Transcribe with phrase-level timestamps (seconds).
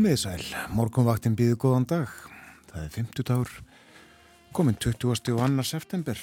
[0.00, 2.12] Komiði sæl, morgunvaktin býði góðan dag.
[2.70, 3.50] Það er 50 dagur,
[4.56, 5.10] komin 20.
[5.12, 5.64] og 2.
[5.68, 6.22] september,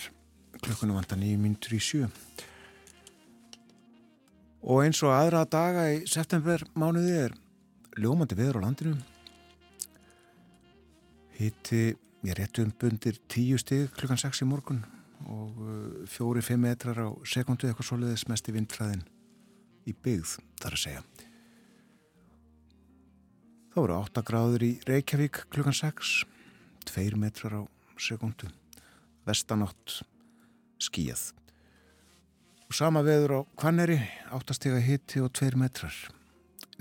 [0.66, 2.08] klukkunum vantar 9 minútur í sjö.
[4.66, 7.38] Og eins og aðra daga í september mánuði er
[8.02, 8.96] ljómandi viður á landinu.
[11.38, 11.84] Hitti
[12.26, 14.82] ég réttu um bundir 10 stig klukkan 6 í morgun
[15.30, 15.54] og
[16.18, 19.06] 4-5 uh, metrar á sekundu eitthvað soliðis mest í vindfræðin
[19.86, 21.08] í byggð, þar að segja.
[23.78, 26.24] Það voru 8 gráður í Reykjavík klukkan 6,
[26.90, 27.70] 2 metrar á
[28.02, 28.48] sekundu,
[29.22, 30.00] vestanátt
[30.82, 31.28] skíjað.
[32.66, 34.00] Og sama veður á Kvanneri,
[34.34, 35.94] 8 stega hitti og 2 metrar.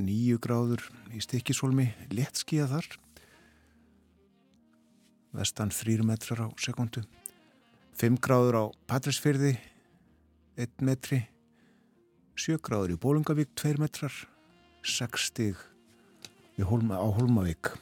[0.00, 2.90] 9 gráður í Stikisólmi, létt skíjað þar.
[5.36, 7.04] Vestan 3 metrar á sekundu.
[8.00, 9.58] 5 gráður á Patræsfyrði,
[10.56, 11.26] 1 metri.
[12.40, 14.22] 7 gráður í Bólungavík, 2 metrar.
[14.80, 15.75] 6 stig
[16.64, 17.74] Hólma, á Hólmavík.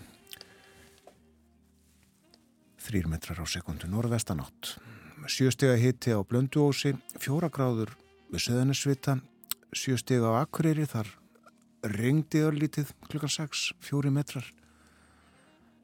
[2.83, 4.75] 3 metrar á sekundu norðvestanátt.
[5.31, 7.95] 7 steg að hitti á Blönduósi 4 gráður
[8.35, 9.21] við Söðanesvita
[9.71, 11.07] 7 steg á Akureyri þar
[11.95, 14.45] ringdi örlítið klukkan 6 4 metrar.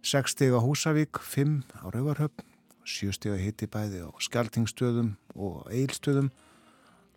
[0.02, 2.44] 6 steg á Húsavík 5 á Rauvarhöfn
[2.88, 6.30] 7 steg að hitti bæði á Skeltingstöðum og Eilstöðum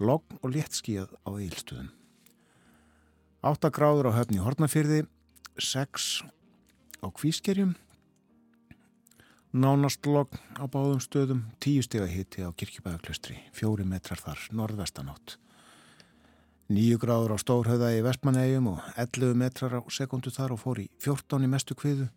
[0.04, 1.90] logn og léttskíjað á Eilstöðum
[3.44, 5.06] 8 gráður á höfni Hortnafyrði
[5.58, 6.24] 6
[7.04, 7.76] á kvískerjum.
[9.54, 11.44] Nánast logg á báðum stöðum.
[11.62, 15.38] 10 steg að hitti á kirkjubæðaklustri 4 metrar þar norðvestanátt.
[16.74, 20.88] 9 gráður á Stórhauða í Vestmannegjum og 11 metrar á sekundu þar og fór í
[20.98, 22.08] 14 í mestu kviðu.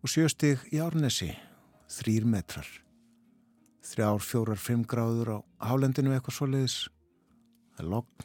[0.00, 1.34] Og 7 steg í Árnesi
[2.00, 2.64] 3 metrar.
[3.84, 6.78] 3, 4, 5 gráður á Hálendinu eitthvað svoleiðis.
[7.76, 8.24] Það er logg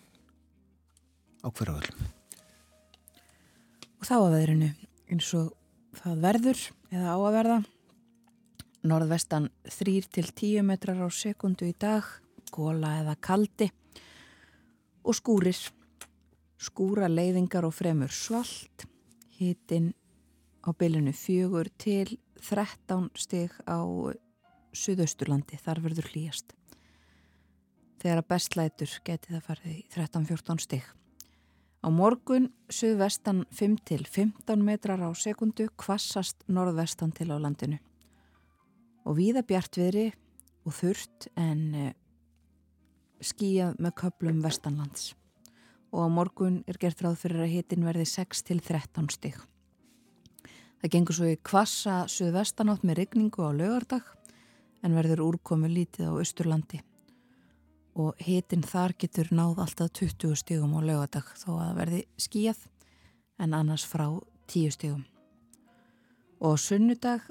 [1.43, 2.19] á hverjaföldum
[3.99, 4.69] og þá að veðrinu
[5.11, 5.51] eins og
[5.99, 6.61] það verður
[6.93, 7.57] eða á að verða.
[8.89, 12.05] Norðvestan 3-10 metrar á sekundu í dag
[12.55, 13.67] góla eða kaldi.
[15.03, 15.57] Og skúrir
[16.59, 18.85] skúra leiðingar og fremur svalt.
[19.39, 19.91] Hitin
[20.63, 23.83] á bylunu fjögur til 13 stig á
[24.69, 26.53] Suðausturlandi þar verður hlýjast.
[27.99, 30.85] Þegar að bestlætur geti það farið í 13-14 stig
[31.79, 37.79] Á morgun suðvestan 5-15 metrar á sekundu kvassast norðvestan til á landinu.
[39.07, 40.09] Og víða bjartviðri
[40.68, 41.94] og þurft en eh,
[43.23, 45.13] skíjað með köplum vestanlands.
[45.95, 49.39] Og á morgun er gert ráð fyrir að hitin verði 6-13 stig.
[50.84, 54.03] Það gengur svo í kvassa suðvestanátt með rigningu á lögardag
[54.84, 56.84] en verður úrkomu lítið á Östurlandi
[57.99, 62.61] og hitin þar getur náð alltaf 20 stígum á lögadag þó að verði skíjað
[63.43, 64.07] en annars frá
[64.51, 65.03] 10 stígum.
[66.39, 67.25] Og sunnudag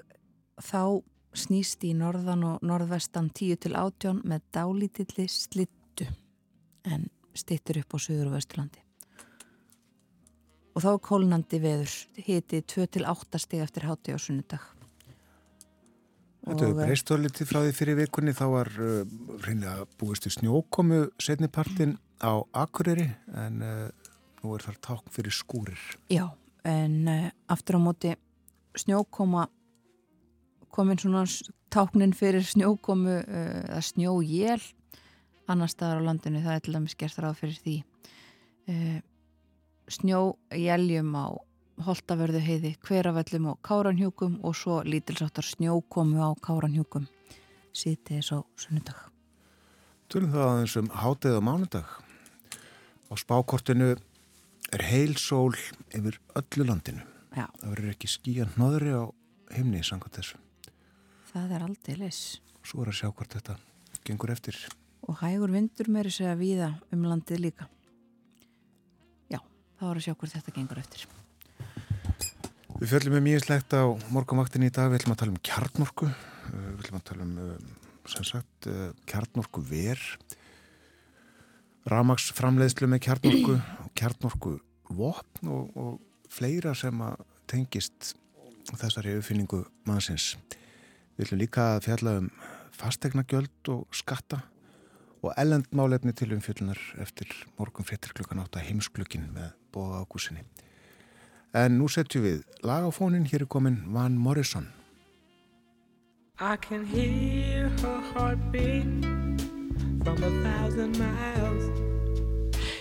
[0.60, 1.00] þá
[1.36, 6.08] snýst í norðan og norðvestan 10 til 18 með dálítilli slittu
[6.84, 8.82] en stittur upp á söður og vesturlandi.
[10.76, 11.94] Og þá kólnandi veður
[12.26, 14.77] hiti 2 til 8 stíg eftir háti á sunnudag.
[16.48, 19.02] Þetta hefur breyst orðið frá því fyrir vikunni þá var uh,
[19.44, 24.08] reynilega búist í snjókomu setnipartin á Akureyri en uh,
[24.40, 25.82] nú er þar tákn fyrir skúrir.
[26.08, 26.24] Já,
[26.64, 28.14] en uh, aftur á móti
[28.78, 29.48] snjókoma
[30.72, 31.26] komin svona
[31.74, 34.62] táknin fyrir snjókomu uh, eða snjójél
[35.48, 37.76] annar staðar á landinu það er til dæmis gert ráð fyrir því
[38.72, 38.98] uh,
[39.98, 41.26] snjójéljum á
[41.78, 47.06] Holtavörðu heiði, hveravellum og káranhjúkum og svo lítilsáttar snjókomu á káranhjúkum
[47.78, 48.98] síðtegis á sunnudag.
[50.08, 51.88] Tölum það aðeins um hátið á mánudag.
[53.08, 53.94] Á spákortinu
[54.72, 55.54] er heil sól
[55.94, 57.04] yfir öllu landinu.
[57.36, 57.46] Já.
[57.60, 59.04] Það verður ekki skíjan hnöðri á
[59.54, 60.40] himni sangat þessu.
[61.30, 62.22] Það er aldrei leys.
[62.64, 63.58] Svo er að sjá hvort þetta
[64.04, 64.58] gengur eftir.
[65.08, 67.68] Og hægur vindur meiri segja víða um landið líka.
[69.28, 69.40] Já,
[69.78, 71.06] það var að sjá hvort þetta gengur eftir.
[72.78, 76.06] Við fjöldum um mjög slegt á morgumvaktinni í dag, við ætlum að tala um kjarnorku,
[76.06, 80.02] uh, við ætlum að tala um, uh, sem sagt, uh, kjarnorku ver,
[81.90, 83.56] ramagsframleiðslu með kjarnorku
[83.98, 84.52] kjarnorku
[84.94, 88.12] vopn og, og fleira sem að tengist
[88.70, 90.36] þessari uppfinningu mannsins.
[91.18, 92.30] Við ætlum líka að fjalla um
[92.78, 94.44] fastegnagjöld og skatta
[95.18, 100.46] og ellendmálefni til umfjöldunar eftir morgun fréttir klukkan átta heimsklukkin með bóða ágúsinni.
[101.54, 104.68] En nú setjum við lagafónin, hér er komin Van Morrison.
[106.40, 108.86] I can hear her heartbeat
[110.04, 111.88] from a thousand miles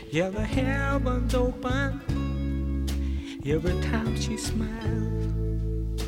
[0.10, 2.02] Yeah, the heavens open
[3.46, 6.02] every time she smiles.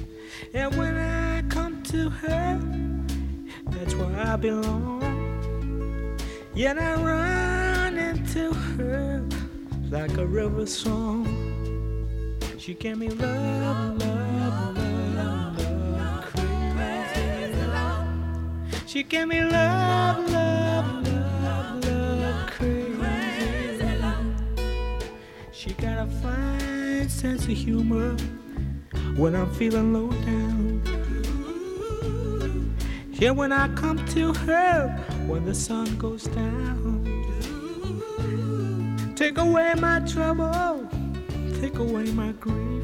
[0.53, 2.61] And when I come to her,
[3.65, 6.17] that's where I belong.
[6.53, 9.21] Yet I run into her
[9.91, 11.58] like a river song.
[12.69, 17.63] She gave me love, love, love, love, crazy.
[18.85, 23.89] She gave me love, love, love, love, crazy.
[25.51, 28.15] She got a fine sense of humor
[29.15, 30.83] when I'm feeling low down.
[33.13, 34.89] Yeah, when I come to her
[35.25, 37.03] when the sun goes down.
[39.15, 40.87] Take away my trouble,
[41.59, 42.83] take away my grief,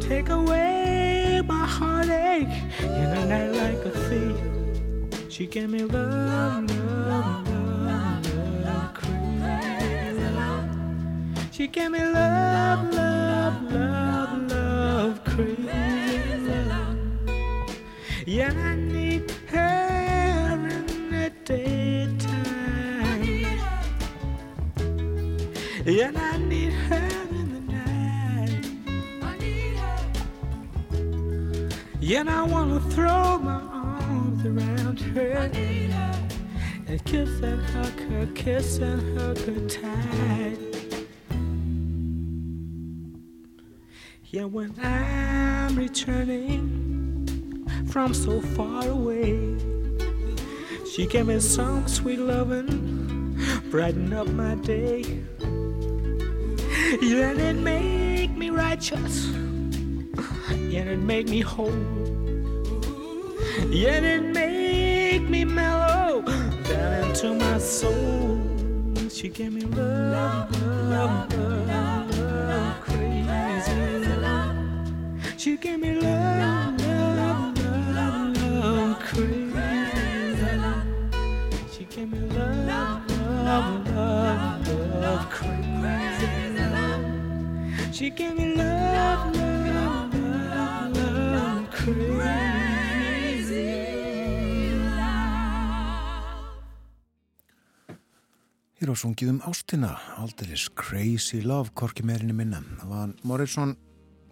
[0.00, 2.48] take away my heartache
[2.80, 4.36] in a night like a thief.
[5.28, 8.24] She gave me love, love, love,
[8.64, 10.28] love, crazy.
[11.50, 15.66] She gave me love, love, love, love, crazy.
[18.26, 22.26] Yeah, I need her in the daytime.
[25.84, 26.10] Yeah,
[32.14, 35.50] and I wanna throw my arms around her
[36.86, 40.58] and kiss and hug her, kiss and hug her tight.
[44.26, 49.56] Yeah, when I'm returning from so far away,
[50.92, 53.36] she gave me some sweet loving,
[53.70, 55.24] brighten up my day.
[57.02, 59.26] Yeah, and it make me righteous,
[60.76, 61.72] and it make me whole.
[63.58, 66.22] And it make me mellow
[66.64, 68.38] down into my soul.
[69.08, 70.50] She gave me love,
[70.90, 74.56] love, love, love, crazy love.
[75.38, 77.58] She gave me love, love,
[77.94, 80.84] love, love, crazy love.
[81.72, 84.68] She gave me love, love, love,
[85.00, 87.94] love, crazy love.
[87.94, 89.55] She gave me love, love,
[91.86, 91.94] Hér
[98.90, 102.58] á sungið um ástina, aldeilis Crazy Love, korki meirinni minna.
[102.80, 103.76] Það var Morrison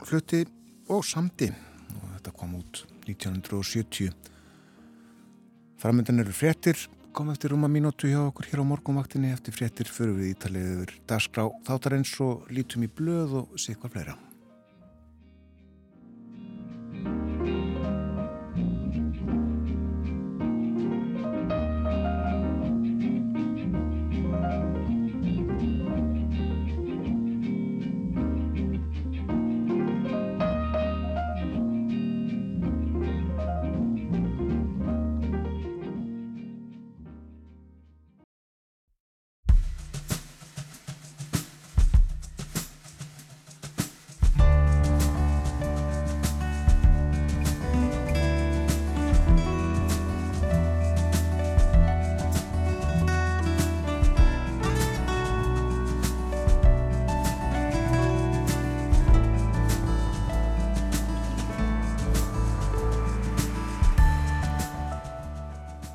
[0.03, 0.43] flutti
[0.91, 1.53] og samdi
[1.95, 4.11] og þetta kom út 1970.
[5.79, 6.75] Framöndan eru fréttir,
[7.15, 10.99] kom eftir rúma mínútu hjá okkur hér á morgunvaktinni eftir fréttir fyrir við ítalið yfir
[11.07, 14.24] dagskrá þáttarins og lítum í blöð og sé hvað fleira.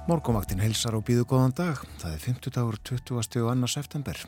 [0.10, 1.82] Morgunvaktin heilsar og býðu góðan dag.
[2.02, 3.12] Það er 50 dagur 20.
[3.20, 3.68] og 2.
[3.70, 4.22] september.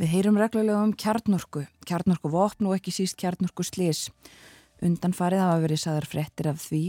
[0.00, 4.08] Við heyrum reglulega um kjarnorku, kjarnorku vopn og ekki síst kjarnorku slis.
[4.82, 6.80] Undan farið hafa verið saðar frettir af því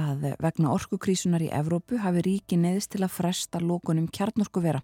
[0.00, 4.80] að vegna orkukrísunar í Evrópu hafi ríki neðist til að fresta lókunum kjarnorku vera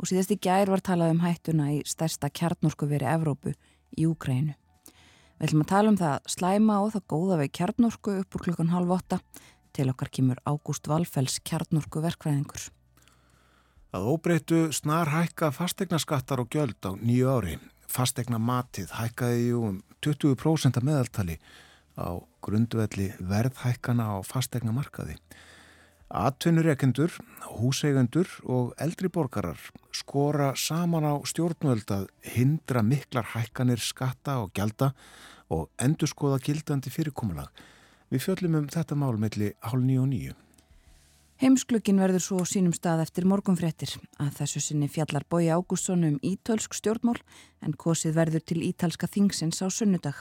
[0.00, 3.54] og síðast í gær var talað um hættuna í stærsta kjarnorku veri Evrópu
[3.94, 4.56] í Úkrænu.
[5.38, 8.74] Við ætlum að tala um það slæma og það góða við kjarnorku upp úr klukkan
[8.74, 9.20] halv åtta
[9.80, 12.68] til okkar kemur Ágúst Valfells kjarnorku verkvæðingur.
[13.96, 17.56] Að óbreytu snar hækka fastegnaskattar og gjöld á nýju ári.
[17.88, 21.38] Fastegna matið hækkaði um 20% að meðaltali
[21.96, 25.16] á grundvelli verðhækkana á fastegna markaði.
[26.10, 27.14] Atvinnurekendur,
[27.56, 29.58] húseigendur og eldri borgarar
[29.94, 34.92] skora saman á stjórnvöld að hindra miklar hækkanir skatta og gjalda
[35.50, 37.48] og endur skoða gildandi fyrirkomulag.
[38.10, 40.38] Við fjöllum um þetta mál melli hálf nýju og nýju.
[41.40, 46.74] Heimsklukkin verður svo sínum stað eftir morgunfrettir að þessu sinni fjallar Bói Ágússon um ítölsk
[46.76, 47.16] stjórnmál
[47.64, 50.18] en kosið verður til ítalska þingsins á sunnudag.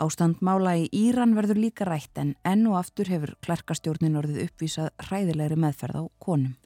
[0.00, 4.90] Ástand mála í Íran verður líka rætt en enn og aftur hefur klerkastjórnin orðið uppvísað
[5.06, 6.56] hræðilegri meðferð á konum.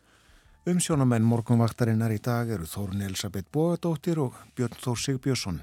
[0.65, 5.61] Umsjónamenn morgunvaktarinnar í dag eru Þórun Elisabeth Bóadóttir og Björn Þór Sigbjörnsson.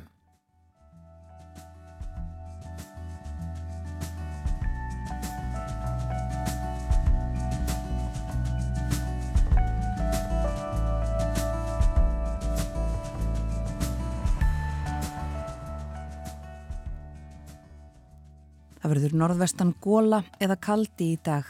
[18.81, 21.45] Það verður norðvestan góla eða kaldi í dag.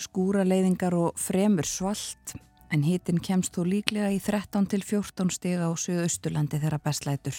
[0.00, 2.34] Skúra leiðingar og fremur svalt
[2.72, 7.36] en hitin kemst þó líklega í 13 til 14 stiga á Suðausturlandi þegar bestlætur.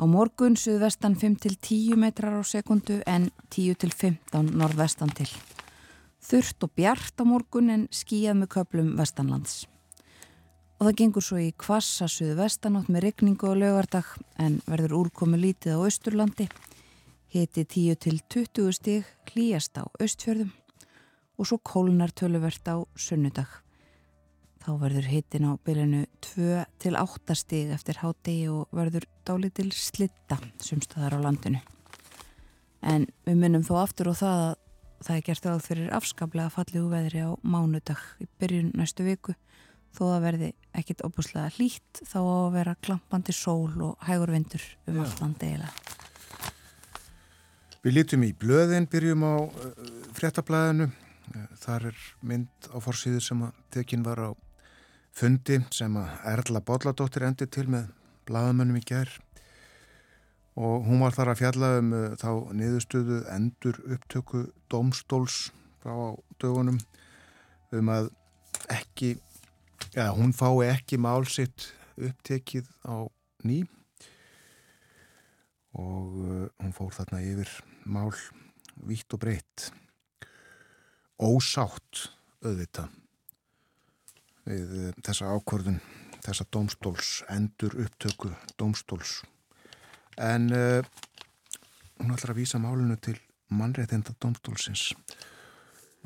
[0.00, 5.28] Á morgun suðvestan 5 til 10 metrar á sekundu en 10 til 15 norðvestan til.
[6.20, 9.66] Þurft og bjart á morgun en skíjað með köplum vestanlands.
[10.80, 14.08] Og það gengur svo í kvassa suðvestanátt með regningu og lögardag
[14.40, 16.48] en verður úrkomi lítið á Östurlandi.
[17.30, 20.48] Hiti 10 til 20 stig hlýjast á Östfjörðum
[21.38, 23.46] og svo kólnar töluvert á sunnudag.
[24.58, 30.40] Þá verður hitin á bylunu 2 til 8 stig eftir hádegi og verður dálítil slitta
[30.58, 31.62] sumstaðar á landinu.
[32.82, 34.58] En við minnum þó aftur og það að
[35.06, 39.36] það er gert ráð fyrir afskaplega fallegu veðri á mánudag í byrjun næstu viku
[39.94, 40.50] þó að verði
[40.82, 45.54] ekkit óbúslega hlýtt þá á að vera klampandi sól og hægur vindur um allt landi
[45.54, 46.09] eiginlega.
[47.80, 49.70] Við lítum í blöðin, byrjum á uh,
[50.12, 50.90] fréttablaðinu.
[51.62, 54.30] Þar er mynd á fórsýðu sem að tekinn var á
[55.16, 57.88] fundi sem að Erla Bolladóttir endi til með
[58.28, 59.16] blaðamönnum í gerð
[60.60, 65.38] og hún var þar að fjalla um uh, þá niðurstöðu endur upptöku domstóls
[65.80, 65.94] frá
[66.42, 66.80] dögunum
[67.72, 68.10] um að
[68.74, 69.14] ekki,
[69.94, 73.08] ja, hún fái ekki mál sitt upptekið á
[73.46, 73.62] ný
[75.78, 78.12] og uh, hún fór þarna yfir mál
[78.86, 79.70] vítt og breytt
[81.20, 82.06] ósátt
[82.44, 82.92] auðvitað
[84.48, 85.80] við uh, þessa ákvörðun
[86.20, 89.20] þessa domstóls endur upptöku domstóls
[90.20, 90.80] en uh,
[92.00, 93.18] hún ætlar að vísa málunu til
[93.50, 94.90] mannréttinda domstólsins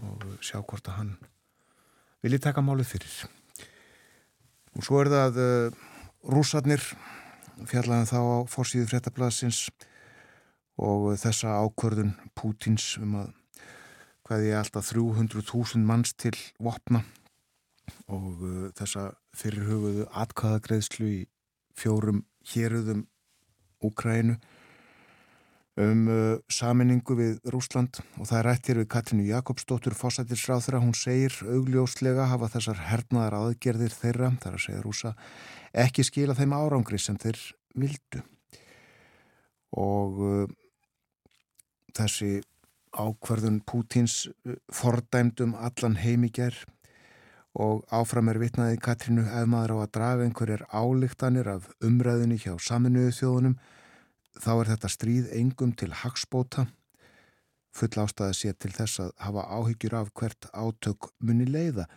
[0.03, 1.15] og sjá hvort að hann
[2.25, 3.17] vilji taka málið fyrir.
[4.75, 5.83] Og svo er það uh,
[6.35, 6.83] rúsarnir
[7.69, 9.69] fjallaðan þá á fórsíðu fréttablasins
[10.81, 13.33] og þessa ákvörðun Pútins um að
[14.25, 17.05] hvaði alltaf 300.000 manns til vopna
[18.09, 21.23] og uh, þessa fyrirhuguðu atkvæðagreðslu í
[21.77, 23.05] fjórum héruðum
[23.85, 24.39] Úkrænu
[25.81, 31.35] um uh, saminningu við Rúsland og það er rættir við Katrínu Jakobsdóttur fósættisráþra, hún segir
[31.43, 35.15] augljóslega hafa þessar hernaðar aðgerðir þeirra, þar að segja rúsa
[35.75, 37.41] ekki skila þeim árangri sem þeir
[37.75, 38.23] vildu.
[39.75, 40.45] Og uh,
[41.97, 42.31] þessi
[42.95, 46.57] ákverðun Pútins uh, fordæmdum allan heimiger
[47.55, 52.57] og áfram er vitnaði Katrínu ef maður á að draga einhverjar álíktanir af umræðinni hjá
[52.59, 53.59] saminuðu þjóðunum
[54.43, 56.67] þá er þetta stríð engum til hagspóta
[57.75, 61.89] full ástæði sé til þess að hafa áhyggjur af hvert átök muni leiða.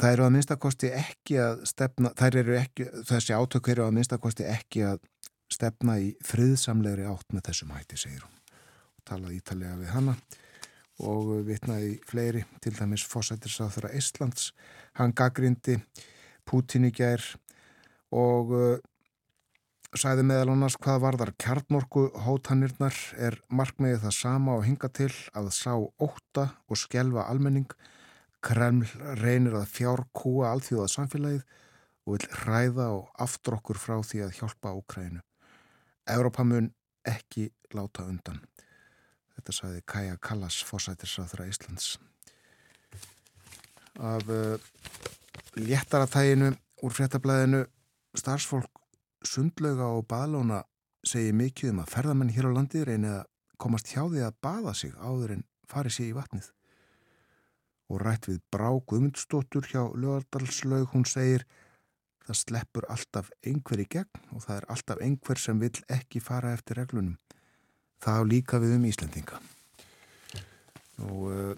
[0.00, 2.12] Það eru að minnstakosti ekki að stefna,
[2.58, 5.04] ekki, þessi átök eru að minnstakosti ekki að
[5.52, 8.43] stefna í friðsamlegri átt með þessum hætti, segir hún.
[9.04, 10.16] Talaði ítalega við hanna
[11.04, 14.52] og vitnaði fleiri, til dæmis fósættisáþura Íslands.
[14.94, 15.80] Hann gaggrindi
[16.46, 17.22] Pútin í gær
[18.14, 18.52] og
[19.94, 25.50] sæði meðal annars hvað varðar kjarnorku hótanirnar er markmiðið það sama og hinga til að
[25.54, 27.68] sá óta og skjelfa almenning.
[28.44, 28.86] Kreml
[29.22, 31.44] reynir að fjárkúa alþjóða samfélagið
[32.04, 35.22] og vil hræða og aftrokkur frá því að hjálpa Úkrænu.
[36.12, 36.68] Európa mun
[37.08, 38.42] ekki láta undan.
[39.34, 41.98] Þetta sæði Kaja Kallas, fósættisráþra Íslands.
[43.98, 44.56] Af uh,
[45.58, 47.64] léttaratæginu úr fréttablaðinu
[48.18, 48.70] starfsfólk
[49.26, 50.62] sundlauga og baðlóna
[51.06, 53.26] segir mikið um að ferðamenn hér á landi reynið að
[53.60, 56.48] komast hjá því að baða sig áður en farið sér í vatnið.
[57.92, 61.44] Og rætt við Brá Guðmundsdóttur hjá Lögardalslaug, hún segir
[62.24, 66.54] það sleppur alltaf einhver í gegn og það er alltaf einhver sem vil ekki fara
[66.56, 67.18] eftir reglunum.
[68.04, 69.38] Það líka við um Íslendinga.
[71.04, 71.54] Og uh,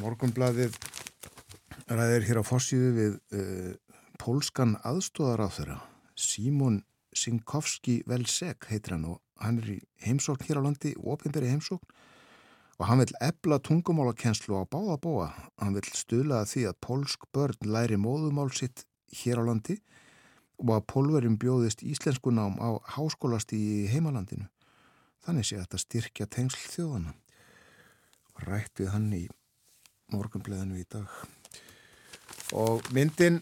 [0.00, 0.78] morgunbladið
[1.92, 3.74] ræðir hér á fossíðu við uh,
[4.16, 5.76] pólskan aðstóðar á þeirra
[6.16, 6.80] Símon
[7.16, 11.92] Sinkowski Velsek heitir hann og hann er í heimsókn hér á landi, ofinberi heimsókn
[12.80, 15.28] og hann vil ebla tungumálakenslu á báða bóa.
[15.60, 18.84] Hann vil stuðlaða því að pólsk börn læri móðumál sitt
[19.20, 20.05] hér á landi og
[20.62, 24.48] að pólverjum bjóðist íslensku nám á háskólasti í heimalandinu.
[25.26, 27.14] Þannig sé þetta styrkja tengsl þjóðana.
[28.46, 29.24] Rætt við hann í
[30.12, 31.10] morgunbleðinu í dag.
[32.54, 33.40] Og myndin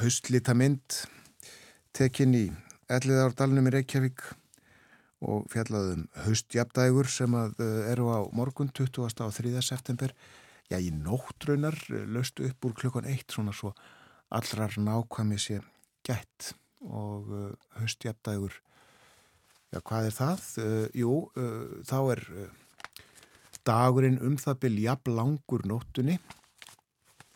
[0.00, 1.06] haustlita mynd
[1.96, 2.46] tekinn í
[2.92, 4.26] Elliðardalunum í Reykjavík
[5.26, 9.08] og fjallaðum haustjapdægur sem eh, eru á morgun 20.
[9.24, 9.62] á 3.
[9.64, 10.12] september
[10.70, 13.72] já í nóttraunar eh, löstu upp úr klukkan 1 svona svo
[14.28, 15.62] allrar nákvæmi sé
[16.06, 16.54] gætt
[16.86, 17.32] og
[17.80, 18.54] haustjapdægur
[19.74, 20.44] Já, hvað er það?
[20.62, 22.22] Uh, jú, uh, þá er
[23.66, 26.20] dagurinn um það byrj jafn langur nóttunni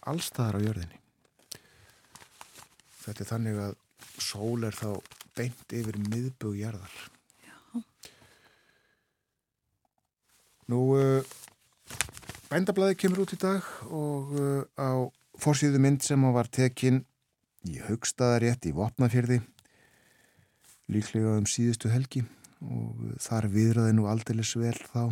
[0.09, 1.01] allstaðar á jörðinni.
[3.01, 3.75] Þetta er þannig að
[4.23, 4.89] sól er þá
[5.37, 6.95] beint yfir miðbugjarðar.
[7.45, 7.83] Já.
[10.71, 10.81] Nú,
[12.49, 14.33] bændablaði kemur út í dag og
[14.79, 15.11] á
[15.41, 17.03] fórsýðu mynd sem var tekinn
[17.69, 19.41] í haugstaðarétt í Vopnafjörði
[20.91, 22.23] líklega um síðustu helgi
[22.61, 25.11] og þar viðraði nú aldeilis vel þá.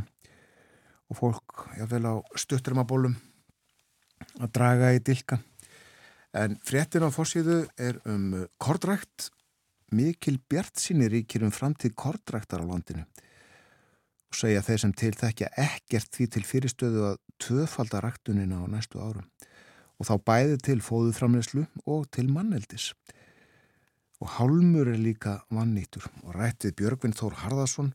[1.09, 3.15] Og fólk jáfnvel á stutturmabólum
[4.43, 5.39] að draga í dilka.
[6.37, 9.31] En fréttin á fórsýðu er um kordrækt
[9.97, 13.07] mikil bjart sínir ríkir um framtíð kordræktar á landinu.
[14.29, 19.01] Og segja þeir sem til þekkja ekkert því til fyrirstöðu að tvöfalda ræktunina á næstu
[19.01, 19.25] árum
[19.99, 22.93] og þá bæði til fóðuframleyslu og til manneldis.
[24.19, 27.93] Og Hálmur er líka vannýtur og rættið Björgvin Þór Harðarsson,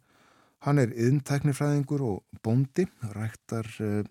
[0.63, 2.85] hann er yðntæknifræðingur og bóndi,
[3.15, 4.03] rættar uh,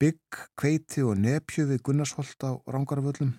[0.00, 3.34] bygg, kveiti og nepju við Gunnarsholt á Rangarvöllum.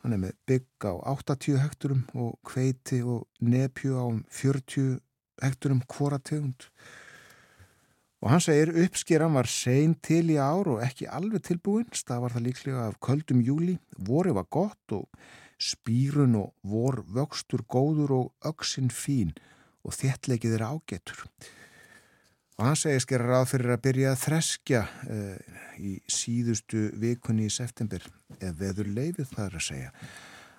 [0.00, 4.96] Hann er með bygg á 80 hekturum og kveiti og nepju á 40
[5.44, 6.64] hekturum hvora tegund.
[8.20, 12.50] Og hann segir uppskeran var sein til í ár og ekki alveg tilbúin, stafar það
[12.50, 15.06] líklega af köldum júli, voru var gott og
[15.60, 19.32] spýrun og vor vöxtur góður og öksinn fín
[19.84, 21.24] og þéttleikið er ágetur.
[22.60, 27.54] Og hann segir skera ráð fyrir að byrja að þreskja uh, í síðustu vikunni í
[27.54, 28.04] september,
[28.36, 29.94] eða veður leifið það er að segja.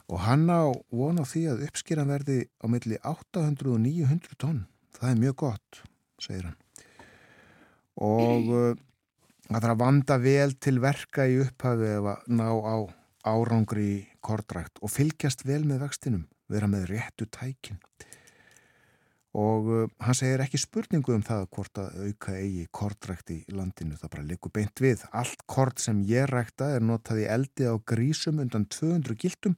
[0.10, 4.66] Og hann á von á því að uppskeran verði á milli 800 og 900 tonn.
[4.98, 5.84] Það er mjög gott,
[6.18, 6.61] segir hann
[8.02, 8.50] og
[9.52, 12.78] það þarf að vanda vel til verka í upphafi eða ná á
[13.28, 17.80] árangri í kordrækt og fylgjast vel með vextinum, vera með réttu tækin.
[19.38, 23.96] Og uh, hann segir ekki spurningu um það hvort að auka eigi kordrækt í landinu,
[23.96, 25.06] það bara likur beint við.
[25.16, 29.56] Allt kord sem ég rækta er notað í eldi á grísum undan 200 gildum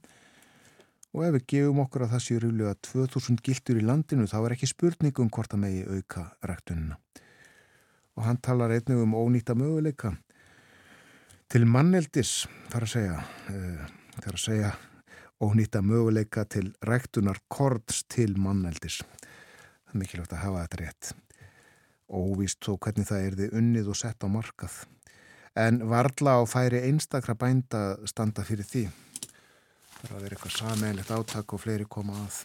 [1.14, 4.54] og ef við gefum okkur að það séu ríflega 2000 gildur í landinu þá er
[4.56, 6.98] ekki spurningu um hvort að megi auka ræktunina
[8.14, 10.14] og hann talar einnig um ónýtta möguleika.
[11.50, 13.84] Til manneldis þar að segja uh,
[14.20, 14.72] þar að segja
[15.44, 19.02] ónýtta möguleika til ræktunar kords til manneldis.
[19.02, 21.12] Það er mikilvægt að hafa þetta rétt.
[22.14, 24.82] Óvíst þó hvernig það er þið unnið og sett á markað.
[25.54, 28.88] En varla á færi einstakra bænda standa fyrir því.
[30.00, 32.42] Það er að vera eitthvað sameinlegt áttak og fleiri koma að.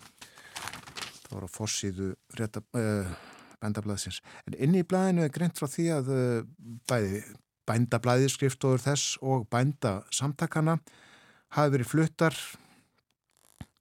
[1.26, 3.18] Það voru að fossiðu rétta uh,
[3.64, 4.22] bændablaðsins.
[4.48, 6.42] En inn í blæðinu er greint frá því að uh,
[6.90, 7.24] bæði
[7.70, 10.80] bændablaði skriftóður þess og bændasamtakana
[11.54, 12.38] hafi verið fluttar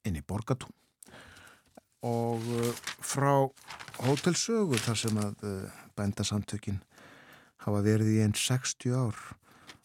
[0.06, 0.74] inn í borgatún
[2.06, 2.68] og uh,
[3.02, 3.48] frá
[4.04, 6.78] hótelsögu þar sem að uh, bændasamtökin
[7.64, 9.18] hafa verið í einn 60 ár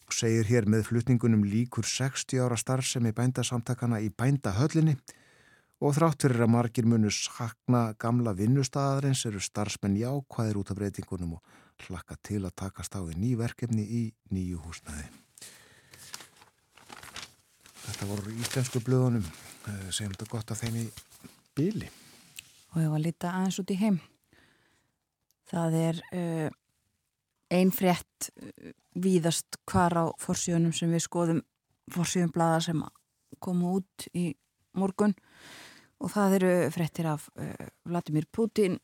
[0.04, 4.98] og segir hér með flutningunum líkur 60 ára starfsemi bændasamtakana í bændahöllinni
[5.82, 11.36] og þrátt fyrir að margir munu sakna gamla vinnustæðarins eru starfsmenn jákvæðir út af breytingunum
[11.38, 15.06] og hlakka til að takast á því ný verkefni í nýju húsnaði.
[17.84, 20.86] Þetta voru íslensku blöðunum eh, sem þetta gott að þeim í
[21.56, 21.90] bíli.
[22.74, 23.98] Og ég var að lita aðeins út í heim.
[25.44, 26.46] Það er uh,
[27.52, 31.42] ein frétt uh, víðast hvar á forsjónum sem við skoðum
[31.92, 32.80] forsjónum blada sem
[33.44, 34.32] komu út í
[34.78, 35.14] morgun.
[36.02, 38.78] Og það eru frettir af uh, Vladimir Putin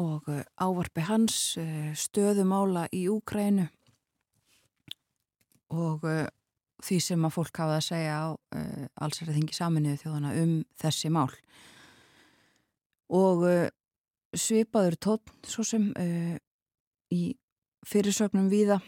[0.00, 3.68] og uh, ávarpi hans uh, stöðumála í Úkrænu
[5.70, 6.02] og
[6.82, 8.28] því sem að fólk hafa að segja á
[8.98, 11.30] alls er að þingi saminuðu þjóðana um þessi mál.
[13.14, 13.44] Og
[14.34, 15.84] svipaður tótt svo sem
[17.14, 17.20] í
[17.86, 18.80] fyrirsögnum viða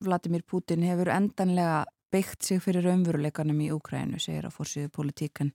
[0.00, 1.82] Vladimir Putin hefur endanlega
[2.12, 5.52] byggt sig fyrir raunveruleikanum í Úkrænu segir að fórsýðu politíkan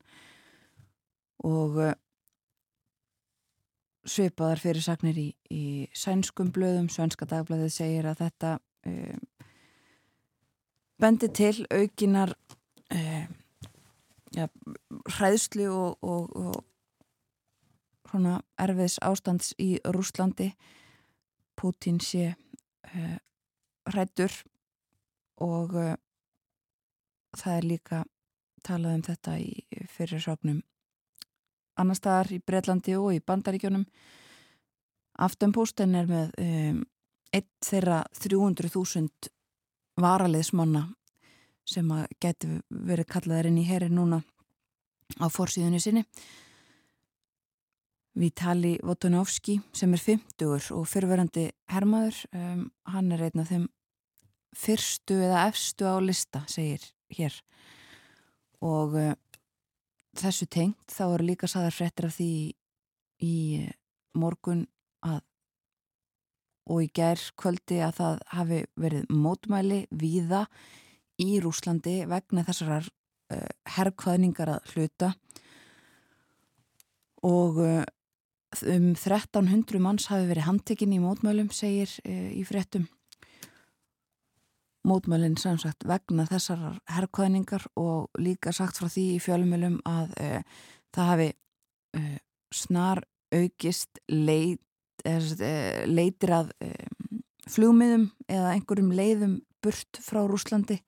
[1.46, 1.94] og uh,
[4.08, 8.54] svipaðar fyrir sagnir í, í sænskum blöðum, svenska dagblæðið segir að þetta
[8.90, 9.44] uh,
[10.98, 12.34] bendi til aukinar
[12.96, 13.28] uh,
[14.34, 14.50] ja,
[15.18, 20.54] hræðslu og, og, og svona erfiðs ástands í Rúslandi
[21.58, 22.32] Putin sé
[23.90, 24.32] hrættur
[25.44, 25.74] og
[27.38, 28.04] það er líka
[28.66, 29.52] talað um þetta í
[29.94, 30.62] fyrirsögnum
[31.78, 33.86] annar staðar í Breitlandi og í Bandaríkjónum
[35.18, 36.82] Aftenposten er með um,
[37.34, 39.32] eitt þeirra 300.000
[39.98, 40.84] varaliðsmanna
[41.68, 44.22] sem að geti verið kallaðar inn í herri núna
[45.18, 46.04] á fórsíðunni sinni.
[48.18, 53.68] Vitali Votunovski sem er 50 og fyrverandi hermaður um, hann er einn af þeim
[54.58, 57.36] fyrstu eða efstu á lista segir hér.
[58.66, 59.14] Og uh,
[60.18, 62.32] þessu tengt þá eru líka saðar frettir af því
[63.24, 63.38] í
[64.18, 64.66] morgun
[65.06, 65.22] að
[66.68, 70.42] og í gær kvöldi að það hafi verið mótmæli víða
[71.24, 73.46] í Rúslandi vegna þessar uh,
[73.78, 75.14] herrkvæðningar að hluta.
[77.24, 77.86] Og uh,
[78.68, 82.88] um 1300 manns hafi verið handtekinn í mótmælum segir í frettum
[84.88, 90.14] mótmælinn samsagt vegna þessar herrkvæðningar og líka sagt frá því í fjölumilum að
[90.96, 91.30] það hafi
[92.56, 93.04] snar
[93.36, 94.62] aukist leit,
[95.90, 96.54] leitir að
[97.52, 100.80] flugmiðum eða einhverjum leiðum burt frá Rúslandi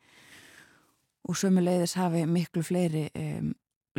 [1.28, 3.08] og sömuleiðis hafi miklu fleiri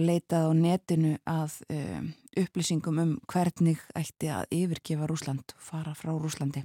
[0.01, 6.13] leitað á netinu að um, upplýsingum um hvernig ætti að yfirgefa Rúsland og fara frá
[6.15, 6.63] Rúslandi.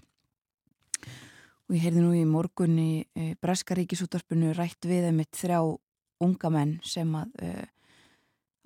[1.66, 5.62] Og ég heyrði nú í morgun í e, Breskaríkisúttarpinu rætt við einmitt þrjá
[6.26, 7.54] unga menn sem að e,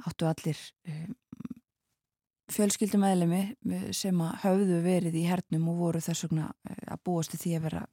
[0.10, 0.98] áttu allir e,
[2.50, 3.42] fjölskyldum eðlemi
[3.96, 7.84] sem að höfðu verið í hernum og voru þess vegna að búastu því að vera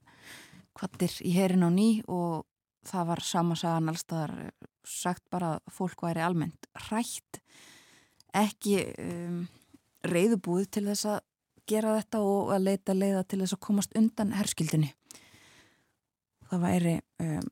[0.76, 2.44] kvattir í herin á ný og
[2.86, 7.40] það var sama sagan allstaðar eh, sagt bara að fólk væri almennt rætt
[8.36, 9.40] ekki um,
[10.06, 11.22] reyðubúið til þess að
[11.70, 14.92] gera þetta og að leita leiða til þess að komast undan herskildinni.
[16.46, 17.48] Það væri um,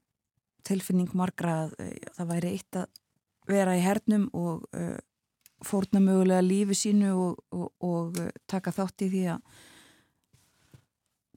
[0.66, 3.03] tilfinning margra að uh, það væri eitt að
[3.50, 4.96] vera í hernum og uh,
[5.64, 9.62] fórna mögulega lífi sínu og, og, og uh, taka þátt í því að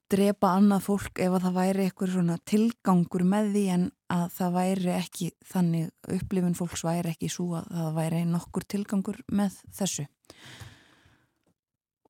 [0.08, 3.82] drepa annað fólk ef að það væri eitthvað svona tilgangur með því en
[4.14, 9.20] að það væri ekki þannig upplifun fólks væri ekki svo að það væri nokkur tilgangur
[9.28, 10.06] með þessu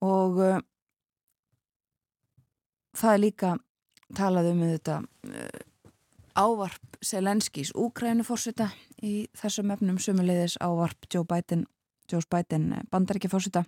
[0.04, 0.60] og uh,
[2.98, 3.54] það er líka
[4.16, 5.64] talað um þetta uh,
[6.38, 8.70] ávarp Selenskis Úkrænuforsita
[9.02, 11.66] í þessum efnum sumuleiðis ávarp Joe Biden,
[12.08, 13.64] Biden bandaríkjaforsita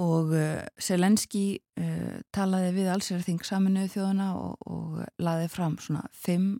[0.00, 1.60] og uh, Selenski
[2.32, 6.58] talaði við allsýrarþing saminuðu þjóðuna og, og laði fram svona fimm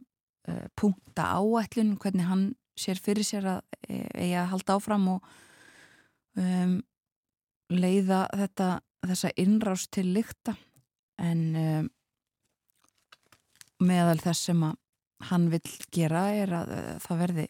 [0.81, 2.45] punkta áætlun hvernig hann
[2.81, 3.59] sér fyrir sér að
[4.17, 5.29] eiga að halda áfram og
[6.41, 6.79] um,
[7.71, 8.71] leiða þetta
[9.07, 10.57] þessa innrás til lykta.
[11.21, 11.89] En um,
[13.85, 14.65] meðal þess sem
[15.31, 17.47] hann vil gera er að uh, það verði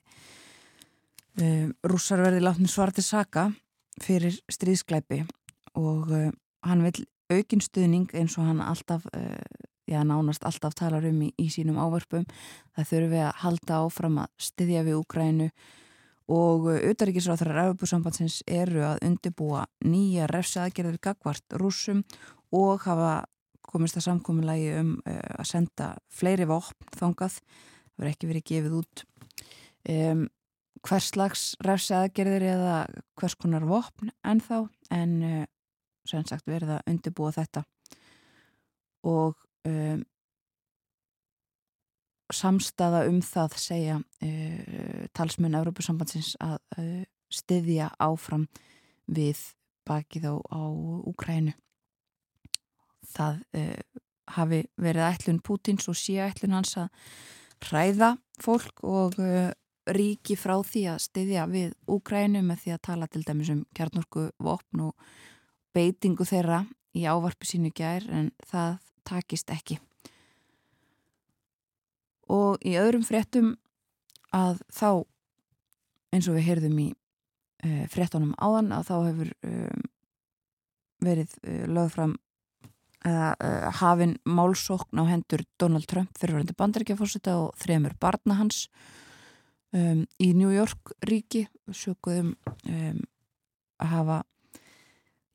[1.40, 3.50] um, rússar verði látni svarti saka
[4.02, 5.22] fyrir stríðskleipi
[5.78, 6.30] og uh,
[6.66, 11.30] hann vil aukin stuðning eins og hann alltaf uh, já nánast alltaf talar um í,
[11.38, 12.26] í sínum ávörpum
[12.76, 15.48] það þurfum við að halda áfram að styðja við Úgrænu
[16.30, 22.04] og uh, auðaríkisráþarar Európusambandsins eru að undibúa nýja refsaðgerður gagvart rúsum
[22.54, 23.24] og hafa
[23.70, 27.56] komist að samkominnlægi um uh, að senda fleiri vopn þongað það
[28.00, 29.04] verður ekki verið gefið út
[29.92, 30.26] um,
[30.86, 32.76] hvers slags refsaðgerðir eða
[33.20, 34.56] hvers konar vopn en þá
[34.94, 35.42] en uh,
[36.08, 37.64] sem sagt verið að undirbúa þetta.
[39.08, 39.36] Og
[39.68, 40.02] um,
[42.34, 48.46] samstaða um það segja uh, talsmenn Európusambandsins að uh, styðja áfram
[49.10, 49.40] við
[49.88, 50.62] bakið á, á
[51.10, 51.54] Úkrænu
[53.10, 54.02] það uh,
[54.36, 56.90] hafi verið ætlun Pútins og sé ætlun hans að
[57.66, 59.18] hræða fólk og
[59.90, 64.30] ríki frá því að styðja við Úkrænu með því að tala til dæmis um kjarnorku
[64.40, 65.10] vopn og
[65.74, 66.64] beitingu þeirra
[66.96, 69.78] í ávarpu sínu gær en það takist ekki.
[72.30, 73.54] Og í öðrum fréttum
[74.36, 75.02] að þá,
[76.14, 76.88] eins og við heyrðum í
[77.66, 79.86] uh, fréttunum áðan, að þá hefur um,
[81.04, 82.16] verið uh, lögð fram
[83.06, 88.66] eða uh, hafinn málsókn á hendur Donald Trump fyrirverðandi bandaríkjafórseta og þremur barna hans
[89.72, 92.34] um, í New York ríki sökuðum
[92.68, 93.00] um,
[93.80, 94.18] að hafa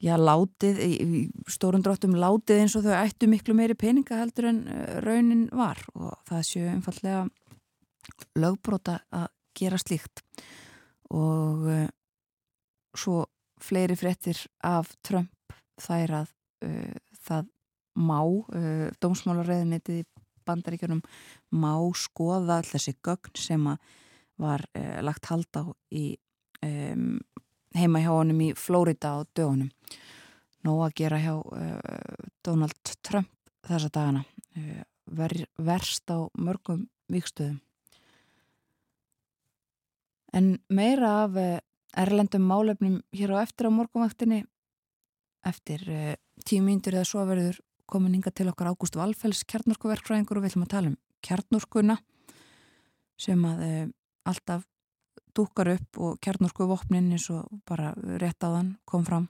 [0.04, 1.20] já, látið, í
[1.52, 5.80] stórun dráttum látið eins og þau ættu miklu meiri peninga heldur en eh, raunin var
[5.96, 7.26] og það séu einfallega
[8.38, 10.22] lögbróta að gera slíkt.
[11.16, 11.86] Og uh,
[12.98, 13.24] svo
[13.62, 16.34] fleiri frettir af Trump þær að
[16.66, 17.50] uh, það
[17.96, 20.08] má, uh, dómsmálareðinitið í
[20.46, 21.02] bandaríkjunum
[21.58, 23.94] má skoða all þessi gögn sem að
[24.36, 24.66] var
[25.00, 25.64] lagt hald á
[25.96, 26.18] í
[26.60, 27.22] um,
[27.76, 29.70] heima hjá honum í Flórida á dögunum.
[30.66, 33.30] Nó að gera hjá uh, Donald Trump
[33.68, 34.24] þessa dagana.
[34.56, 37.60] Uh, ver, verst á mörgum vikstöðum.
[40.36, 41.60] En meira af uh,
[41.96, 44.44] erlendum málefnum hér á eftir á morgunvaktinni
[45.46, 50.46] eftir uh, tíu mínútur eða svo verður komin hinga til okkar Ágúst Valfells kjarnorkuverkfræðingur og
[50.46, 52.00] við ætlum að tala um kjarnorkuna
[53.22, 53.86] sem að uh,
[54.26, 54.66] alltaf
[55.36, 59.28] dúkar upp og kjarnorku vopnin eins og bara rétt á þann kom fram.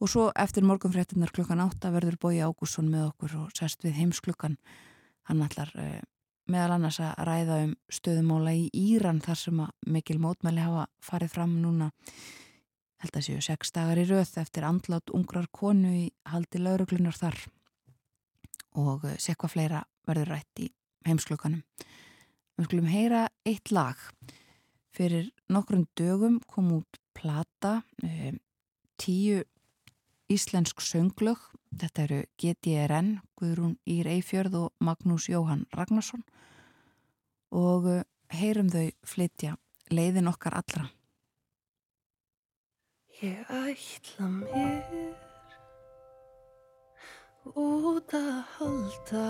[0.00, 4.56] Og svo eftir morgunfréttinar klukkan átta verður Bói Ágússon með okkur og sest við heimsklukkan.
[5.28, 6.00] Hann allar uh,
[6.48, 11.34] meðal annars að ræða um stöðumóla í Íran þar sem að mikil mótmæli hafa farið
[11.36, 11.90] fram núna.
[13.00, 17.36] Held að séu sex dagar í röð eftir andlát ungrar konu í haldi lauruglunar þar.
[18.80, 20.72] Og sé hvað fleira verður rætt í
[21.06, 21.62] heimsklukkanum
[22.60, 24.00] við skulum heyra eitt lag
[24.96, 28.34] fyrir nokkrum dögum kom út plata uh,
[29.00, 29.42] tíu
[30.30, 31.40] íslensk sönglög.
[31.70, 36.24] Þetta eru GTRN Guðrún Ír Eifjörð og Magnús Jóhann Ragnarsson.
[37.50, 38.02] Og uh,
[38.34, 39.56] heyrum þau flytja
[39.90, 40.88] leiðin okkar allra.
[43.20, 45.18] Ég ætla mér
[47.54, 49.26] út að halda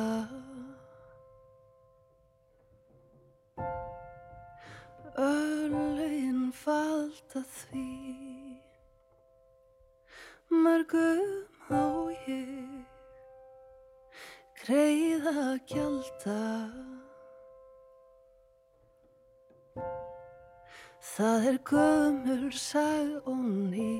[5.20, 7.88] Örlegin falda því.
[10.48, 11.84] Mörgum á
[12.24, 12.86] ég
[14.62, 16.40] greiða gjalda.
[21.00, 23.92] Það er gömur sag og ný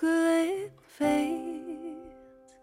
[0.00, 2.54] Guðeinn veit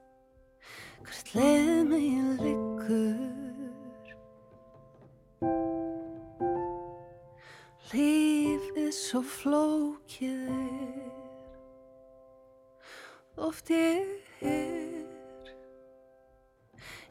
[1.06, 2.10] hvert leið mig
[2.42, 3.41] liggur
[7.92, 10.52] Lífið svo flókið.
[10.54, 11.22] Er
[13.42, 14.06] Oft ég
[14.46, 15.50] er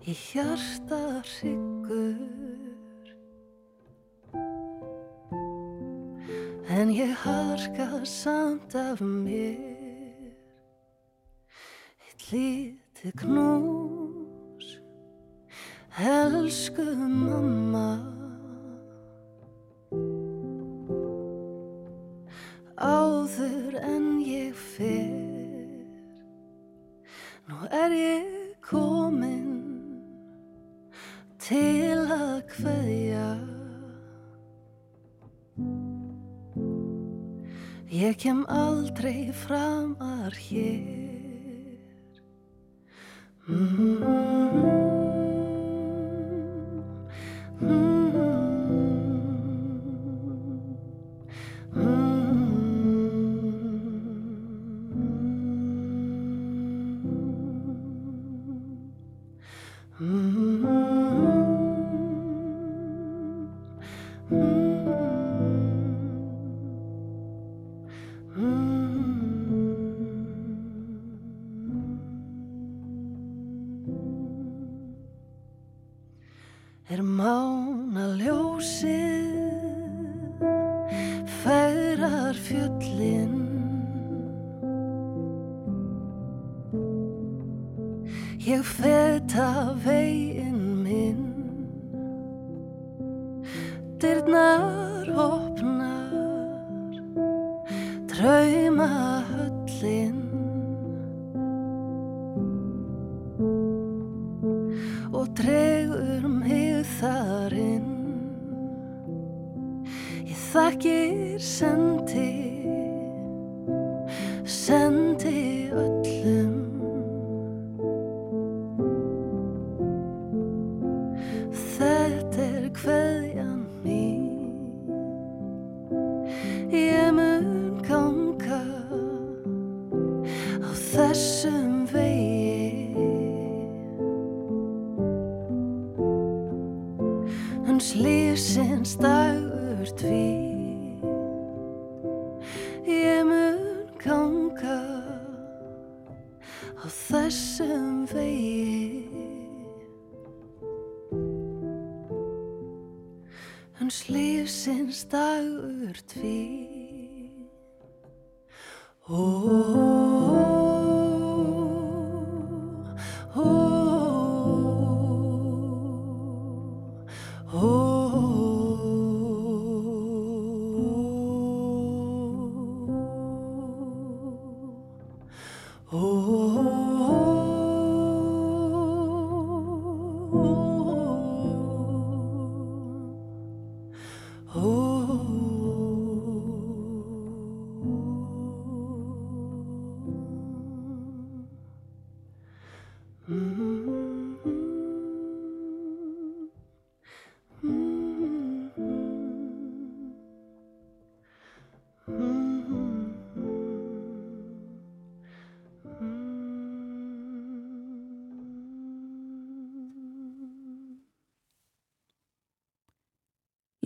[0.06, 3.10] í hjarta hryggur.
[6.70, 10.30] En ég harka samt af mér.
[12.06, 14.09] Eitt lítið knús
[15.98, 17.98] Elsku mamma.
[22.80, 25.10] Áður en ég fer
[27.50, 29.50] Nú er ég komin
[31.42, 33.26] Til að hveðja
[37.90, 40.86] Ég kem aldrei framar hér.
[43.48, 43.66] Mm.
[43.76, 44.99] -hmm.
[47.62, 47.89] Mm.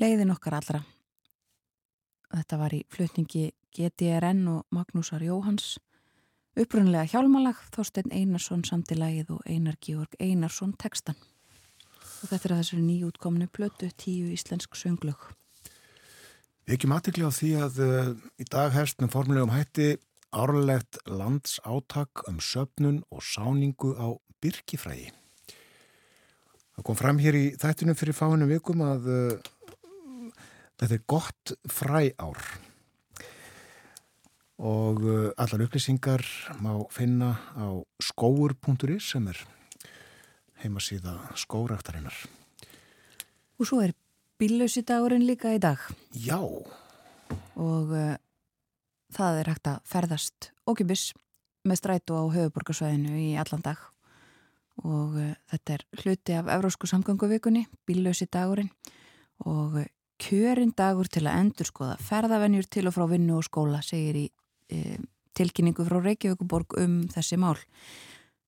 [0.05, 0.83] Leiðin okkar allra.
[2.35, 5.77] Þetta var í flutningi GTRN og Magnúsar Jóhans.
[6.59, 11.17] Upprunlega hjálmalag, Þorstein Einarsson samtilagið og Einar Georg Einarsson tekstan.
[12.23, 15.19] Og þetta er að þessari nýjútkomnu plötu tíu íslensk sönglög.
[16.65, 19.89] Við ekki matikli á því að uh, í dag hefst með formulegum hætti
[20.35, 25.13] árlegt landsáttak um söpnun og sáningu á byrkifræði.
[26.75, 29.53] Það kom fram hér í þættunum fyrir fáinu vikum að uh,
[30.81, 32.41] þetta er gott fræár
[34.59, 36.23] og uh, allar upplýsingar
[36.63, 39.39] má finna á skóur.is sem er
[40.63, 42.15] heimasíða skóraktarinnar.
[43.59, 43.95] Og svo er
[44.39, 45.79] bíllausi dagurinn líka í dag.
[46.15, 46.39] Já.
[46.39, 48.15] Og uh,
[49.15, 51.13] það er hægt að ferðast okkibus
[51.65, 53.79] með strætu á höfuborgarsvæðinu í allan dag.
[54.87, 58.71] Og uh, þetta er hluti af Evrósku samganguvikunni, bíllausi dagurinn.
[59.45, 59.83] Og
[60.21, 64.27] kjörinn dagur til að endur skoða ferðavennjur til og frá vinnu og skóla, segir í
[65.35, 67.59] tilkynningu frá Reykjavíkuborg um þessi mál.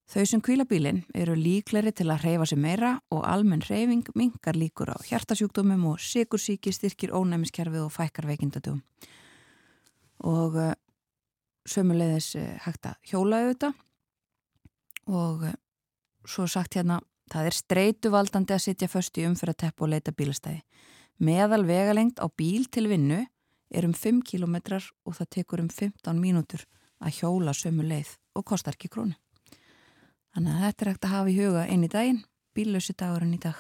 [0.06, 4.54] Þau sem kvíla bílinn eru líkleri til að hreyfa sig meira og almenn hreyfing mingar
[4.54, 8.78] líkur á hjartasjúkdómum og sikursíki styrkir ónæmiskerfið og fækkar veikindadum.
[10.22, 10.70] Og uh,
[11.66, 13.82] sömulegðis uh, hægt að hjóla auðvitað
[15.10, 15.58] og uh,
[16.22, 17.00] svo sagt hérna,
[17.32, 20.62] það er streituvaldandi að sitja först í umfyrirtepp og leita bílastæði.
[21.16, 23.22] Meðal vegalengt á bíl til vinnu
[23.72, 24.56] er um 5 km
[25.04, 26.66] og það tekur um 15 mínútur
[27.00, 29.16] að hjóla sömuleið og kostar ekki krónu.
[30.36, 33.40] Þannig að þetta er ekkert að hafa í huga einn í daginn, bíllösi dagurinn í
[33.40, 33.56] dag.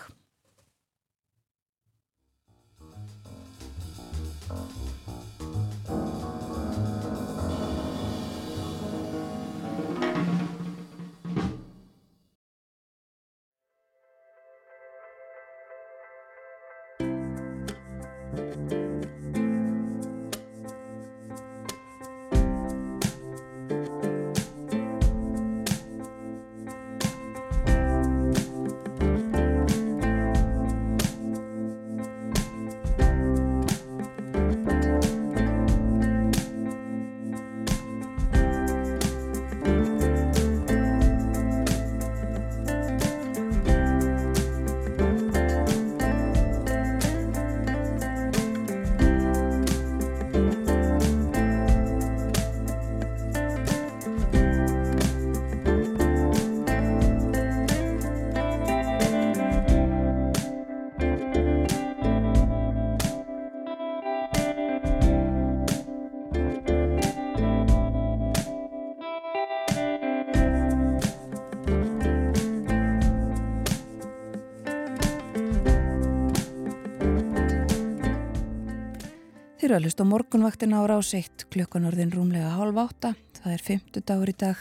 [79.66, 83.08] Þið eru að hlusta morgunvaktina á rásikt klukkan orðin rúmlega hálf átta.
[83.40, 84.60] Það er 50 dagur í dag,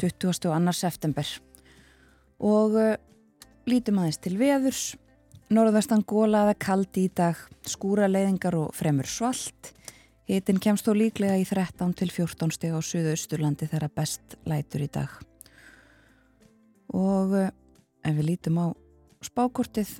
[0.00, 0.72] 22.
[0.78, 1.32] september.
[2.48, 2.94] Og uh,
[3.68, 4.80] lítum aðeins til veðurs.
[5.52, 7.36] Norðvestan gólaða kaldi í dag,
[7.68, 9.74] skúra leiðingar og fremur svalt.
[10.24, 14.90] Hitin kemst þó líklega í 13 til 14 steg á Suðausturlandi þegar best lætur í
[14.96, 15.20] dag.
[16.96, 17.52] Og uh,
[18.08, 18.72] ef við lítum á
[19.20, 19.98] spákortið,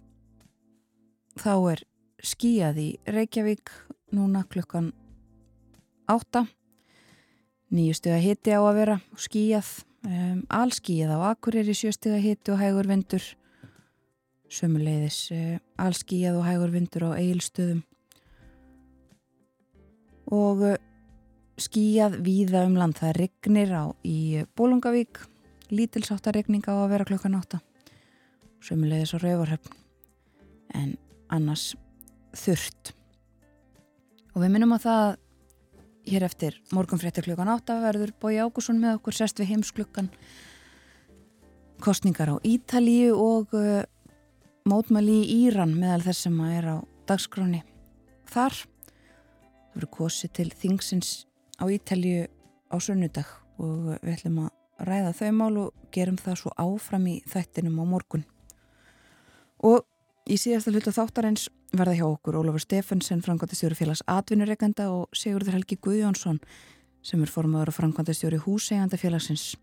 [1.37, 1.89] þá er
[2.25, 3.77] skíjað í Reykjavík
[4.15, 4.91] núna klukkan
[6.11, 6.47] átta.
[7.71, 9.69] Nýjustuða hitti á að vera skíjað,
[10.07, 13.23] um, allskíjað á Akureyri sjöstuða hitti og hægur vindur.
[14.51, 17.85] Sömuleiðis um, allskíjað og hægur vindur á eigilstöðum
[20.35, 20.79] og uh,
[21.61, 22.99] skíjað víða um land.
[22.99, 25.23] Það regnir á í Bólungavík
[25.71, 27.63] lítilsáttarregning á að vera klukkan átta.
[28.61, 29.79] Sömuleiðis á Rauvarhöfn
[30.75, 30.97] en
[31.31, 31.73] annars
[32.37, 32.93] þurft
[34.35, 35.07] og við minnum á það
[36.11, 40.11] hér eftir morgunfréttir klukkan 8 verður Bói Ágússon með okkur sest við heimsklukkan
[41.81, 43.83] kostningar á Ítalíu og uh,
[44.69, 46.77] mótmæli í Íran meðal þess sem að er á
[47.09, 47.63] dagskráni
[48.31, 48.55] þar.
[48.55, 51.13] Það verður kosið til þingsins
[51.57, 52.27] á Ítalíu
[52.71, 53.29] á sunnudag
[53.61, 57.85] og við ætlum að ræða þau mál og gerum það svo áfram í þættinum á
[57.89, 58.25] morgun.
[59.61, 59.85] Og
[60.31, 65.79] í síðasta hlutu þáttarins verða hjá okkur Ólafur Stefansson, framkvæmtastjóri félags atvinnureikanda og Sigurður Helgi
[65.83, 66.41] Guðjónsson
[67.03, 69.55] sem er formadur og framkvæmtastjóri húseganda félagsins.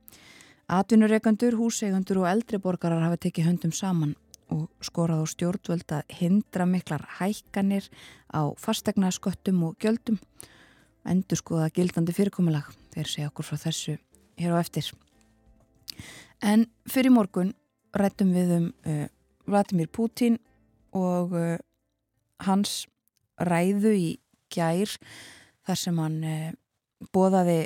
[0.68, 4.16] Atvinnureikandur, húsegandur og eldri borgarar hafa tekið höndum saman
[4.52, 7.90] og skorað á stjórnvöld að hindra miklar hækkanir
[8.32, 10.20] á fastegna sköttum og gjöldum
[11.08, 13.98] endur skoða gildandi fyrirkomulag þeir segja okkur frá þessu
[14.40, 14.92] hér á eftir.
[16.44, 17.54] En fyrir morgun
[17.96, 19.08] rættum við um uh,
[19.48, 20.38] Vladimir Putin
[20.96, 21.56] og uh,
[22.46, 22.86] hans
[23.38, 24.08] ræðu í
[24.54, 24.94] gær
[25.68, 26.54] þar sem hann eh,
[27.14, 27.66] bóðaði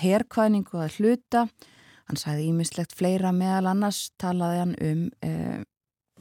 [0.00, 1.46] herkvæningu að hluta.
[2.10, 5.60] Hann sagði ímislegt fleira meðal annars talaði hann um eh,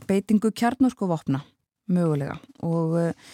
[0.10, 1.44] beitingu kjarnorku vopna
[1.90, 3.30] mögulega og eh,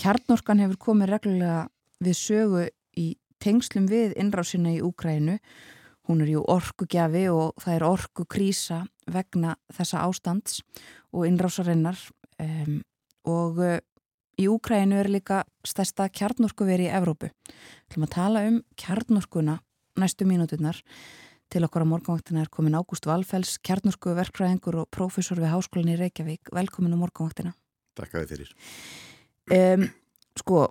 [0.00, 1.64] kjarnorkan hefur komið reglulega
[2.04, 3.08] við sögu í
[3.42, 5.38] tengslum við innrásina í Úkrænu.
[6.08, 8.78] Hún er jú orkugjafi og það er orkukrísa
[9.12, 10.62] vegna þessa ástands
[11.12, 12.00] og innrásarinnar
[12.40, 12.78] um,
[13.28, 13.76] og uh,
[14.38, 17.30] í Úkrænu er líka stærsta kjarnorkuveri í Evrópu.
[17.30, 19.58] Við ætlum að tala um kjarnorkuna
[19.98, 20.78] næstu mínúturnar.
[21.48, 26.00] Til okkar á morgunvaktina er komin Ágúst Valfells, kjarnorsku verkfræðingur og prófessor við Háskólinni í
[26.02, 26.52] Reykjavík.
[26.52, 27.54] Velkomin á morgunvaktina.
[27.96, 28.52] Takk að þið fyrir.
[29.56, 29.86] Um,
[30.36, 30.66] sko,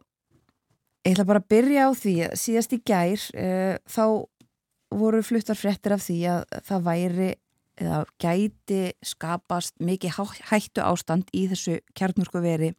[1.02, 4.06] ég ætla bara að byrja á því að síðast í gær uh, þá
[4.94, 7.32] voru fluttar fréttir af því að það væri
[7.78, 12.72] eða gæti skapast mikið hættu ástand í þessu kjarnorku veri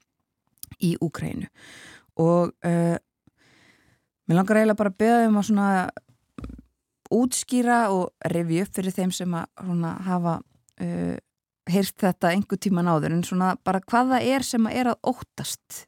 [0.84, 1.48] í Úkrænu
[2.18, 2.96] og uh,
[4.28, 5.68] mér langar eiginlega bara að beða um að svona
[7.14, 10.34] útskýra og revi upp fyrir þeim sem að svona, hafa
[10.84, 11.16] uh,
[11.68, 15.84] heyrst þetta einhver tíma náður en svona bara hvaða er sem að er að óttast?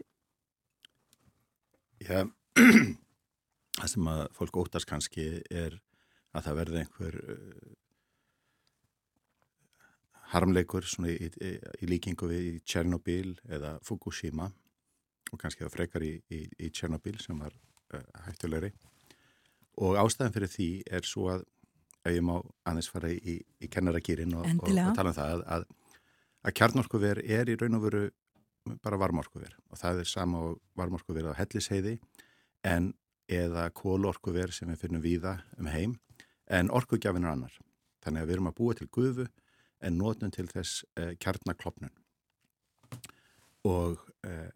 [2.01, 2.24] Já,
[3.80, 5.76] það sem að fólk óttast kannski er
[6.36, 7.68] að það verði einhver uh,
[10.32, 14.51] harmleikur svona í, í, í líkingu við í Tjernobyl eða Fukushima
[15.31, 17.55] og kannski það frekar í, í Tjernobyl sem var
[17.95, 18.73] uh, hættulegri
[19.81, 21.45] og ástæðan fyrir því er svo að
[22.05, 25.66] ef ég má aðeins fara í, í kennarakýrin og, og, og tala um það að,
[26.41, 28.05] að, kjarnorkuver er í raun og veru
[28.85, 30.43] bara varmorkuver og það er sama
[30.79, 31.99] varmorkuver á hellisheiði
[32.66, 32.93] en
[33.31, 35.99] eða kólorkuver sem við finnum víða um heim
[36.51, 37.55] en orkugjafin er annar.
[38.03, 39.27] Þannig að við erum að búa til gufu
[39.81, 41.93] en nótnum til þess eh, kjarnaklopnun.
[43.68, 44.51] Og eh,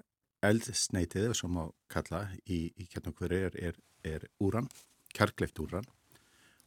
[0.44, 4.68] eldsneitið, sem á kalla í, í kjarnakveri, er, er, er úran,
[5.14, 5.86] kjarkleift úran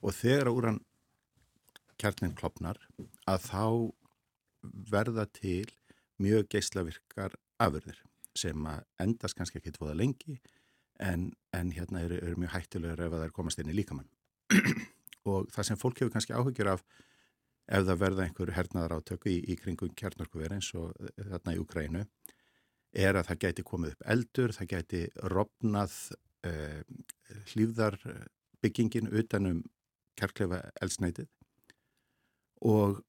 [0.02, 0.80] og þegar úran
[1.98, 2.80] kjarnin klopnar
[3.28, 3.64] að þá
[4.92, 5.66] verða til
[6.22, 8.00] mjög geyslavirkar afurðir
[8.38, 10.38] sem að endast kannski ekki tvoða lengi
[11.02, 14.10] en, en hérna eru, eru mjög hættilegur ef það er komast inn í líkamann.
[15.30, 16.86] og það sem fólk hefur kannski áhugjur af
[17.68, 22.06] ef það verða einhverju hernaðar átöku í, í kringum kjarnorkuver eins og þarna í Ukrænu
[22.98, 25.02] er að það gæti komið upp eldur, það gæti
[25.34, 25.98] rofnað
[26.48, 26.82] eh,
[27.54, 29.64] hlýfðarbyggingin utanum
[30.18, 31.30] kjarklefa eldsnætið
[32.66, 33.02] og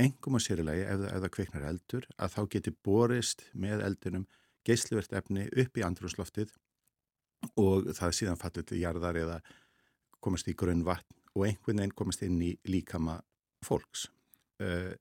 [0.00, 4.26] engum að sérilegi ef, ef það kveiknar eldur að þá geti borist með eldunum
[4.66, 6.52] geysluvert efni upp í andrúsloftið
[7.60, 9.38] og það síðan fallið til jarðar eða
[10.24, 13.20] komast í grunn vatn og einhvern veginn komast inn í líkama
[13.64, 14.08] fólks.
[14.60, 14.92] Uh,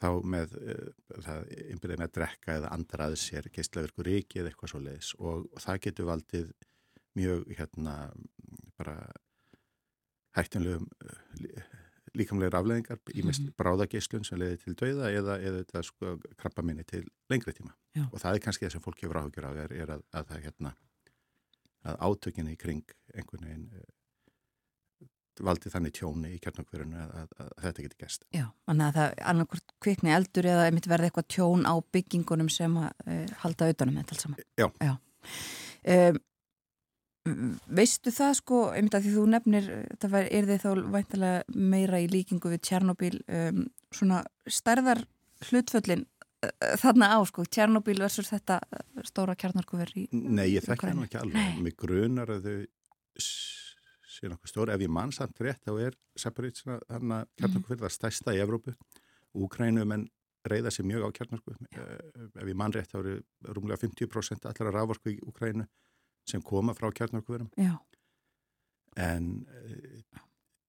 [0.00, 0.88] þá með uh,
[1.26, 5.46] það einbyrðið með að drekka eða andrað sér geistlaverku reiki eða eitthvað svo leiðis og,
[5.50, 6.52] og það getur valdið
[7.14, 7.96] mjög hérna
[8.78, 8.98] bara
[10.34, 11.80] hættinlegum uh,
[12.14, 13.54] líkamlegar afleðingar í mest mhm.
[13.58, 18.06] bráðageislun sem leiði til dauða eða, eða sko krabba minni til lengri tíma Já.
[18.10, 20.44] og það er kannski það sem fólk hefur áhugjur af er, er að, að það
[20.48, 20.74] hérna
[21.84, 23.66] að átökinni í kring einhvern veginn
[25.42, 28.26] valdi þannig tjóni í kjarnokverðinu að, að, að þetta geti gæst.
[28.34, 32.76] Já, þannig að það annarkvört kvikni eldur eða mitt verði eitthvað tjón á byggingunum sem
[32.78, 34.46] að uh, halda auðvunum þetta alls saman.
[34.60, 34.68] Já.
[34.84, 34.94] Já.
[35.94, 36.22] Um,
[37.72, 39.68] veistu það sko, einmitt að því þú nefnir,
[40.02, 43.62] það er þið þá væntalega meira í líkingu við Tjernobyl, um,
[43.94, 45.02] svona stærðar
[45.48, 46.04] hlutföllin
[46.44, 48.60] uh, þarna á sko, Tjernobyl versus þetta
[49.08, 52.58] stóra kjarnarkuver í Nei, ég þekk hann ekki alveg, mig grunar að þau
[54.14, 54.72] sé nokkuð stór.
[54.74, 58.74] Ef ég mann samt rétt þá er Saparitsina þarna kjarnarkufyrða stæsta í Evrópu.
[59.34, 60.06] Úkrænu menn
[60.48, 61.56] reyða sér mjög á kjarnarku.
[61.72, 61.96] Eh,
[62.42, 63.16] ef ég mann rétt þá eru
[63.56, 65.66] rúmlega 50% allra rávorku í Úkrænu
[66.28, 67.50] sem koma frá kjarnarkufurum.
[67.60, 67.78] Já.
[68.96, 70.20] En, eh,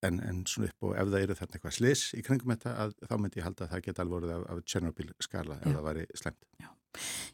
[0.07, 2.95] en, en svona upp og ef það eru þarna eitthvað slis í kringum þetta að,
[3.05, 5.75] þá myndi ég halda að það geta alvorið af, af Tjernobyl skala ef Já.
[5.77, 6.49] það væri slemt.
[6.63, 6.71] Já.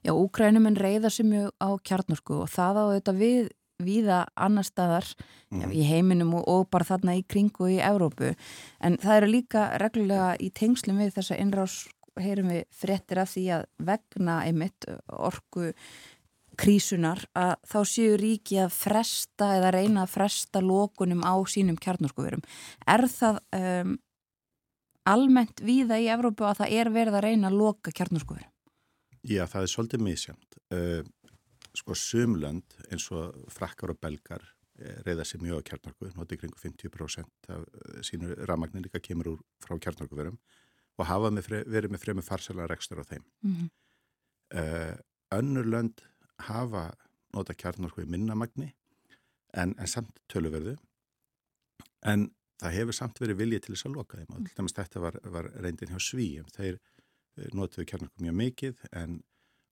[0.01, 3.51] Já, Úkrænumenn reyða sér mjög á kjarnarku og það á þetta við
[3.85, 5.07] víða annar staðar
[5.51, 5.71] mm.
[5.71, 8.33] í heiminum og, og bara þarna í kringu í Evrópu
[8.81, 11.81] en það eru líka reglulega í tengslum við þessa innrás
[12.19, 15.71] heyrum við fréttir af því að vegna einmitt orgu
[16.59, 22.43] krísunar að þá séu ríki að fresta eða reyna að fresta lókunum á sínum kjarnorkuverum.
[22.85, 23.95] Er það um,
[25.09, 28.51] almennt víða í Evrópu að það er verið að reyna að loka kjarnorkuverum?
[29.21, 30.59] Já, það er svolítið misjönd.
[30.73, 31.01] Uh,
[31.77, 34.43] sko sumlönd eins og frakkar og belgar
[34.79, 39.35] eh, reyða sér mjög á kjarnarku, notið kringu 50% af eh, sínu ramagnir líka kemur
[39.35, 40.39] úr frá kjarnarkuverum
[40.99, 43.23] og hafa með fre, verið með fremið farsala rekstur á þeim.
[43.41, 43.69] Mm -hmm.
[44.59, 44.95] uh,
[45.31, 46.03] önnur lönd
[46.47, 46.91] hafa
[47.35, 48.71] nota kjarnorku í minnamagni
[49.53, 50.75] en, en samt töluverðu
[52.01, 52.29] en
[52.61, 55.19] það hefur samt verið viljið til þess að loka þeim og til dæmis þetta var,
[55.35, 56.79] var reyndin hjá Svíum þeir
[57.57, 59.21] notuðu kjarnorku mjög mikið en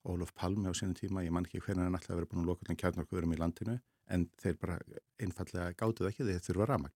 [0.10, 2.66] Ólaf Palmi á sínum tíma, ég man ekki hvernig hann alltaf verið búin að loka
[2.66, 3.76] allan kjarnorku verum í landinu
[4.10, 4.80] en þeir bara
[5.22, 6.96] einfallega gátuð ekki þeir þurfa ramagn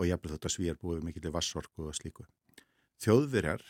[0.00, 2.24] og hafði þetta svíjar búið mikið til vassorku og slíku.
[3.04, 3.62] Þjóðverjar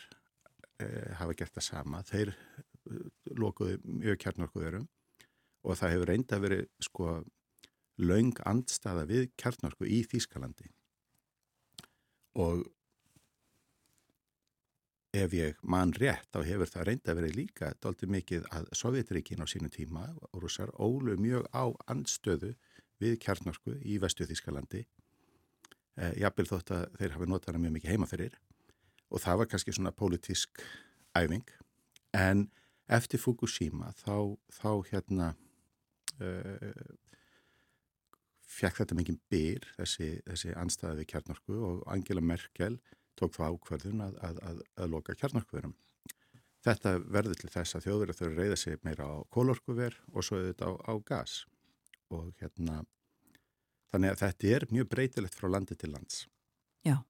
[0.79, 4.87] eh, hafa gert það sama, þeir eh, lokuðu mjög kjarnorkuverum
[5.67, 7.09] og það hefur reynda verið sko
[8.01, 10.71] laung andstaða við kjarnorku í Þýskalandi.
[12.41, 12.63] Og
[15.11, 19.47] ef ég man rétt þá hefur það reynda verið líka doldi mikið að Sovjetríkin á
[19.49, 22.53] sínu tíma og rússar ólu mjög á andstöðu
[23.01, 27.93] við kjarnorku í vestu Þískalandi eh, jafnvel þótt að þeir hafi notað hana mjög mikið
[27.95, 28.39] heimaferir
[29.11, 30.63] og það var kannski svona pólitísk
[31.19, 31.47] æfing.
[32.15, 32.47] En
[32.91, 35.27] eftir Fukushima þá, þá hérna
[36.23, 36.95] uh,
[38.51, 42.79] fekk þetta mikið byr þessi, þessi anstæði við kjarnorku og Angela Merkel
[43.19, 45.75] tók þá ákverðun að, að, að, að loka kjarnorkuverum.
[46.61, 50.37] Þetta verður til þess að þjóðverður þurfa að reyða sig meira á kólorkuver og svo
[50.37, 51.37] auðvitað á, á gas
[52.13, 52.83] og hérna
[53.91, 56.25] þannig að þetta er mjög breytilegt frá landi til lands.
[56.85, 57.01] Já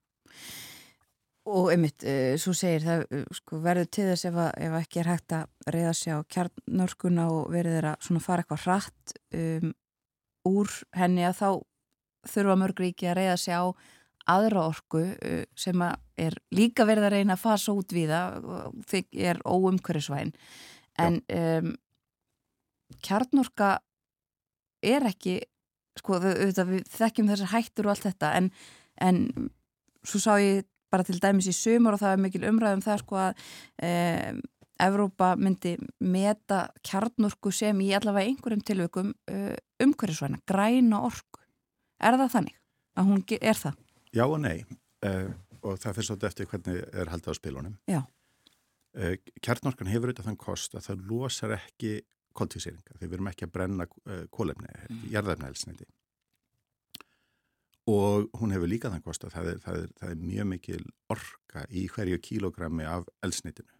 [1.49, 5.09] og einmitt, uh, svo segir það uh, sko, verður til þess ef, ef ekki er
[5.09, 9.73] hægt að reyða sig á kjarnorkuna og verður þeirra fara eitthvað hratt um,
[10.51, 11.49] úr henni að þá
[12.31, 13.65] þurfa mörgríki að reyða sig á
[14.29, 18.99] aðra orku uh, sem að er líka verið að reyna að fasa út við það
[19.17, 20.33] er óumkörðisvæn
[21.01, 21.71] en um,
[23.01, 23.71] kjarnorka
[24.85, 25.39] er ekki
[25.97, 28.51] sko við, við þekkjum þessar hættur og allt þetta en,
[29.01, 29.23] en
[30.05, 33.21] svo sá ég bara til dæmis í sumur og það er mikil umræðum það sko
[33.25, 33.45] að
[33.87, 34.41] um,
[34.81, 35.75] Evrópa myndi
[36.09, 39.53] meta kjarnorku sem í allavega einhverjum tilveikum uh,
[39.83, 41.41] umhverjusvæna, græna orku.
[42.01, 42.55] Er það þannig?
[42.97, 43.77] Að hún er það?
[44.15, 44.63] Já og nei
[45.07, 45.29] uh,
[45.61, 47.77] og það fyrir svolítið eftir hvernig er haldið á spilunum.
[47.89, 48.01] Já.
[48.97, 51.95] Uh, kjarnorkan hefur auðvitað þann kost að það losar ekki
[52.37, 52.99] koltísýringa.
[52.99, 53.85] Þeir verum ekki að brenna
[54.31, 55.01] kólefni, mm.
[55.11, 55.87] jarðarnælsniti.
[57.91, 60.81] Og hún hefur líka þann kost að það er, það, er, það er mjög mikil
[61.11, 63.73] orka í hverju kílogrammi af elsnitinu.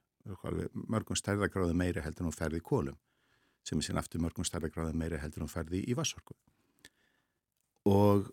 [0.92, 2.98] Mörgum stærðagráði meiri heldur hún ferði í kólum
[3.66, 6.36] sem er sín aftur mörgum stærðagráði meiri heldur hún ferði í vassorku.
[7.90, 8.30] Og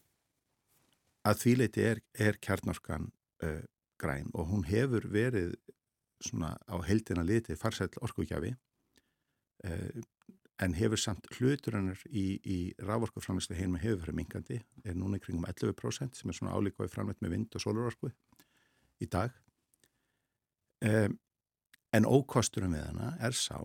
[1.28, 3.10] að því leiti er, er kjarnorkan
[3.44, 3.64] uh,
[4.00, 5.56] græn og hún hefur verið
[6.24, 8.54] svona á heldina liti farsæll orkugjafi
[9.68, 10.00] uh,
[10.58, 16.18] en hefur samt hluturinnar í, í rávorkuframlislu heima hefur verið mingandi, er núna kringum 11%
[16.18, 18.10] sem er svona álíkvæði framleitt með vind og sólurorku
[18.98, 19.34] í dag.
[20.82, 21.18] Um,
[21.94, 23.56] en ókosturum við hana er sá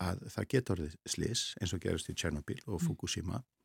[0.00, 3.40] að það getur slis eins og gerist í Tjernobyl og Fukushima.
[3.40, 3.59] Uh,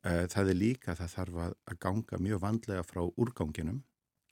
[0.00, 3.82] það er líka að það þarf að, ganga mjög vandlega frá úrganginum,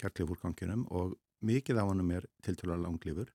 [0.00, 3.34] kjarklif úrganginum og mikið á hannum er tiltölulega langlifur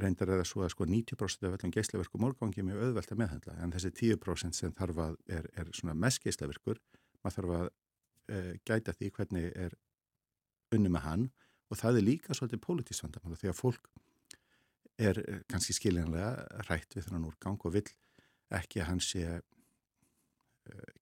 [0.00, 3.56] reyndar er það svo að sko 90% af öllum geislaverkum úrgangi mjög auðvelt að meðhandla
[3.60, 6.80] en þessi 10% sem þarf að er, er svona mest geislaverkur
[7.22, 9.76] maður þarf að e, gæta því hvernig er
[10.72, 11.26] unni með hann
[11.68, 13.90] og það er líka svolítið pólitísk vandamál því að fólk
[15.00, 17.88] er eh, kannski skiljanlega rætt við þennan úrgang og vill
[18.52, 19.40] ekki að hann sé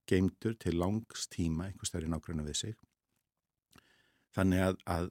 [0.08, 2.76] geimtur til langs tíma einhvers þar í nákvæmlega við sig
[4.34, 5.11] þannig að, að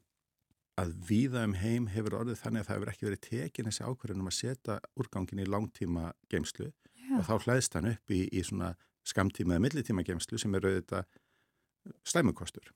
[0.79, 4.23] að víða um heim hefur orðið þannig að það hefur ekki verið tekin þessi ákverðin
[4.23, 7.15] um að setja úrgangin í langtíma geimslu Já.
[7.17, 8.73] og þá hlæðist hann upp í, í svona
[9.07, 11.03] skamtíma eða millitíma geimslu sem eru þetta
[12.07, 12.69] slæmukostur.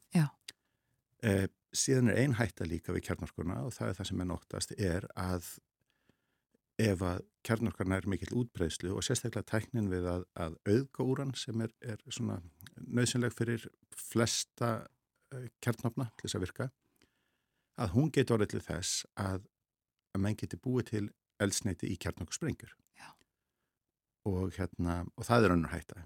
[1.23, 1.45] Eh,
[1.75, 5.07] síðan er ein hætta líka við kjarnorkurna og það er það sem er nóttast er
[5.19, 5.51] að
[6.81, 11.63] ef að kjarnorkarna er mikill útbreyðslu og sérstaklega tæknin við að, að auðga úran sem
[11.65, 12.39] er, er svona
[12.79, 13.67] nöðsynleg fyrir
[13.97, 14.75] flesta
[15.33, 16.69] eh, kjarnofna til þess að virka
[17.83, 19.43] að hún getur orðið til þess að,
[20.13, 21.05] að menn geti búið til
[21.43, 22.75] eldsneiti í kjarnokkursprengur
[24.29, 26.03] og, hérna, og það er önnur hætta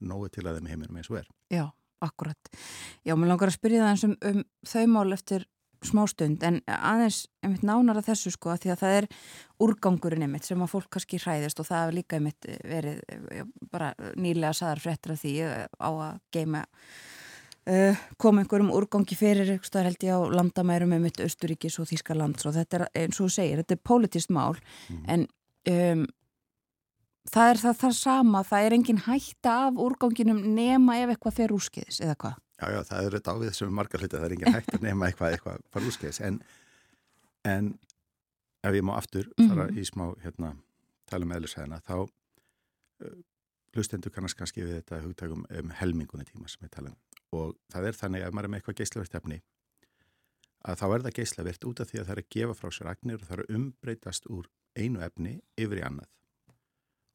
[0.00, 1.26] nógu til að þeim heiminum eins og er.
[1.52, 1.66] Já,
[2.04, 2.52] akkurat
[3.04, 5.46] Já, mér langar að spyrja það eins um, um þau mál eftir
[5.86, 9.08] smástund en aðeins einmitt nánar að þessu sko að því að það er
[9.66, 13.02] úrgangurinn einmitt sem að fólk kannski hræðist og það er líka einmitt verið
[13.72, 15.34] bara nýlega saðar fréttra því
[15.78, 16.64] á að geima
[17.62, 22.42] Uh, kom einhverjum úrgangi fyrir það held ég á landamærum um mitt Östuríkis og Þískalands
[22.50, 24.56] og þetta er eins og þú segir þetta er politist mál
[24.90, 25.04] mm.
[25.14, 25.22] en
[25.70, 26.02] um,
[27.30, 31.54] það er það, það sama, það er engin hætta af úrganginum nema ef eitthvað fer
[31.54, 32.40] úrskiðis eða hvað?
[32.62, 35.08] Já, já, það er þetta ávið sem er margar hluti það er engin hætta nema
[35.08, 36.40] eitthvað, eitthvað fer úrskiðis en,
[37.48, 37.72] en
[38.62, 39.78] ef ég má aftur fara mm.
[39.78, 40.54] í smá hérna,
[41.10, 41.96] tala um eðlisæðina þá
[43.72, 46.96] hlustendur kannast kannski við þetta hugtækum um helmingunni tíma sem við talum
[47.32, 49.38] og það er þannig ef maður er með eitthvað geyslavirt efni
[50.62, 52.90] að þá er það geyslavirt út af því að það er að gefa frá sér
[52.92, 56.10] agnir og það er að umbreytast úr einu efni yfir í annað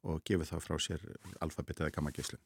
[0.08, 1.04] og gefa þá frá sér
[1.44, 2.42] alfabet eða gamma geyslun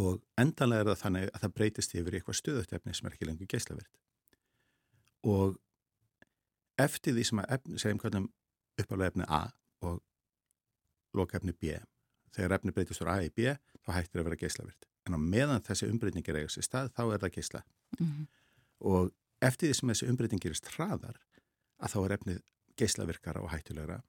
[0.00, 3.28] og endanlega er það þannig að það breytist yfir eitthvað stuðut efni sem er ekki
[3.28, 4.00] lengur geyslavirt
[5.30, 5.58] og
[6.80, 8.28] eftir því sem að efni, segjum hvernig
[8.80, 9.42] uppálega efni A
[9.86, 10.00] og
[11.16, 11.76] loka efni B
[12.34, 15.64] þegar efni breytist úr A í B þá hættir að vera geyslavirt en á meðan
[15.66, 17.62] þessi umbreytingir eiga sér stað þá er það geysla
[17.98, 18.26] mm -hmm.
[18.90, 21.20] og eftir því sem þessi umbreyting gerist hraðar
[21.80, 22.40] að þá er efnið
[22.80, 24.00] geyslavirkara og hættulegra.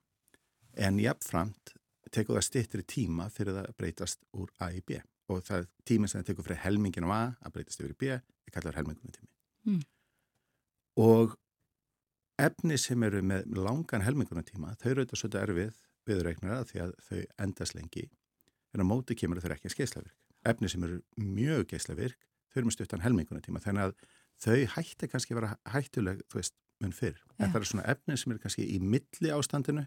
[0.77, 1.75] En jafnframt
[2.15, 4.99] tekur það styrtri tíma fyrir það að breytast úr A í B
[5.31, 8.09] og það tíma sem það tekur fyrir helmingin á A að breytast yfir í B
[8.15, 9.31] er kallar helmingunum tími
[9.71, 9.83] mm.
[11.03, 11.37] og
[12.41, 15.77] efni sem eru með langan helmingunum tíma þau eru auðvitað svolítið erfið
[16.09, 18.07] viðreiknara því að þau endast lengi
[18.71, 22.17] en á móti kemur þau ekki að skeislavirk efni sem eru mjög geyslavirk
[22.51, 23.95] þau eru með stuttan helmingunum tíma þannig að
[24.41, 27.19] þau hætti kannski að vera hættuleg þú veist, mun fyrr.
[27.37, 29.85] En það er svona efni sem eru kannski í milli ástandinu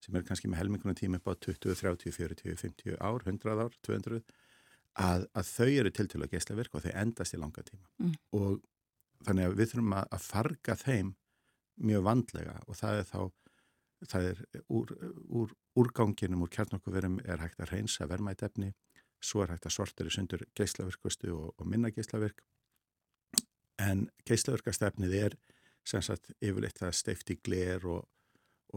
[0.00, 3.76] sem eru kannski með helmingunum tíma upp á 20, 30, 40, 50 ár 100 ár,
[3.86, 4.20] 200
[5.00, 8.14] að, að þau eru til til að geyslavirk og þau endast í langa tíma mm.
[8.38, 8.60] og
[9.26, 11.12] þannig að við þurfum að, að farga þeim
[11.90, 13.20] mjög vandlega og það er þá
[14.10, 14.38] það er
[14.72, 14.92] úr,
[15.28, 18.72] úr úrganginum úr kjarnokkuverum er hægt að reynsa vermætt efni
[19.20, 22.40] svo er hægt að sorta í sundur geyslavirkustu og, og minna geyslavirk
[23.80, 25.36] en geyslavirkastefnið er
[25.88, 28.08] sem sagt yfirleitt það steift í gler og,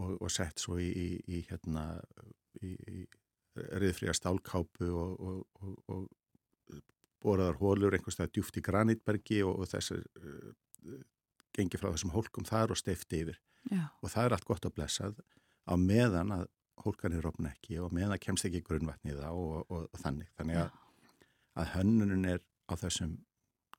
[0.00, 1.86] og, og sett svo í, í, í hérna
[2.62, 3.04] í, í
[3.54, 6.06] riðfríja stálkápu og
[7.24, 10.98] boraðar hólur einhverstað djúft í granítbergi og þessar uh,
[11.54, 13.38] gengi frá þessum hólkum þar og steifti yfir
[13.70, 13.86] Já.
[14.02, 15.22] og það er allt gott að blessað
[15.64, 16.48] á meðan að
[16.84, 20.30] hólkanir rofna ekki og meðan kemst ekki grunnvatni í það og, og, og þannig.
[20.38, 20.80] Þannig að,
[21.62, 23.14] að hönnunum er á þessum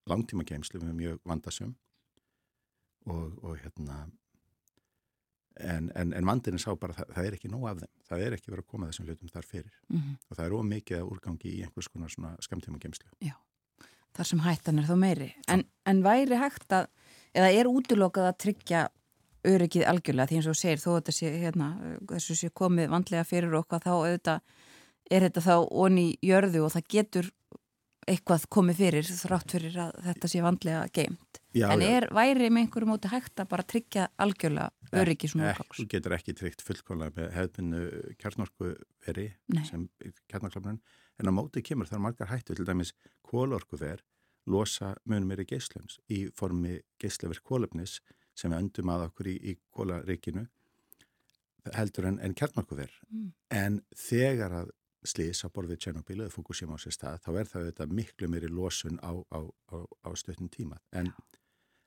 [0.09, 1.75] langtíma geimslu með mjög vandasum
[3.05, 4.05] og, og hérna
[5.59, 7.91] en, en, en vandinni sá bara það, það er ekki nóg af þeim.
[8.09, 10.17] Það er ekki verið að koma þessum hlutum þar fyrir mm -hmm.
[10.29, 13.09] og það er ómikið úrgangi í einhvers konar svona skamtíma geimslu.
[13.21, 13.35] Já,
[14.13, 15.31] þar sem hættan er þó meiri.
[15.47, 16.87] En, en væri hægt að,
[17.33, 18.89] eða er útlokað að tryggja
[19.45, 21.67] öryggið algjörlega því eins og segir þó að sé hérna,
[22.09, 24.41] þessu sé komið vandlega fyrir okkar þá auðvitað
[25.11, 27.31] er þetta þá onni jörðu og það getur
[28.09, 31.41] eitthvað komið fyrir þrátt fyrir að þetta sé vandlega geimt.
[31.55, 32.13] Já, en er já.
[32.15, 35.79] væri með einhverju móti hægt að bara tryggja algjörlega öryggi svona úrkáks?
[35.79, 37.83] Þú getur ekki tryggt fullkóla með hefðbunnu
[38.19, 38.73] kjarnorku
[39.07, 39.29] veri
[39.69, 39.87] sem
[40.31, 40.81] kjarnorklafnun
[41.19, 42.91] en á móti kemur þar margar hættu til dæmis
[43.23, 44.03] kólorku ver
[44.51, 48.01] losa munum er í geyslunns í formi geyslaverk kólöfnis
[48.35, 50.45] sem við öndum að okkur í, í kólaríkinu
[51.73, 53.29] heldur en, en kjartmarkuver mm.
[53.55, 54.73] en þegar að
[55.05, 58.99] slís á borfið Tjernobyl eða Fukushima á sér stað þá er það miklu meiri losun
[59.01, 61.11] á, á, á, á stöttum tíma en,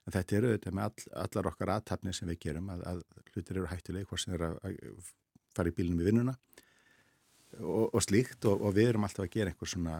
[0.09, 3.03] en þetta eru þetta með all, allar okkar aðtapni sem við gerum að, að
[3.35, 5.11] hlutir eru hættileg hvort sem er að, að
[5.57, 6.35] fara í bílunum í vinnuna
[7.59, 9.99] og, og slíkt og, og við erum alltaf að gera einhver svona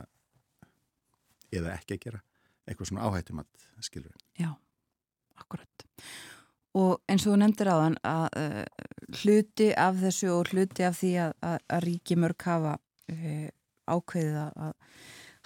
[1.53, 2.23] eða ekki að gera
[2.69, 4.51] einhver svona áhættum að skilur Já,
[5.41, 5.87] akkurat.
[6.79, 8.89] Og eins og þú nefndir þann að uh,
[9.21, 12.75] hluti af þessu og hluti af því að, að ríki mörg hafa
[13.13, 13.49] uh,
[13.89, 14.75] ákveðið að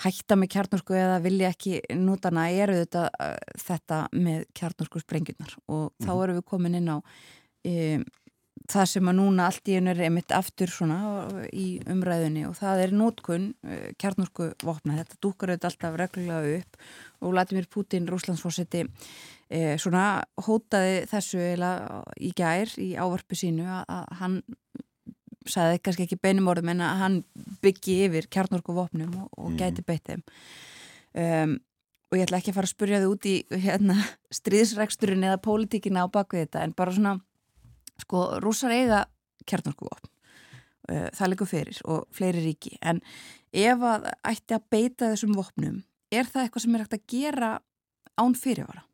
[0.03, 5.55] hætta með kjarnorsku eða vilja ekki nútana eru þetta, uh, þetta með kjarnorsku sprengjurnar.
[5.69, 6.25] Og þá mhm.
[6.25, 8.05] erum við komin inn á um,
[8.71, 10.99] það sem að núna allt í einu er einmitt aftur svona
[11.57, 12.45] í umræðunni.
[12.49, 13.49] Og það er nótkunn
[14.01, 16.81] kjarnorsku vopna, þetta dúkar auðvitað alltaf reglulega upp.
[17.23, 21.43] Og Vladimir Putin, rúslandsfórseti e, svona hótaði þessu
[22.21, 24.41] í gær í ávarpu sínu að, að hann
[25.51, 27.19] sagði kannski ekki beinum orðum en að hann
[27.65, 29.59] byggi yfir kjarnorku vopnum og, og mm.
[29.61, 31.59] gæti beitt þeim um,
[32.13, 33.35] og ég ætla ekki að fara að spurja þið út í
[33.65, 33.99] hérna,
[34.39, 37.17] stríðsregsturinn eða pólitíkina á bakvið þetta en bara svona
[38.03, 39.05] sko rúsar eiga
[39.49, 40.11] kjarnorku vopn
[40.93, 43.03] uh, það leikur fyrir og fleiri ríki en
[43.53, 45.83] ef að ætti að beita þessum vopnum
[46.13, 47.53] er það eitthvað sem er hægt að gera
[48.21, 48.85] án fyrirvara?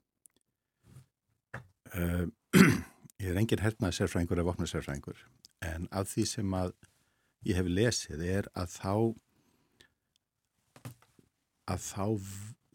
[1.88, 2.28] Uh,
[3.22, 5.22] ég er engin hernaði sérfræðingur eða vopna sérfræðingur
[5.64, 6.74] en af því sem að
[7.46, 8.94] ég hef lesið er að þá
[11.68, 12.04] að þá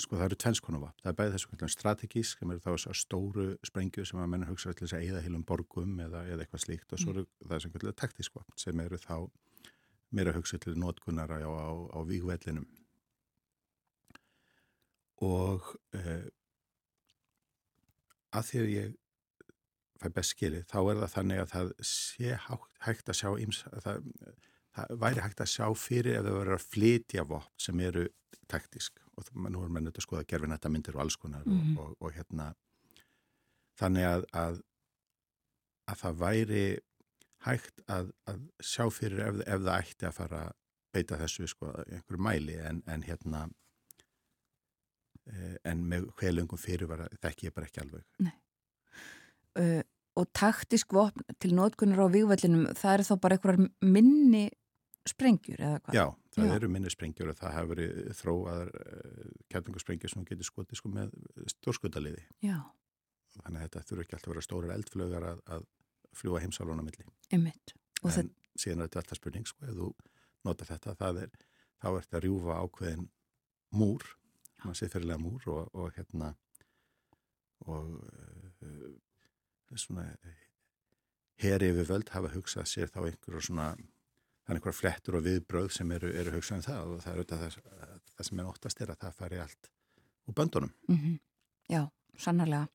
[0.03, 4.05] sko það eru tvennskonu vapn, það er bæðið þessu strategísk, sem eru þá stóru sprengju
[4.07, 6.93] sem að menna hugsa til þess að eða heilum borgum eða, eða eitthvað slíkt.
[6.93, 7.49] Og svo eru mm.
[7.51, 9.17] það sem taktísk vapn sem eru þá
[10.13, 12.65] meira hugsa til notkunnara á, á, á vígvellinum.
[15.23, 16.25] Og uh,
[18.33, 18.91] að því að ég
[20.03, 22.33] fæ best skilið, þá er það þannig að það sé
[22.87, 23.29] hægt að sjá
[23.85, 24.09] það,
[24.75, 28.05] það væri hægt að sjá fyrir ef það verður að flytja vopn sem eru
[28.51, 29.01] taktísk.
[29.13, 31.77] Og nú er menn auðvitað að skoða gerfin þetta myndir og alls konar mm -hmm.
[31.77, 32.53] og, og, og hérna.
[33.79, 34.61] Þannig að, að
[35.91, 36.65] að það væri
[37.43, 40.53] hægt að, að sjá fyrir ef, ef það ætti að fara að
[40.93, 42.55] beita þessu sko einhverju mæli.
[42.57, 43.49] En, en hérna
[45.27, 48.05] eh, en með hvelungum fyrir var það ekki bara ekki alveg.
[48.19, 48.33] Nei
[50.19, 54.43] og taktisk vopn til nótkunnur á vývællinum, það er þá bara einhverjar minni
[55.09, 55.97] sprengjur eða hvað?
[55.97, 56.05] Já,
[56.35, 56.53] það Já.
[56.55, 61.15] eru minni sprengjur og það hefur verið þróaðar uh, kjartungarsprengjur sem getur skotið sko með
[61.55, 62.25] stórskutaliði.
[62.45, 62.57] Já.
[63.33, 65.67] Þannig að þetta þurfa ekki alltaf að vera stórar eldflögar að, að
[66.13, 67.07] fljúa heimsálun á milli.
[67.33, 67.75] Ymmitt.
[68.03, 68.31] En það...
[68.53, 69.89] síðan er þetta alltaf spurning sko, ef þú
[70.45, 71.33] nota þetta, er,
[71.81, 73.07] þá er þetta að rjúfa ákveðin
[73.73, 74.05] múr,
[74.63, 76.33] maður sé fyrirlega múr og, og hérna
[77.63, 78.93] og uh,
[79.81, 80.05] svona
[81.43, 83.67] heri yfir völd hafa hugsað sér þá einhverjum svona
[84.43, 87.43] þannig einhverja flettur og viðbröð sem eru, eru hugsað um það og það er auðvitað
[87.43, 89.71] það, það sem er óttast er að það fari allt
[90.27, 90.73] úr böndunum.
[90.87, 91.19] Mm -hmm.
[91.69, 91.81] Já,
[92.17, 92.67] sannarlega.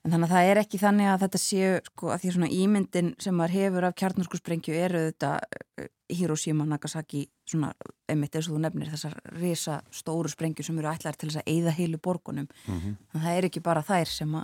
[0.00, 3.10] En þannig að það er ekki þannig að þetta séu, sko, að því svona ímyndin
[3.20, 5.32] sem maður hefur af kjarnarskursprengju eru þetta
[5.76, 7.74] eh, Hiroshima, Nagasaki, svona,
[8.08, 11.52] einmitt eins og þú nefnir, þessar risa stóru sprengju sem eru ætlar til þess að
[11.52, 12.48] eigða heilu borgunum.
[12.64, 12.96] Mm -hmm.
[13.12, 14.42] Það er ekki bara þær sem uh,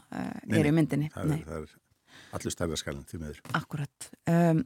[0.52, 1.11] eru í myndinni.
[1.14, 1.74] Það er, það er
[2.36, 3.40] allur stærðarskalinn því meður.
[3.57, 4.11] Akkurat.
[4.28, 4.64] Um,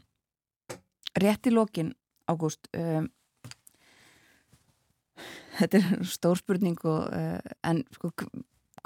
[1.15, 1.95] rétt í lokin,
[2.27, 3.09] Ágúst, um,
[5.59, 8.11] þetta er stór spurning og, uh, en sko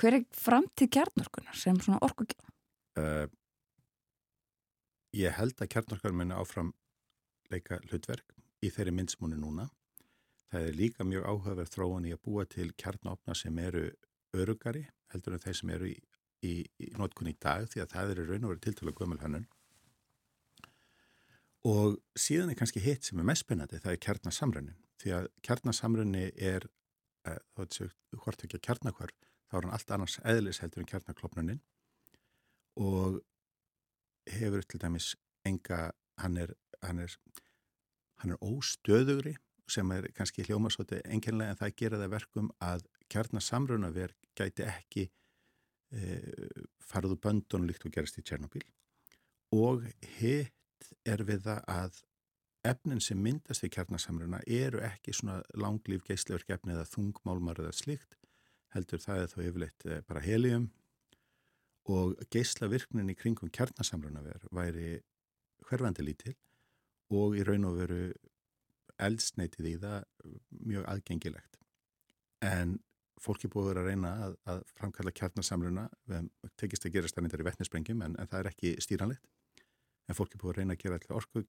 [0.01, 2.51] hver er framtíð kjarnorkunar sem svona orkugjöf?
[2.99, 3.27] Uh,
[5.15, 6.73] ég held að kjarnorkunar minna áfram
[7.53, 8.35] leika hlutverk
[8.65, 9.69] í þeirri minnsmúni núna.
[10.51, 13.89] Það er líka mjög áhugaverð þróan í að búa til kjarnopna sem eru
[14.35, 15.97] örugari heldur en þeir sem eru í,
[16.47, 19.47] í, í notkunni í dag því að það eru raun og verið tiltala gömul hannun.
[21.65, 24.75] Og síðan er kannski hitt sem er mest spennandi, það er kjarnasamrunni.
[25.01, 26.67] Því að kjarnasamrunni er,
[27.25, 29.15] uh, þá er þetta hvort ekki að kjarnakvar,
[29.55, 31.61] þá er hann allt annars eðlis heldur en kjarnaklopnunin
[32.83, 33.21] og
[34.35, 35.13] hefur til dæmis
[35.47, 37.15] enga, hann er, hann er,
[38.23, 39.37] hann er óstöðugri
[39.71, 46.19] sem er kannski hljómasóti enginlega en það gera það verkum að kjarnasamrunaverk gæti ekki e,
[46.83, 48.65] farðu böndun líkt og gerast í Tjernobyl.
[49.55, 49.87] Og
[50.19, 52.03] hitt er við það að
[52.67, 58.19] efnin sem myndast í kjarnasamruna eru ekki svona langlýf geysleverk efni eða þungmálmar eða slikt
[58.75, 60.69] heldur það er þá yfirleitt eh, bara helium
[61.91, 64.97] og geyslavirknin í kringum kjarnasamrunaver væri
[65.69, 66.35] hverfandi lítil
[67.15, 68.01] og í raun og veru
[69.05, 70.01] eldsneitið í það
[70.65, 71.59] mjög aðgengilegt.
[72.45, 72.79] En
[73.21, 76.29] fólki búið að reyna að, að framkalla kjarnasamruna, við
[76.61, 79.27] tekist að gera stærnindar í vettnisprengjum en, en það er ekki stýranlegt.
[80.09, 81.45] En fólki búið að reyna að gera allir orku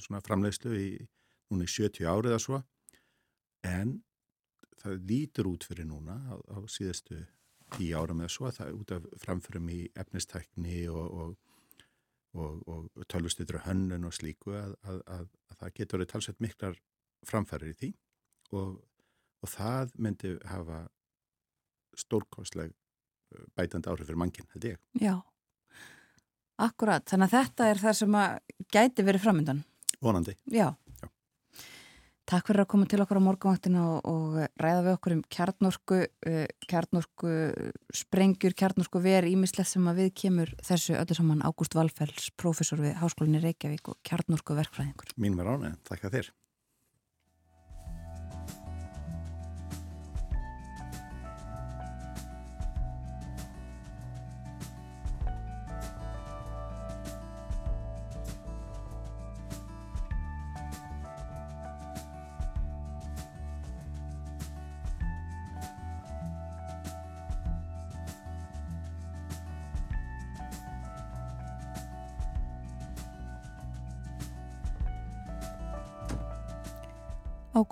[0.00, 0.88] svona framleiðslu í
[1.52, 2.60] núna í 70 árið að svo
[3.68, 3.98] en
[4.82, 7.22] það lítur út fyrir núna á, á síðustu
[7.72, 11.36] tíu ára með svo að það er út af framförum í efnistækni og, og,
[12.36, 16.42] og, og tölvustutur og hönnun og slíku að, að, að, að það getur verið talsveit
[16.44, 16.80] miklar
[17.28, 17.92] framfærir í því
[18.52, 20.84] og það myndi hafa
[21.98, 24.80] stórkostleg uh, bætandi áhrif fyrir mannkinn, held ég.
[25.00, 25.16] Já,
[26.62, 27.04] akkurat.
[27.08, 28.38] Þannig að þetta er það sem að
[28.72, 29.62] gæti verið framöndan.
[30.02, 30.36] Vonandi.
[30.50, 30.68] Já.
[32.32, 35.98] Takk fyrir að koma til okkar á morgunvaktina og, og ræða við okkur um kjarnorku,
[36.08, 37.32] uh, kjarnorku
[37.98, 42.96] sprengjur, kjarnorku veri ímislegt sem að við kemur þessu öllu saman Ágúst Valfells, professor við
[43.02, 45.12] Háskólinni Reykjavík og kjarnorku verkfræðingur.
[45.20, 46.32] Mín var ánæg, þakka þér.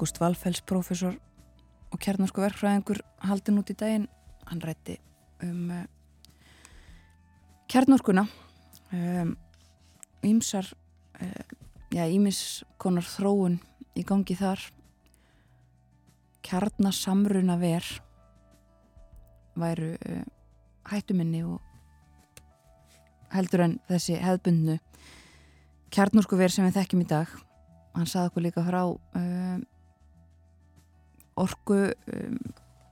[0.01, 1.12] Ágúst Valfells, profesor
[1.92, 4.07] og kjarnarsku verkfræðingur haldin út í daginn.
[4.48, 4.94] Hann rætti
[5.44, 5.82] um uh,
[7.68, 8.22] kjarnarskuna
[8.96, 9.34] um,
[10.24, 10.70] ímsar
[11.20, 11.42] uh,
[11.92, 13.59] já, ímiskonar þróun
[13.92, 14.62] í gangi þar
[16.48, 17.84] kjarnasamruna ver
[19.61, 20.22] væru uh,
[20.88, 21.61] hættuminni og
[23.36, 24.78] heldur en þessi hefðbundnu
[25.92, 27.36] kjarnarsku ver sem við þekkjum í dag
[27.92, 29.61] hann saði okkur líka frá um,
[31.41, 32.41] orku um,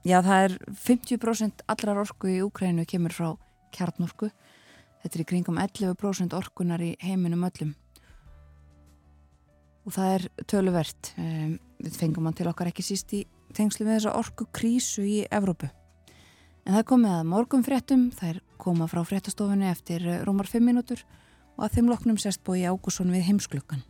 [0.07, 3.29] já það er 50% allrar orku í Úkrænu kemur frá
[3.75, 4.31] kjarnorku
[5.03, 7.75] þetta er í kringum 11% orkunar í heiminum öllum
[9.89, 11.11] og það er töluvert.
[11.17, 13.23] Um, við fengum hann til okkar ekki síst í
[13.57, 15.69] tengslu með þessa orku krísu í Evrópu.
[16.67, 21.01] En það komið að morgum fréttum, er koma frá fréttastofunni eftir eh, rómar 5 mínútur
[21.55, 23.81] og að þeim loknum sérst bói Ágússon við heimsklukkan.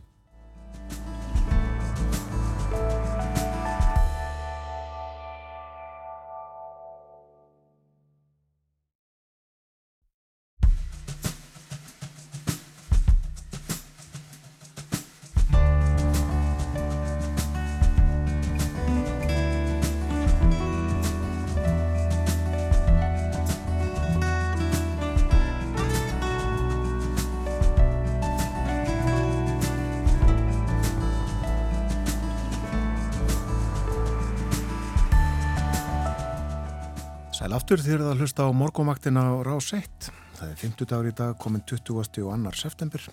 [37.70, 40.08] Aftur þér að hlusta á morgómaktina á Rás 1.
[40.34, 41.92] Það er 50 dagur í dag, komin 20.
[42.02, 42.54] og 2.
[42.58, 43.04] september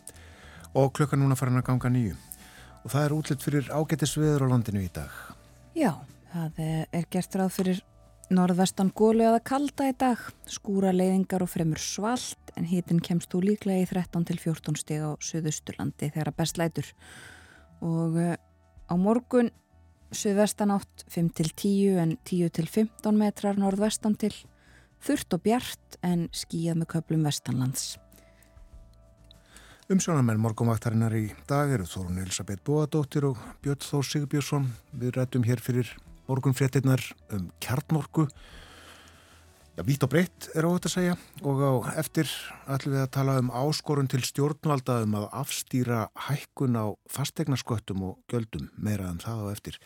[0.74, 2.16] og klukkan núna farin að ganga nýju.
[2.82, 5.14] Og það er útlitt fyrir ágættisviður á landinu í dag.
[5.78, 5.92] Já,
[6.32, 7.84] það er gert ráð fyrir
[8.34, 13.44] norðvestan gólu eða kalda í dag, skúra leiðingar og fremur svalt en hitin kemst þú
[13.52, 16.90] líklega í 13 til 14 stig á Suðusturlandi þegar að best lætur.
[17.86, 18.34] Og eh,
[18.90, 19.54] á morgun
[20.16, 24.32] Suðvestan átt 5 til 10 en 10 til 15 metrar norðvestan til,
[25.04, 27.98] þurft og bjart en skíjað með köplum vestanlands.
[29.92, 34.66] Umsjónamenn morgómaktarinnar í dag eru Þórun Elisabeth Bóadóttir og Björn Þór Sigurbjörnsson.
[34.92, 35.92] Við rættum hér fyrir
[36.28, 38.26] morgunfréttinnar um kjarnorku.
[39.78, 41.16] Já, vítt og breytt er óhætt að segja
[41.46, 42.26] og á eftir
[42.66, 48.16] ætlum við að tala um áskorun til stjórnvalda um að afstýra hækkun á fastegnarsköttum og
[48.26, 49.78] gjöldum meira um það á eftir.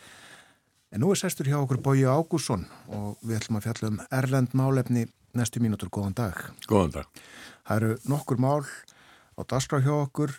[0.95, 4.55] En nú er sestur hjá okkur Bóji Ágússon og við ætlum að fjalla um Erlend
[4.55, 5.91] málefni næstu mínútur.
[5.91, 6.39] Góðan dag.
[6.71, 7.21] Góðan dag.
[7.67, 8.63] Það eru nokkur mál
[9.35, 10.37] á dagskrá hjá okkur.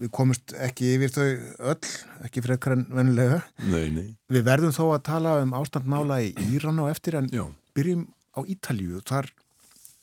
[0.00, 1.28] Við komumst ekki yfir þau
[1.76, 3.42] öll, ekki frekar en vennilega.
[3.68, 4.06] Nei, nei.
[4.32, 7.44] Við verðum þó að tala um ástandmála í Íran og eftir en Já.
[7.76, 8.08] byrjum
[8.38, 9.30] á Ítalíu, þar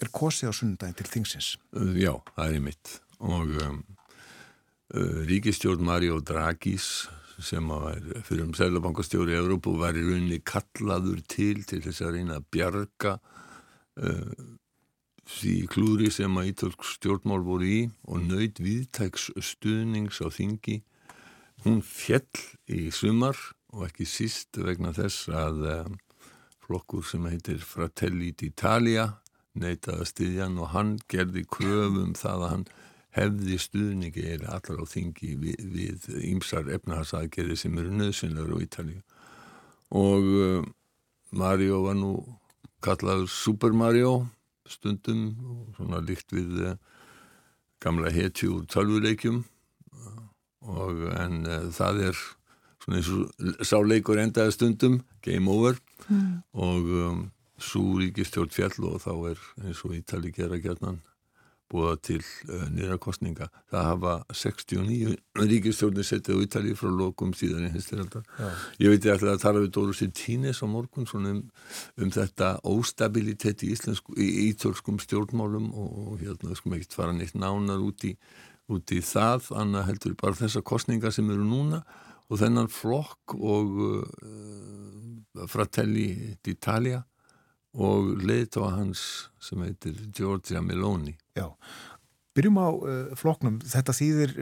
[0.03, 1.51] er kosið á sunnudagin til þingsins.
[1.75, 2.95] Uh, Já, það er mitt.
[3.23, 3.79] Og um,
[4.93, 7.07] uh, ríkistjórn Mario Dragis
[7.43, 12.13] sem var fyrir um Sælabankastjóri í Európu var í rauninni kallaður til til þess að
[12.15, 13.17] reyna að bjarga
[13.99, 14.45] uh,
[15.25, 20.81] því klúri sem að ítölsk stjórnmál voru í og nöyt viðtæks stuðnings á þingi.
[21.65, 22.29] Hún fjell
[22.69, 23.39] í sumar
[23.73, 25.95] og ekki síst vegna þess að um,
[26.65, 29.11] flokkur sem heitir Fratelli d'Italia
[29.55, 32.65] neitaði að styðja hann og hann gerði kröfum það að hann
[33.15, 39.03] hefði stuðningi eða allar á þingi við, ýmsar efnahagsaðgerði sem eru nöðsynlegur á Ítalíu.
[39.95, 40.65] Og uh,
[41.31, 42.11] Mario var nú
[42.83, 44.25] kallaður Super Mario
[44.67, 46.75] stundum og svona líkt við uh,
[47.83, 49.43] gamla hetju úr tölvuleikjum.
[50.65, 52.25] Og en uh, það er
[52.85, 56.29] svona eins og sáleikur endaði stundum game over mm.
[56.53, 57.25] og um,
[57.57, 61.01] svo ríkistjórn fjall og þá er eins og Ítali gera gerðnan
[61.71, 63.47] búða til uh, nýrakostninga.
[63.73, 68.25] Það hafa 69 ríkistjórnir settið á Ítali frá lokum síðan í hinstyrjaldar.
[68.81, 71.41] Ég veit ég ætla að tala við Dóru Sintínez á morgun um,
[71.97, 77.81] um þetta óstabilitet í, í ítölskum stjórnmálum og, og hérna skum ekkert fara neitt nánar
[77.81, 78.13] út í,
[78.69, 81.81] út í það, annað heldur bara þessa kostninga sem eru núna
[82.29, 87.01] og þennan flokk og uh, Fratelli d'Italia
[87.75, 89.01] og leiðtóa hans
[89.43, 91.13] sem heitir Giorgia Meloni.
[91.35, 91.49] Já,
[92.37, 93.59] byrjum á uh, flokknum.
[93.67, 94.35] Þetta þýðir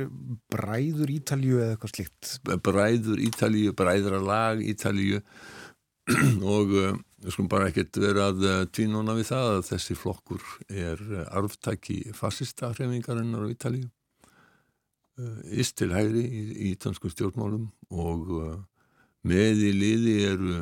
[0.54, 2.36] bræður Ítalju eða eitthvað slikt?
[2.66, 5.24] Bræður Ítalju, bræðra lag Ítalju
[6.56, 11.04] og uh, við skulum bara ekkert vera að tvínóna við það að þessi flokkur er
[11.32, 13.90] arftæki fassista hrefingarinnar á Ítalju.
[15.54, 18.32] Íst til hægri í, í ítansku stjórnmálum og
[19.24, 20.56] með í liði eru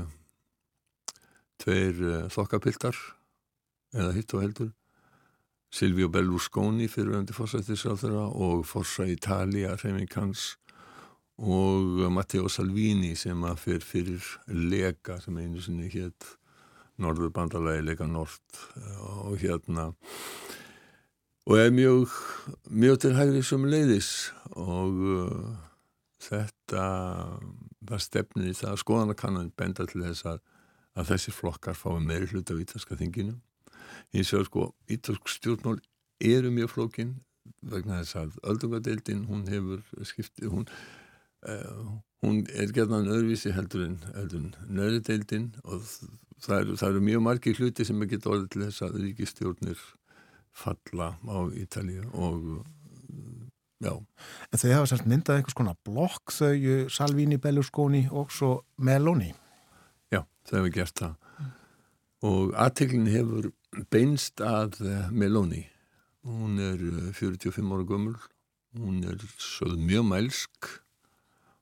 [1.61, 2.97] tveir uh, þokkapiltar
[3.95, 4.71] eða hitt og heldur
[5.71, 10.57] Silvio Berlusconi fyriröndi fórsættisráþurra og Forza Italia Remingans
[11.41, 16.35] og Matteo Salvini sem að fyrir fyrir Lega sem einu sinni hétt
[17.01, 18.59] Norður bandalagi Lega Nord
[19.23, 19.93] og hérna
[21.49, 22.13] og er mjög
[22.69, 24.11] mjög til hægri sem leiðis
[24.51, 25.51] og uh,
[26.21, 26.85] þetta
[27.89, 30.41] það stefnir í það að skoðanakannan benda til þess að
[30.99, 33.37] að þessi flokkar fái meiri hlut af ítalska þinginu.
[34.15, 35.79] Ég séu sko, ítalsk stjórnmál
[36.19, 37.13] eru mjög flókin
[37.71, 40.67] vegna þess að öldungadeildin, hún hefur skiptið, hún,
[41.47, 45.85] uh, hún er gerðan öðruvísi heldur en, en nöðudeildin og
[46.41, 49.83] það eru, það eru mjög margi hluti sem er getið orðið til þess að ríkistjórnir
[50.51, 52.65] falla á Ítalíu og
[53.81, 53.93] já.
[54.51, 59.31] En þau hafa semst myndað einhvers konar blokk þau eh, Salvini, Berlusconi og svo Meloni.
[60.13, 61.17] Já, þau hefur gert það.
[62.21, 63.49] Og aðteglin hefur
[63.93, 65.65] beinst að eh, Meloni.
[66.27, 66.81] Hún er
[67.17, 68.17] 45 eh, ára gömul,
[68.77, 70.73] hún er sögð mjög mælsk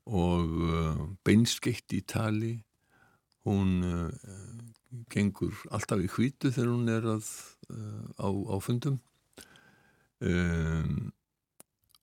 [0.10, 0.58] og
[1.24, 2.58] beinskeitt í tali.
[3.48, 3.80] Hún
[5.14, 7.28] gengur alltaf í hvítu þegar hún er að,
[7.70, 9.00] á, á fundum.
[10.20, 11.12] Um,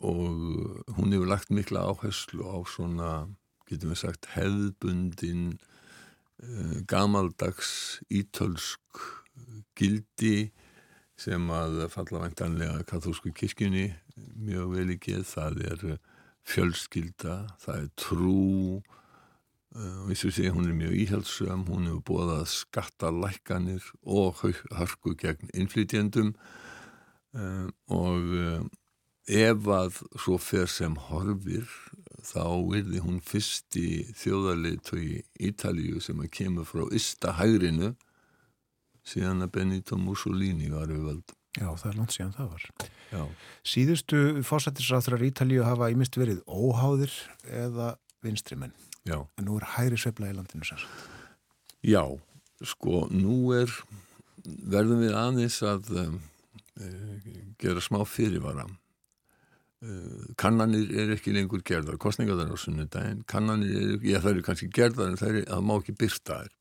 [0.00, 3.10] og hún hefur lagt mikla áherslu á svona,
[3.68, 5.56] getum við sagt, hefðbundin
[6.42, 9.02] uh, gamaldags ítölsk
[9.76, 10.50] gildi
[11.16, 15.84] sem að falla væntanlega katholsku kirkjunni mjög vel í geð, það er
[16.46, 18.82] fjölskylda, það er trú
[19.76, 26.34] eins og sé hún er mjög íhaldsum, hún hefur bóðað skattalækkanir og hörku gegn innflytjendum
[27.36, 28.70] uh, og
[29.26, 31.66] ef að svo fer sem horfir
[32.26, 32.46] þá
[32.78, 37.92] erði hún fyrsti þjóðarleitói Ítalíu sem að kemur frá Ístahægrinu
[39.06, 41.34] síðan að Benito Mussolini var við völd.
[41.56, 42.64] Já, það er langt síðan það var.
[43.12, 43.22] Já.
[43.66, 47.14] Síðustu fósættisráþrar Ítalíu hafa ímest verið óháðir
[47.46, 47.94] eða
[48.26, 48.74] vinstrimenn.
[49.06, 49.20] Já.
[49.38, 50.82] En nú er hæri sveifla í landinu sér.
[51.86, 52.02] Já,
[52.66, 53.70] sko, nú er
[54.44, 56.18] verðum við aðeins að um,
[57.62, 58.66] gera smá fyrirvara
[59.84, 64.68] Eh, kannanir er ekki lengur gerðar kostningaðar á sunnudagin kannanir er, já það eru kannski
[64.72, 66.54] gerðar en það, er, það má ekki byrta þær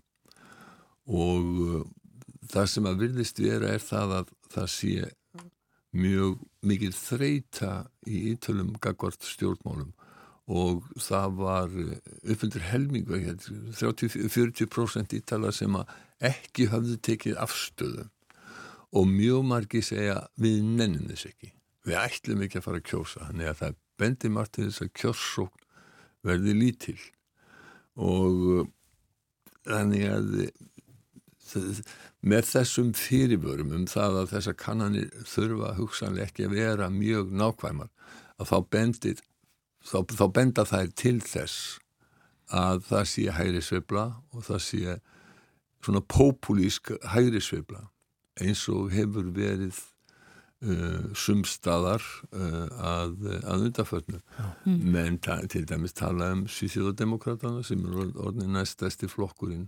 [1.24, 1.86] og uh,
[2.52, 5.08] það sem að virðist vera er það að það sé
[5.96, 7.72] mjög mikil þreita
[8.04, 9.96] í ítölum gagvart stjórnmálum
[10.46, 11.96] og það var eh,
[12.32, 13.22] uppfylgur helmingu
[13.80, 15.78] 30-40% ítala sem
[16.24, 18.10] ekki hafðu tekið afstöðu.
[18.96, 21.52] Og mjög margi segja við nennum þess ekki.
[21.86, 24.94] Við ætlum ekki að fara að kjósa þannig að það bendir margt til þess að
[25.02, 25.66] kjóssókn
[26.26, 27.02] verði lítil.
[27.96, 28.70] Og uh,
[29.66, 30.32] þannig að
[32.26, 37.92] með þessum fyrirbörum um það að þessa kannanir þurfa hugsanlega ekki að vera mjög nákvæmar
[38.42, 39.22] að þá bendir
[39.86, 41.80] þá, þá benda þær til þess
[42.54, 44.96] að það sé hægri sveibla og það sé
[45.86, 47.88] svona populísk hægri sveibla
[48.42, 49.84] eins og hefur verið
[50.64, 54.22] Uh, sumstaðar uh, að, að undarförnu
[54.64, 54.78] mm.
[54.96, 55.18] menn
[55.52, 59.68] til dæmis tala um Svíþjóðademokratana sem er orðin næstæsti flokkurinn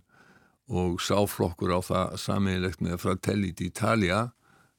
[0.72, 4.22] og sáflokkur á það sammeilegt með Fratelli d'Italia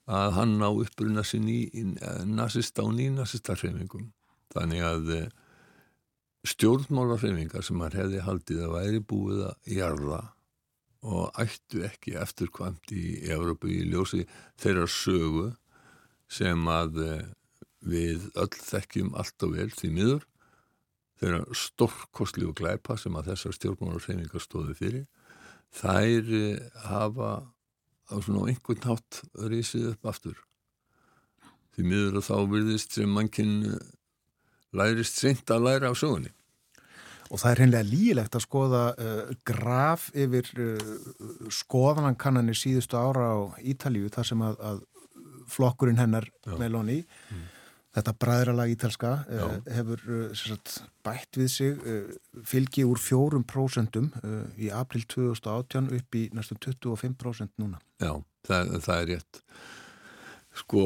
[0.08, 1.84] að hann ná uppbrunna sinn í, í
[2.26, 4.08] nazista og nýnazista hreyfingum
[4.54, 5.28] þannig að uh,
[6.48, 10.20] stjórnmálarhreyfingar sem hann hefði haldið að væri búið að jarða
[11.08, 14.24] og ættu ekki eftirkvæmt í Európu í ljósi
[14.58, 15.50] þeirra sögu
[16.30, 17.28] sem að eh,
[17.88, 20.26] við öll þekkjum allt og vel því miður
[21.20, 25.06] þeirra stórkostli og glæpa sem að þessar stjórnmálarsreiningar stóðu fyrir
[25.74, 27.30] þær eh, hafa
[28.08, 29.22] á svona einhvern nátt
[29.52, 30.38] risið upp aftur.
[31.76, 33.82] Því miður og þá virðist sem mannkinn eh,
[34.76, 36.32] lærist seint að læra á sögunni
[37.28, 40.94] Og það er hreinlega lígilegt að skoða uh, graf yfir uh,
[41.52, 44.82] skoðanankannanir síðustu ára á Ítalíu þar sem að, að
[45.48, 46.28] flokkurinn hennar.
[46.60, 47.44] Meloni mm.
[47.96, 50.04] þetta bræðralag ítalska uh, hefur
[50.36, 51.82] sagt, bætt við sig
[52.48, 54.10] fylgi úr fjórum prósentum
[54.56, 58.14] í april 2018 upp í næstum 25% núna Já,
[58.48, 59.42] það, það er rétt
[60.58, 60.84] sko,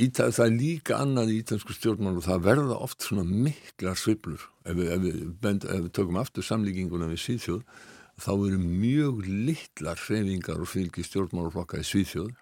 [0.00, 4.42] ítal, það er líka annað í ítalsku stjórnmál og það verða oft svona mikla sviplur
[4.64, 7.62] ef við, ef við, bend, ef við tökum aftur samlíkinguna við Svíðfjóð
[8.24, 12.32] þá eru mjög litlar hreyfingar og fylgi stjórnmálflokka í Svíðfjóð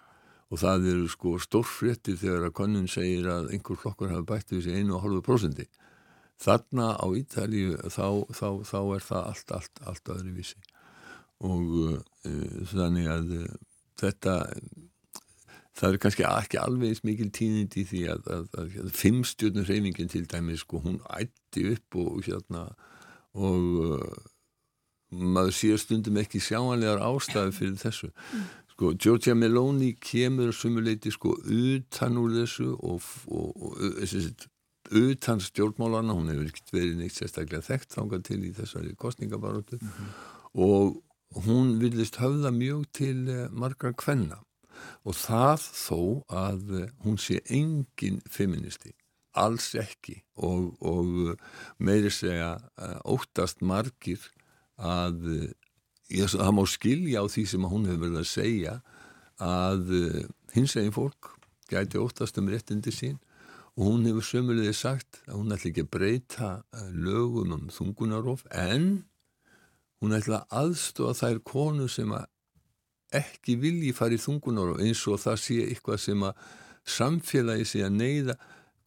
[0.52, 4.66] og það eru sko stórfrétti þegar að konun segir að einhver flokkar hafa bætt við
[4.66, 5.64] sig 1,5%
[6.42, 10.60] þarna á Ítalíu þá, þá, þá er það allt, allt, allt aðri vísi
[11.42, 12.00] og uh,
[12.70, 13.52] þannig að uh,
[14.02, 14.36] þetta
[15.78, 20.12] það er kannski ekki alveg mikil tínind í því að, að, að, að fimmstjórnur reyningin
[20.12, 22.66] til dæmi sko hún ætti upp og hérna
[23.32, 24.10] og uh,
[25.12, 28.12] maður sér stundum ekki sjáanlegar ástæði fyrir þessu
[28.72, 34.46] Sko, Giorgia Meloni kemur sumuleiti sko utan úr þessu og, og, og
[34.92, 39.88] utan stjórnmálana, hún hefur ekkert verið neitt sérstaklega þekkt þangað til í þessari kostningabarótu mm
[39.88, 40.08] -hmm.
[40.66, 44.40] og hún vilist höfða mjög til uh, margra kvenna
[45.04, 46.00] og það þó
[46.42, 48.94] að uh, hún sé engin feministi,
[49.32, 50.20] alls ekki.
[50.36, 51.36] Og, og
[51.82, 54.24] meiri segja uh, óttast margir
[54.78, 55.52] að
[56.10, 58.80] ég, það má skilja á því sem hún hefur verið að segja
[59.42, 59.94] að
[60.54, 61.32] hins eginn fólk
[61.72, 63.20] gæti óttast um réttindi sín.
[63.76, 68.44] Og hún hefur sömulegði sagt að hún ætla ekki að breyta eh, lögum um þungunarof
[68.52, 69.06] en
[70.02, 72.28] hún ætla að aðstofa þær konu sem að
[73.18, 76.48] ekki vilji fara í þungunarof eins og það sé eitthvað sem að
[76.96, 78.36] samfélagi sé að neyða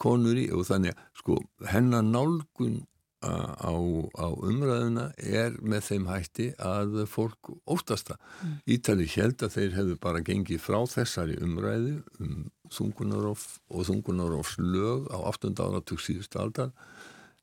[0.01, 1.39] konur í og þannig að sko
[1.71, 2.83] hennar nálgun
[3.25, 8.17] á, á umræðuna er með þeim hætti að fólk óttasta.
[8.41, 8.57] Mm.
[8.75, 15.09] Ítali held að þeir hefðu bara gengið frá þessari umræðu um þungunarof og þungunarofs lög
[15.13, 15.53] á 8.
[15.53, 16.71] áratug síðust aldar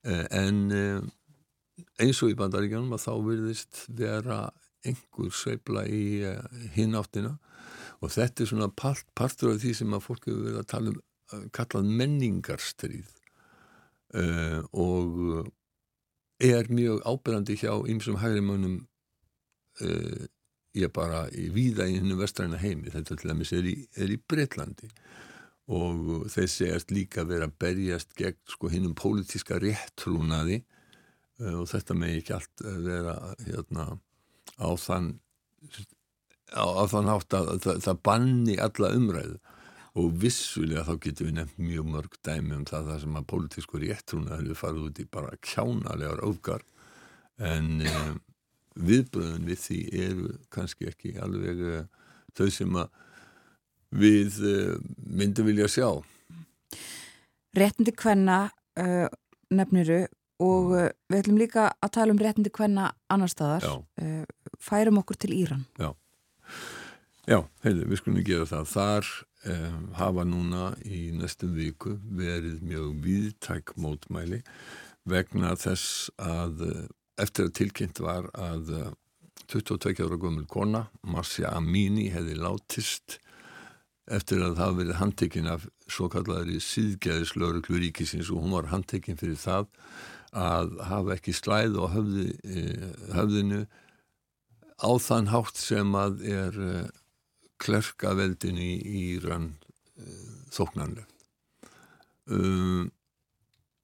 [0.05, 1.01] eh, en eh,
[2.03, 4.41] eins og í bandaríkjanum að þá virðist vera
[4.87, 7.37] einhver sveibla í eh, hináttina
[8.03, 10.93] og þetta er svona part, partur af því sem að fólk hefur verið að tala
[10.93, 11.01] um
[11.55, 13.11] kallað menningarstríð.
[14.13, 15.47] Uh, og
[16.43, 18.83] er mjög ábyrgandi hjá ymsum hægrimönnum
[19.81, 20.25] uh,
[20.77, 24.91] ég bara í víða í hennum vestræna heimi, þetta til dæmis er í, í Breitlandi
[25.73, 30.61] og þessi er líka verið að berjast gegn sko hinnum pólitíska réttrúnaði
[31.41, 33.17] uh, og þetta með ekki allt vera
[33.47, 33.95] hérna
[34.63, 35.09] á þann
[36.55, 39.41] á, á þann hátt að það, það banni alla umræðu.
[40.01, 43.81] Og vissulega þá getum við nefnt mjög mörg dæmi um það, það sem að pólitísku
[43.83, 46.65] réttrúna hefur farið út í bara kjánalegar öfgar
[47.43, 48.15] en um,
[48.81, 51.83] viðbröðun við því eru kannski ekki alveg uh,
[52.39, 52.89] þau sem að
[53.93, 55.89] við uh, myndum vilja sjá.
[57.53, 58.47] Réttindi hvenna
[58.81, 59.09] uh,
[59.53, 60.07] nefniru
[60.43, 60.93] og mm.
[61.13, 63.67] við ætlum líka að tala um réttindi hvenna annar staðar
[64.63, 65.67] færum okkur til Íran.
[65.79, 65.93] Já,
[67.31, 68.71] Já heiði, við skulum gera það.
[68.73, 69.11] Þar
[69.53, 74.41] um, hafa núna í næstum viku verið mjög viðtæk mótmæli
[75.07, 76.83] vegna þess að eh,
[77.23, 78.69] eftir að tilkynnt var að
[79.51, 83.19] 22 eh, ára gömul kona, Marcia Amini, hefði látist
[84.11, 88.31] eftir að það verið handtekinn af svo kallari síðgæðislauruglu ríkisins.
[88.35, 89.71] Og hún var handtekinn fyrir það
[90.33, 93.63] að hafa ekki slæð og höfði, eh, höfðinu
[94.83, 96.59] á þann hátt sem að er
[97.63, 98.73] klerkaveldin í
[99.13, 101.27] Íran uh, þóknanlegt.
[102.33, 102.91] Um,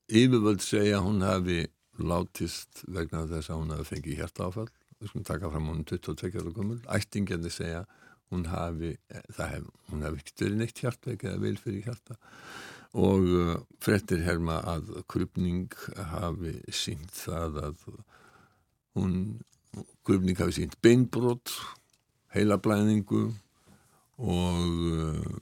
[0.09, 1.67] yfirvöld segja hún hafi
[1.99, 4.69] látist vegna þess að hún hafi fengið hjertaáfall,
[4.99, 7.85] við skulum taka fram hún 22 ára gummul, ættingjandi segja
[8.33, 8.95] hún hafi,
[9.39, 12.19] hef, hún hafi ekkert verið neitt hjartveik eða vil fyrir hjarta
[12.97, 15.75] og uh, frettir herma að krupning
[16.13, 17.85] hafi sínt það að
[18.97, 19.15] hún,
[20.07, 21.53] krupning hafi sínt beinbrott,
[22.33, 23.29] heilablæningu
[24.19, 25.39] og uh,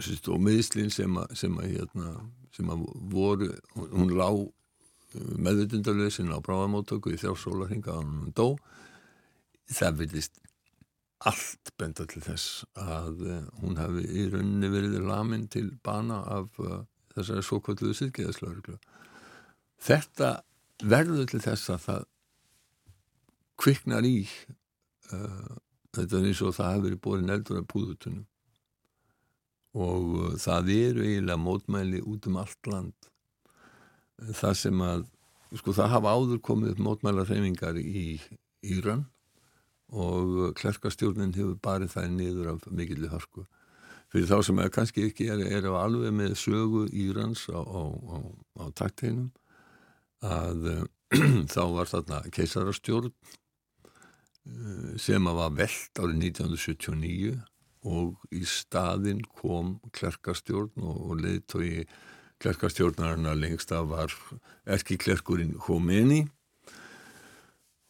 [0.00, 2.14] og meðslinn sem að sem að, hérna,
[2.56, 8.46] sem að voru hún lá uh, meðvitundarlöðsinn á bráðamáttöku í þjárfsólarhinga að hún dó.
[9.70, 10.40] Það vilist
[11.28, 16.60] allt benda til þess að uh, hún hefði í rauninni verið lamin til bana af
[16.62, 16.80] uh,
[17.14, 18.78] þessari svo kvölduðu síðgeðaslauruglu
[19.84, 20.30] þetta
[20.80, 22.08] verður til þess að það
[23.60, 24.16] kviknar í
[25.12, 25.56] uh,
[25.96, 28.26] þetta eins og það hefur verið borin eldur af púðutunum
[29.76, 33.10] og það eru eiginlega mótmæli út um allt land.
[34.18, 35.04] Það sem að
[35.60, 38.18] sko það hafa áður komið mótmælarreifingar í
[38.66, 39.06] Íran
[39.90, 43.46] og uh, klerkastjórnin hefur barið það niður af mikilvæg harsku
[44.10, 47.82] fyrir þá sem er kannski ekki er, er á alveg með sögu Írans á, á,
[47.90, 48.16] á,
[48.58, 49.30] á takteinum
[50.20, 50.88] að
[51.54, 53.14] þá var þarna keisarastjórn
[54.48, 57.34] Eh, sem að var veld árið 1979
[57.90, 61.84] og í staðin kom klerkastjórn og leiðtói
[62.40, 64.14] klerkastjórnarna lengst af var
[64.64, 66.22] erki klerkurinn Khomeini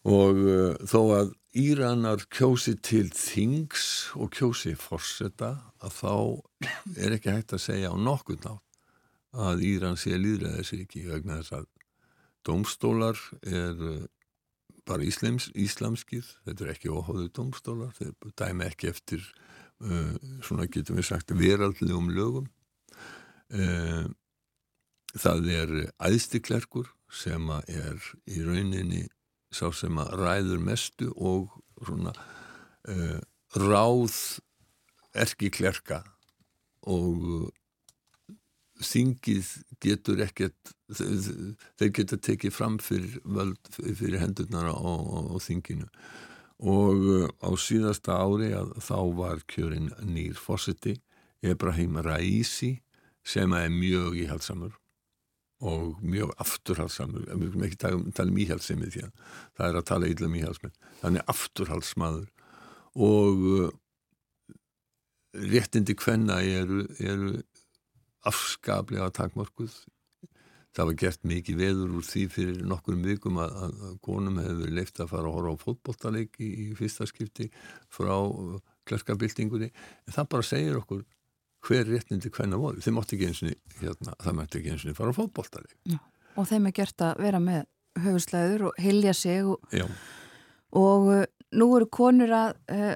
[0.08, 6.12] og uh, þó að Íranar kjósi til þings og kjósi fórseta að þá
[6.94, 8.78] er ekki hægt að segja á nokkur nátt
[9.34, 11.66] að Íran sé líðræðis ekki vegna þess að
[12.46, 14.06] domstólar er uh,
[14.88, 19.26] bara íslems, íslamskir, þetta er ekki óháðu domstólar, þeir dæmi ekki eftir
[19.84, 20.16] uh,
[20.46, 22.48] svona getum við sagt veraldlegum lögum.
[23.50, 24.08] Uh,
[25.18, 27.98] það er æðstiklerkur sem er
[28.30, 29.08] í rauninni
[29.54, 31.50] sá sem að ræður mestu og
[31.82, 33.18] svona uh,
[33.58, 34.16] ráð
[35.18, 36.04] erkiklerka
[36.86, 37.50] og
[38.80, 39.48] þingið
[39.82, 44.92] getur ekkert þeir geta tekið fram fyrir, völd, fyrir hendurnar á, á,
[45.34, 45.88] á þinginu.
[46.60, 50.96] Og uh, á síðasta ári að þá var kjörin nýr fósiti
[51.42, 52.78] Ebrahim Raisi
[53.26, 54.79] sem er mjög íhaldsamur
[55.60, 59.24] og mjög afturhalsamur við erum ekki tala um, um íhaldsemi því að
[59.58, 60.76] það er að tala illa um íhaldsmenn.
[61.02, 62.28] Þannig afturhalsmaður
[63.10, 63.70] og uh,
[65.52, 67.32] réttindi hvenna eru, eru
[68.26, 69.74] afskaplega takmörkuð.
[70.70, 75.00] Það var gert mikið veður úr því fyrir nokkur vikum að, að konum hefur leift
[75.02, 77.48] að fara að horfa á fótbolltaleik í, í fyrsta skipti
[77.90, 78.14] frá
[78.86, 81.02] klerkabildingunni en það bara segir okkur
[81.66, 82.80] hver réttindi hvenna voru.
[82.80, 86.00] Þeim mátti ekki eins og hérna, það mátti ekki eins og fara á fótbolltaleik
[86.38, 87.60] og þeim er gert að vera með
[88.00, 89.72] höfuslæður og hilja sig og,
[90.78, 91.24] og uh,
[91.58, 92.94] nú eru konur að uh,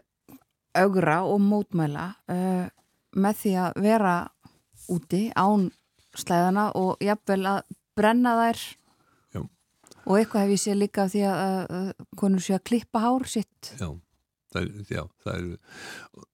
[0.78, 2.66] augra og mótmæla uh,
[3.14, 4.14] með því að vera
[4.90, 5.68] úti án
[6.18, 7.60] slæðana og jafnvel að
[7.98, 8.62] brenna þær.
[9.34, 9.40] Já.
[10.04, 11.42] og eitthvað hef ég séð líka því að,
[11.78, 13.72] að konur sé að klippa hár sitt.
[13.78, 13.88] Já,
[14.54, 16.24] það er, já, það er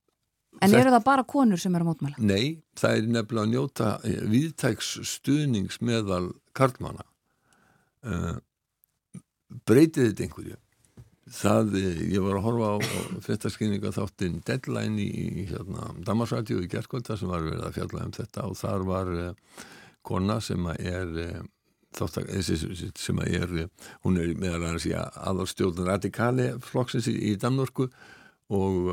[0.61, 2.23] En eru það bara konur sem eru að mótmæla?
[2.23, 3.91] Nei, það er nefnilega að njóta
[4.33, 6.25] viðtæks stuðnings meðal
[6.57, 7.07] karlmana
[8.05, 8.35] uh,
[9.69, 10.59] breytið þetta einhverju
[11.31, 11.77] það,
[12.11, 12.77] ég var að horfa á
[13.27, 15.09] fyrstaskynninga þáttinn Deadline í,
[15.43, 19.15] í hérna, Damarsrætju í Gerskvölda sem var verið að fjalla um þetta og þar var
[19.15, 19.65] uh,
[20.07, 21.41] kona sem er uh,
[21.97, 22.31] þáttak,
[22.99, 23.57] sem er
[24.05, 27.89] hún er meðal annars í aðalstjórn radikali flokksins í, í Danmörku
[28.51, 28.93] og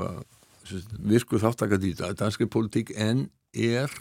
[0.99, 3.91] virku þáttakað í danski politík en er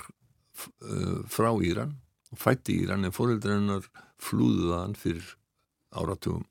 [1.31, 1.97] frá Íran
[2.33, 3.87] og fætti Íran en fóreldrarnar
[4.23, 5.37] flúðuðan fyrir
[5.97, 6.47] áratugum.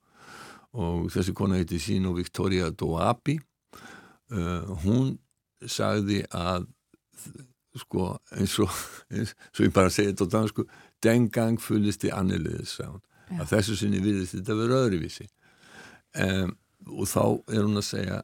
[0.75, 5.15] Og þessi kona heiti Sino Victoria Doabi uh, hún
[5.65, 6.67] sagði að
[7.79, 10.65] sko eins og og ég bara segi þetta á dansku
[11.03, 15.27] den gang fullist í annirliðis að þessu sinni viðist þetta verið öðruvísi.
[16.15, 16.55] Um,
[16.85, 18.21] og þá er hún að segja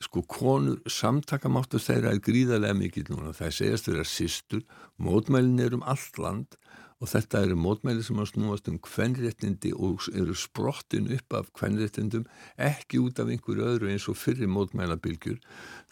[0.00, 3.34] sko konur samtakamáttur þeirra er gríðarlega mikill núna.
[3.36, 4.64] Það segjast vera sýstur
[5.00, 6.56] mótmælin er um allt land
[7.00, 12.26] og þetta eru mótmæli sem að snúast um kvennréttindi og eru sprottin upp af kvennréttindum
[12.60, 15.40] ekki út af einhverju öðru eins og fyrir mótmælabilgjur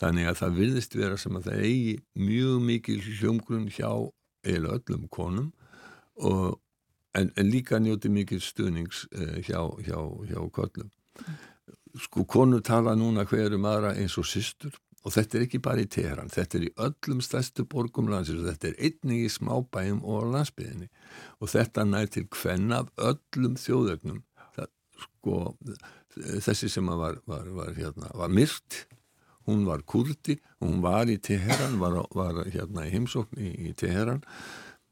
[0.00, 1.94] þannig að það virðist vera sem að það eigi
[2.28, 3.90] mjög mikil hljómgrunn hjá
[4.44, 5.52] eða öllum konum
[6.20, 6.60] og,
[7.16, 10.92] en, en líka njóti mikil stuðnings uh, hjá, hjá, hjá köllum
[11.98, 14.76] sko konur tala núna hverjum aðra eins og systur
[15.06, 18.50] og þetta er ekki bara í Teheran, þetta er í öllum stærstu borgum landsins og
[18.50, 20.88] þetta er einnig í smábæjum og landsbyðinni
[21.38, 24.22] og þetta nær til hvenn af öllum þjóðögnum
[24.56, 24.70] það,
[25.04, 25.40] sko,
[26.44, 28.84] þessi sem var, var, var, hérna, var myrt
[29.48, 34.24] hún var kurdi hún var í Teheran var, hérna í heimsókn í, í Teheran.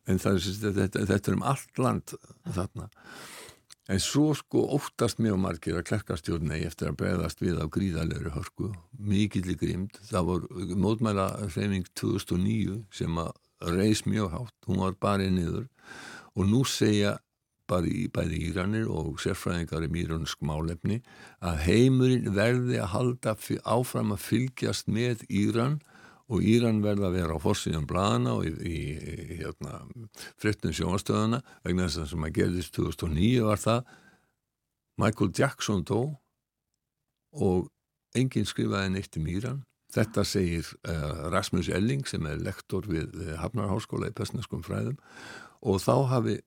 [0.07, 2.15] En það, þetta, þetta er um allt land
[2.55, 2.87] þarna
[3.87, 8.73] En svo sko óttast mjög margir að klerkastjórnei eftir að bregðast við á gríðalegri hörku,
[8.99, 10.01] mikill í grímd.
[10.09, 13.31] Það voru mótmæla hreyfing 2009 sem að
[13.77, 15.69] reys mjög hátt, hún var bara niður
[16.37, 17.17] og nú segja
[17.71, 21.01] bara í bæði Íranir og sérfræðingar í mýrunsk málefni
[21.43, 23.35] að heimurinn verði að halda
[23.65, 25.81] áfram að fylgjast með Íran
[26.27, 29.85] og Íran verða að vera á fórsíðan blana og í, í, í hérna,
[30.41, 33.93] frittum sjónastöðana vegna þess að sem að gerðist 2009 var það
[34.97, 36.01] Michael Jackson dó
[37.37, 37.69] og
[38.17, 39.63] enginn skrifaði neitt um Íran.
[39.93, 44.99] Þetta segir uh, Rasmus Elling sem er lektor við uh, Hafnarháskóla í Pestneskum fræðum
[45.67, 46.41] og þá hafi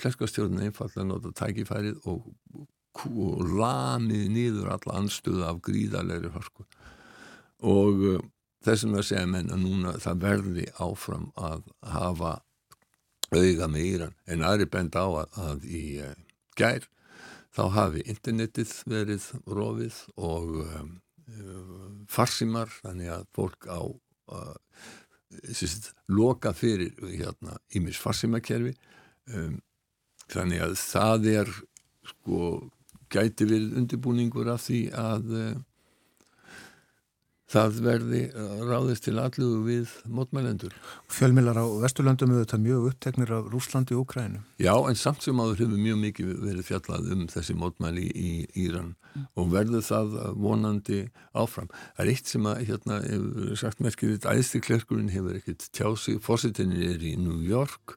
[0.00, 2.28] klerskastjórn einfallega notað tækifærið og,
[3.10, 6.64] og lamið nýður alla anstöðu af gríðalegri hörsku
[7.64, 8.22] og uh,
[8.64, 11.62] þessum að segja menn að núna það verði áfram að
[11.94, 12.34] hafa
[13.34, 16.12] auða með Íran en aðri bend á að, að í uh,
[16.58, 16.88] gær
[17.54, 20.92] þá hafi internetið verið rofið og um,
[22.10, 24.56] farsimar þannig að fólk á uh,
[25.50, 28.74] sýst, loka fyrir hérna ímis farsimakerfi
[29.32, 29.60] um,
[30.30, 31.52] þannig að það er
[32.10, 32.40] sko
[33.12, 35.54] gæti verið undirbúningur af því að uh,
[37.54, 38.20] það verði
[38.66, 40.74] ráðist til allugu við mótmælendur.
[41.12, 44.42] Fjölmilar á Vesturlandum auðvitað mjög uppteknir af Rúslandi og Ukrænu.
[44.62, 48.32] Já, en samt sem áður hefur mjög mikið verið fjallað um þessi mótmæli í
[48.64, 49.28] Íran mm.
[49.38, 50.16] og verður það
[50.46, 51.00] vonandi
[51.32, 51.70] áfram.
[51.94, 57.06] Það er eitt sem að, hérna, hefur sagt merkir, æðstiklerkurinn hefur ekkert tjási, fórsettinni er
[57.06, 57.96] í New York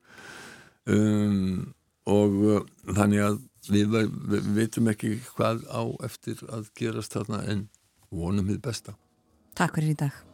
[0.86, 1.74] um,
[2.08, 2.62] og uh,
[2.94, 3.98] þannig að við,
[4.32, 7.68] við veitum ekki hvað á eftir að gerast þarna en
[8.14, 8.96] vonum við besta.
[9.58, 10.27] Takk fyrir í dag.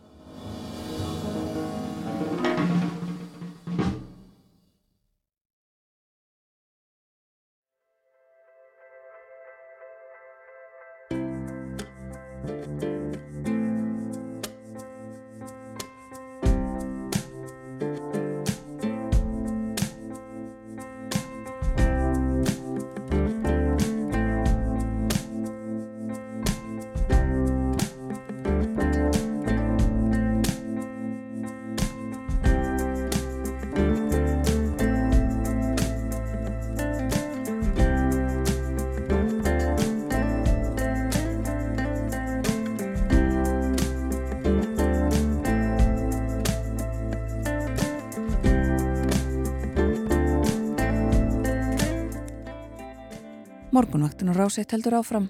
[54.43, 55.29] Ráseitt heldur áfram.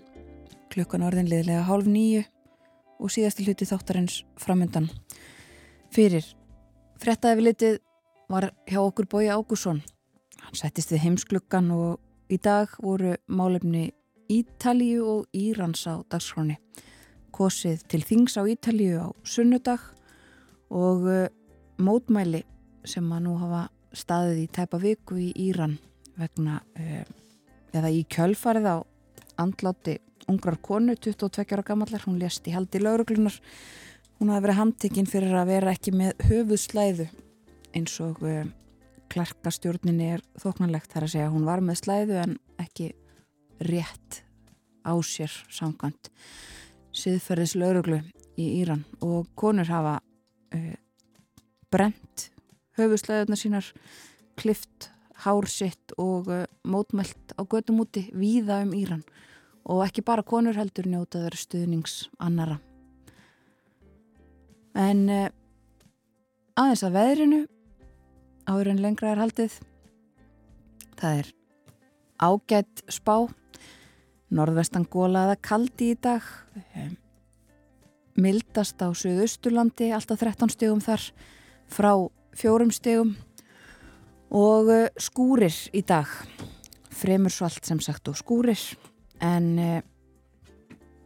[0.73, 2.23] Klukkan orðin liðlega hálf nýju
[2.97, 4.87] og síðasti hluti þáttarins framöndan.
[5.93, 6.25] Fyrir
[6.97, 7.75] frettaði við litið
[8.33, 9.83] var hjá okkur bói Ágússon.
[10.41, 11.99] Hann settist við heimsklukkan og
[12.33, 13.91] í dag voru málefni
[14.33, 16.55] Ítalíu og Írans á dagskráni.
[17.29, 19.83] Kosið til þings á Ítalíu á sunnudag
[20.73, 21.27] og uh,
[21.77, 22.41] mótmæli
[22.81, 25.77] sem að nú hafa staðið í tæpa viku í Íran
[26.17, 27.05] vegna uh,
[27.77, 28.77] eða í kjölfarið á
[29.41, 29.97] andláti
[30.29, 33.35] ungrar konu, 22 ára gammallar, hún lést í haldi lauruglunar.
[34.19, 37.07] Hún hafi verið handtekinn fyrir að vera ekki með höfuðslæðu
[37.75, 38.45] eins og uh,
[39.11, 41.31] klarkastjórninni er þóknanlegt þar að segja.
[41.33, 42.93] Hún var með slæðu en ekki
[43.63, 44.21] rétt
[44.83, 46.11] á sér samkvæmt
[46.93, 47.99] siðferðis lauruglu
[48.39, 49.97] í Íran og konur hafa
[50.55, 50.73] uh,
[51.73, 52.29] brent
[52.77, 53.69] höfuðslæðunar sínar
[54.39, 54.92] klift
[55.23, 59.03] hár sitt og uh, mótmælt á gödum úti víða um Íran.
[59.65, 62.59] Og ekki bara konur heldur njótaður stuðnings annara.
[64.75, 65.29] En uh,
[66.59, 67.43] aðeins að veðrinu
[68.49, 69.61] áður en lengra er haldið
[70.99, 71.31] það er
[72.23, 73.15] ágætt spá.
[74.33, 76.25] Norðvestan gólaða kaldi í dag
[76.57, 76.95] um,
[78.17, 81.03] mildast á Suðausturlandi alltaf 13 stegum þar
[81.69, 81.91] frá
[82.33, 83.13] fjórum stegum
[84.33, 86.09] og uh, skúrir í dag.
[86.93, 88.59] Fremur svalt sem sagt og skúrir.
[89.23, 89.79] En uh,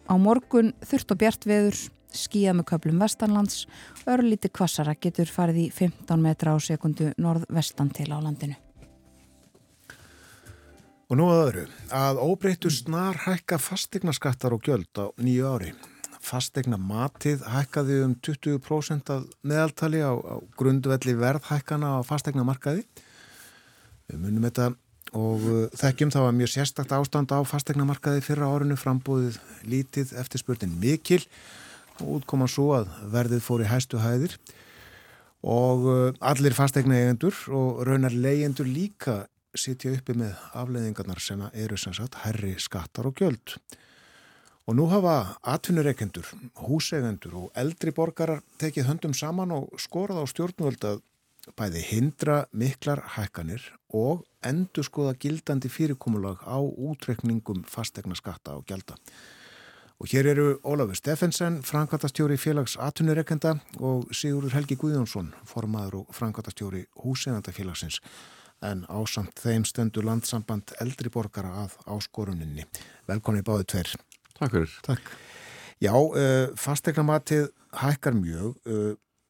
[0.08, 1.78] á morgun þurft og bjart veður
[2.16, 3.66] skíða með köplum vestanlands.
[4.10, 8.58] Örlíti kvassara getur farið í 15 metra á sekundu norðvestan til á landinu.
[11.08, 11.62] Og nú að öðru,
[11.96, 15.70] að óbreyttu snar hækka fastegnaskattar og gjöld á nýju ári.
[16.20, 22.84] Fastegna matið hækkaði um 20% af meðaltali á, á grundvelli verðhækkana á fastegna markaði.
[24.08, 24.68] Við munum þetta
[25.18, 30.14] og uh, þekkjum þá að mjög sérstakt ástand á fastegna markaði fyrra árinu frambúðið lítið
[30.20, 31.22] eftir spurtin mikil
[32.02, 34.38] og útkoman svo að verðið fór í hæstu hæðir
[35.48, 39.26] og uh, allir fastegna eigendur og raunar leyendur líka
[39.58, 43.58] sitja uppi með afleðingarnar sem eru sem sagt herri skattar og gjöld.
[44.68, 46.28] Og nú hafa atvinnureikendur,
[46.68, 51.00] húseigendur og eldri borgarar tekið höndum saman og skorað á stjórnvöld að
[51.56, 53.64] bæði hindra miklar hækkanir
[53.96, 58.98] og endur skoða gildandi fyrirkomulag á útrekningum fastegna skatta og gjelda.
[59.98, 66.84] Og hér eru Ólafur Steffensen, framkvæmtastjóri félags atvinnureikenda og Sigurður Helgi Guðjónsson, formaður og framkvæmtastjóri
[67.02, 67.98] húseigendafélagsins
[68.66, 72.66] en ásamt þeim stendur landsamband eldri borgara að áskoruninni.
[73.10, 73.92] Velkonni báðu tver.
[74.38, 74.78] Takk fyrir.
[74.86, 75.12] Takk.
[75.82, 77.50] Já, uh, fastegnamatið
[77.82, 78.56] hækkar mjög.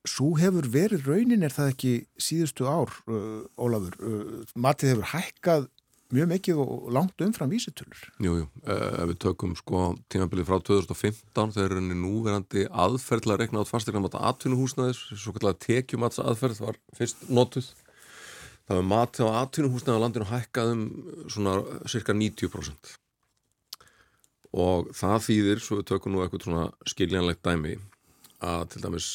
[0.08, 3.98] Uh, Svo hefur verið raunin er það ekki síðustu ár, uh, Ólafur.
[4.56, 5.68] Matið hefur hækkað
[6.16, 8.06] mjög mikið og langt umfram vísitölur.
[8.24, 8.46] Jú, jú.
[8.64, 14.22] Ef við tökum sko tímabilið frá 2015 þegar henni núverandi aðferðla að rekna át fastegnamata
[14.30, 17.68] atvinnuhúsnaðis, svo kallar tekjumats aðferð var fyrst notuð
[18.68, 20.82] það var matið á atvinnuhúsnaði á landinu hækkað um
[21.32, 21.54] svona
[21.90, 22.96] cirka 90%
[24.58, 27.78] og það þýðir, svo við tökum nú eitthvað svona skiljanlegt dæmi
[28.44, 29.10] að til dæmis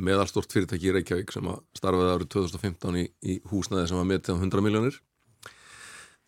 [0.00, 4.36] meðalstort fyrirtæki í Reykjavík sem að starfaði árið 2015 í, í húsnaði sem var metið
[4.36, 4.98] á 100 miljónir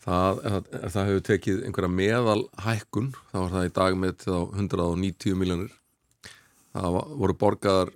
[0.03, 4.41] það, ef það hefur tekið einhverja meðal hækkun þá var það í dag metið á
[4.43, 5.77] 190 miljónir
[6.73, 7.93] það voru borgaðar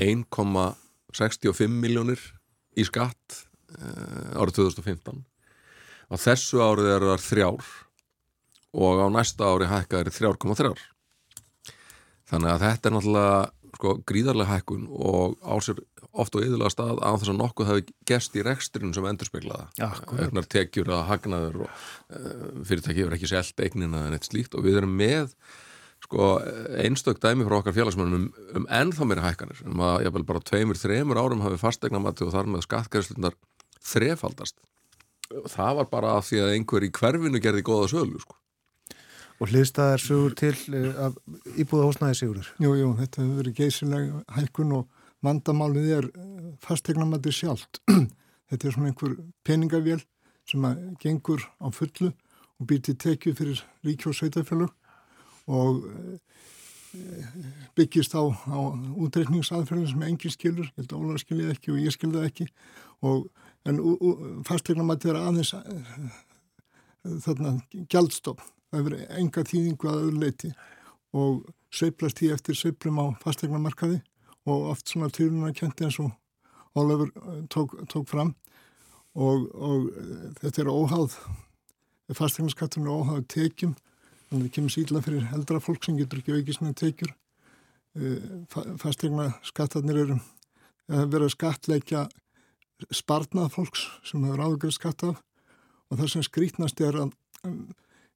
[0.00, 2.22] 1,65 miljónir
[2.78, 3.42] í skatt
[3.76, 5.24] uh, árið 2015
[6.10, 7.70] á þessu árið eru það þrjár
[8.70, 10.74] og á næsta ári hækkaður 3,3
[12.30, 13.38] þannig að þetta er náttúrulega
[13.76, 15.80] sko, gríðarlega hækkun og á sér
[16.10, 19.68] oft og yðurlega stað á þess að nokkuð hafi gest í rekstrinu sem endur speklaða
[19.78, 24.66] auknar tekjur að hagnaður og uh, fyrirtæki hefur ekki selt eignina en eitt slíkt og
[24.66, 25.36] við erum með
[26.04, 26.32] sko,
[26.80, 29.62] einstök dæmi frá okkar félagsmennum um, um ennþá meira hækkanir.
[29.68, 33.36] Um að ég vel bara tveimur, þreimur árum hafi fastegnamatti og þar með skattgæðslunar
[33.92, 34.58] þrefaldast.
[35.30, 38.39] Það var bara af því að einhver í hverfinu gerði góða sölu sko.
[39.40, 41.12] Og hliðstæðar sögur til uh,
[41.56, 42.48] íbúða hósnæði sigurur?
[42.60, 44.88] Jú, jú, þetta hefur verið geysilega hækkun og
[45.24, 47.80] vandamálið er eh, fastegnamatti sjálft.
[48.50, 50.02] þetta er svona einhver peningavél
[50.48, 54.72] sem að gengur á fullu og býr til tekju fyrir ríki og sveitafélug
[55.50, 57.34] og eh,
[57.78, 58.58] byggist á, á
[58.98, 62.48] útreikningsaðferðin sem engin skilur, ég held að Ólar skiljaði ekki og ég skiljaði ekki
[63.06, 63.28] og,
[63.68, 63.78] en
[64.48, 66.08] fastegnamatti er aðeins eh,
[67.24, 67.58] þarna
[67.92, 70.52] gjaldstopp, það hefur enga þýðingu að öðru leiti
[71.20, 71.42] og
[71.74, 74.00] sveiplast því eftir sveiplum á fastegnamarkaði
[74.50, 76.12] og oft svona týruna kenti eins og
[76.74, 78.34] Ólafur eh, tók, tók fram.
[79.18, 79.88] Og, og
[80.38, 81.16] þetta er óháð
[82.14, 83.72] fastegnaskatturinn og óháðu tekjum.
[84.28, 87.16] Þannig að það kemur síðla fyrir eldra fólk sem getur ekki aukist með tekjur.
[88.78, 90.20] Fastegnaskattarnir eru
[90.94, 92.04] að vera skatleikja
[92.94, 95.18] sparnað fólks sem hefur áður skatt af
[95.90, 97.10] og það sem skrítnast er að,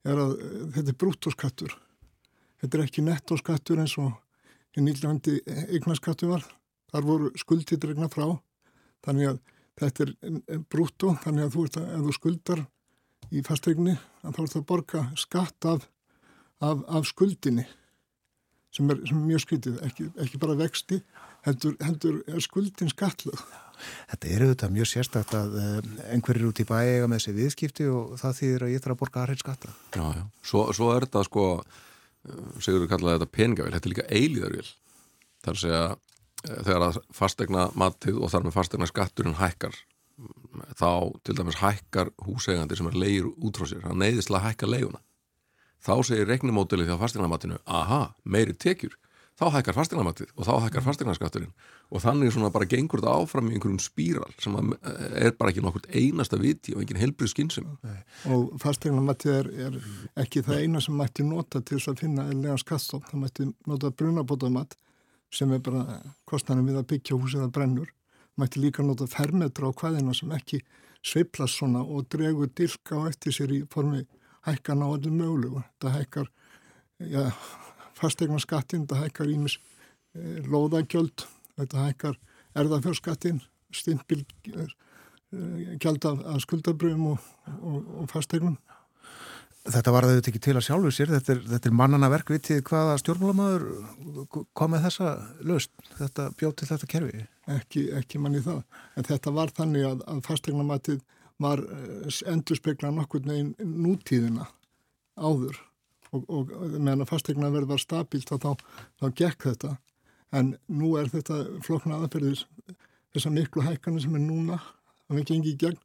[0.05, 0.35] er að
[0.75, 1.75] þetta er brúttóskattur.
[2.61, 4.13] Þetta er ekki nettóskattur eins og
[4.77, 6.45] í nýllandi eignaskattu var.
[6.93, 8.27] Þar voru skuldtýtregna frá.
[9.05, 9.41] Þannig að
[9.81, 12.65] þetta er brúttó þannig að þú að, ef þú skuldar
[13.35, 15.89] í fastegni að þá ert að borga skatt af,
[16.63, 17.67] af, af skuldinni
[18.75, 21.01] sem er, sem er mjög skritið, ekki, ekki bara vexti
[21.47, 23.43] heldur er skuldin skatluð
[24.11, 27.89] Þetta er auðvitað mjög sérstakt að eh, einhverjir út í bæ eiga með þessi viðskipti
[27.91, 29.73] og það þýðir að ég þarf að borga aðreins skatta.
[29.97, 30.25] Já, já.
[30.51, 31.47] Svo, svo er þetta sko,
[32.29, 34.69] eh, segur við kallaði þetta peningavél, þetta er líka eilíðarvél.
[35.45, 35.83] Það er að segja,
[36.45, 39.81] eh, þegar að fastegna matið og þar með fastegna skatturinn hækkar,
[40.79, 40.91] þá
[41.27, 45.01] til dæmis hækkar húsegandi sem er leir út frá sér, hann neyðislega hækkar leiguna.
[45.85, 48.95] Þá segir regnumótilið þjá fastegna matinu, aha, meiri tekjur
[49.39, 50.87] þá hækkar fastegnamatið og þá hækkar mm.
[50.89, 51.55] fastegnaskatturinn
[51.91, 55.89] og þannig svona bara gengur þetta áfram í einhverjum spíral sem er bara ekki nokkurt
[55.91, 57.73] einasta viti og engin helbrið skynsum.
[58.31, 59.81] Og fastegnamatið er, er
[60.25, 63.91] ekki það eina sem mætti nota til þess að finna eðlega skattstopp, það mætti nota
[63.91, 64.79] brunabótamat
[65.35, 66.01] sem er bara
[66.31, 67.93] kostnæðan við að byggja húsið að brennur,
[68.39, 70.63] mætti líka nota fermetra á hvaðina sem ekki
[71.05, 74.05] sveiplast svona og dregur dilka á eftir sér í formi
[74.47, 75.63] hækkan á öllum mögulegu.
[75.83, 76.31] Það hækkar,
[77.03, 77.25] já,
[77.99, 81.27] fastegna skattin, þetta hækkar ímis e, eh, lóðagjöld,
[81.59, 82.19] þetta hækkar
[82.59, 83.43] erðafjörskattin,
[83.75, 84.69] stimpil e,
[85.83, 87.29] gjöld af, af skuldabröfum og,
[87.61, 88.59] og, og fastegnum.
[89.65, 92.99] Þetta var þetta ekki til að sjálfu sér, þetta er, þetta er mannana verkvitið hvaða
[93.01, 95.13] stjórnmálamæður kom með þessa
[95.49, 97.23] löst, þetta bjóð til þetta kerfi?
[97.55, 98.61] Ekki, ekki manni það,
[98.93, 101.01] en þetta var þannig að, að fastegnamatið
[101.43, 104.51] var eh, endur spekla nokkur neginn nútíðina
[105.17, 105.57] áður
[106.15, 108.51] og, og meðan að fastegna verða stabílt þá, þá,
[109.01, 109.75] þá gekk þetta.
[110.35, 112.45] En nú er þetta flokna aðferðis
[113.15, 114.59] þessar miklu hækana sem er núna
[115.09, 115.79] að við gengi í gegn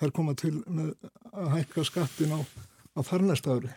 [0.00, 0.58] þær koma til
[1.32, 3.72] að hækka skattin á, á þarnæsta ári.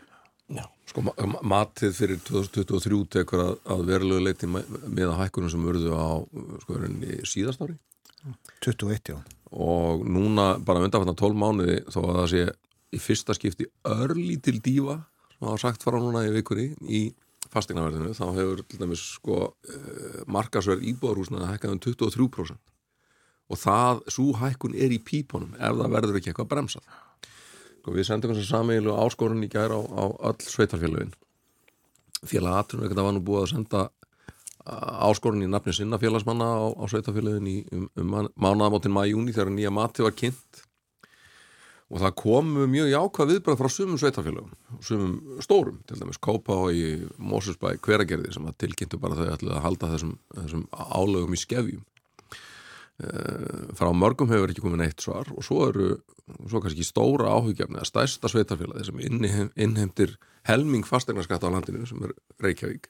[0.48, 1.04] Já, sko
[1.44, 6.24] matið fyrir 2023 tekur að, að verulega leiti með að hækkunum sem verðu á
[6.64, 6.80] sko
[7.28, 7.76] síðast ári.
[8.64, 9.18] 21, já.
[9.56, 12.48] Og núna bara undanfattan 12 mánuði þó að það sé
[12.96, 14.98] í fyrsta skipti örlítil dífa
[15.38, 17.01] sem hafa sagt fara núna í vikunni í
[17.53, 19.38] fastegnaverðinu, þá hefur dæmis sko
[19.69, 22.73] eh, markasverð íbúðarhúsna að hækka um 23%
[23.47, 26.89] og það, svo hækkun er í pípunum ef það verður ekki eitthvað bremsað.
[27.80, 31.14] Sko, við sendum þess að sameilu áskorun í gæra á, á öll sveitarfélagin
[32.27, 33.84] félag aðtunum að var nú búið að senda
[35.07, 39.72] áskorun í nafni sinna félagsmanna á, á sveitarfélagin í um, um mánaðamótin maður-júni þegar nýja
[39.72, 40.65] mati var kynnt
[41.88, 47.07] og það komu mjög jákvæð viðbröð frá sumum sveitafélagum, sumum stórum til dæmis Kópá í
[47.15, 51.85] Mósusbæ hveragerði sem að tilkynntu bara þau að halda þessum, þessum álögum í skefjum.
[52.97, 53.09] E,
[53.77, 55.89] frá mörgum hefur ekki komið neitt svar og svo eru
[56.49, 59.03] svo kannski stóra áhugjefni að stærsta sveitafélagi sem
[59.55, 60.18] innheimtir
[60.49, 62.89] helming fastegnaskatta á landinu sem er Reykjavík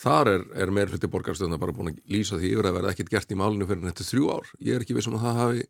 [0.00, 3.34] þar er, er meirfliti borgarstöðuna bara búin að lýsa því yfir að verða ekkit gert
[3.34, 5.66] í málinu fyrir nættu þrjú ár, ég er ekki við sem að það hafi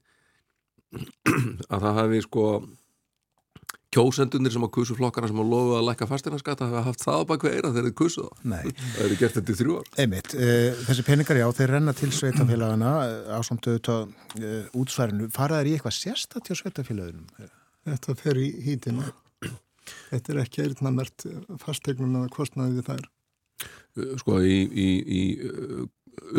[1.69, 2.47] að það hefði sko
[3.95, 7.57] kjósendunir sem á kusuflokkana sem á lofu að lækka fastinarskatta hafa haft það á bakveg
[7.59, 8.33] eira þegar þið kusuð á.
[8.55, 8.65] Nei.
[8.95, 9.91] Það eru gert þetta í þrjú ár.
[10.03, 10.35] Einmitt.
[10.35, 12.93] Uh, þessi peningar já, þeir renna til sveitafélagana
[13.31, 15.29] á samtöðu uh, útsværinu.
[15.35, 17.51] Faraður í eitthvað sérstatt hjá sveitafélagunum?
[17.87, 19.11] Þetta fer í hýtina.
[20.11, 21.27] Þetta er ekki eirðnamert
[21.63, 23.11] fastegnum eða kostnaði við þær.
[24.19, 25.23] Sko í, í, í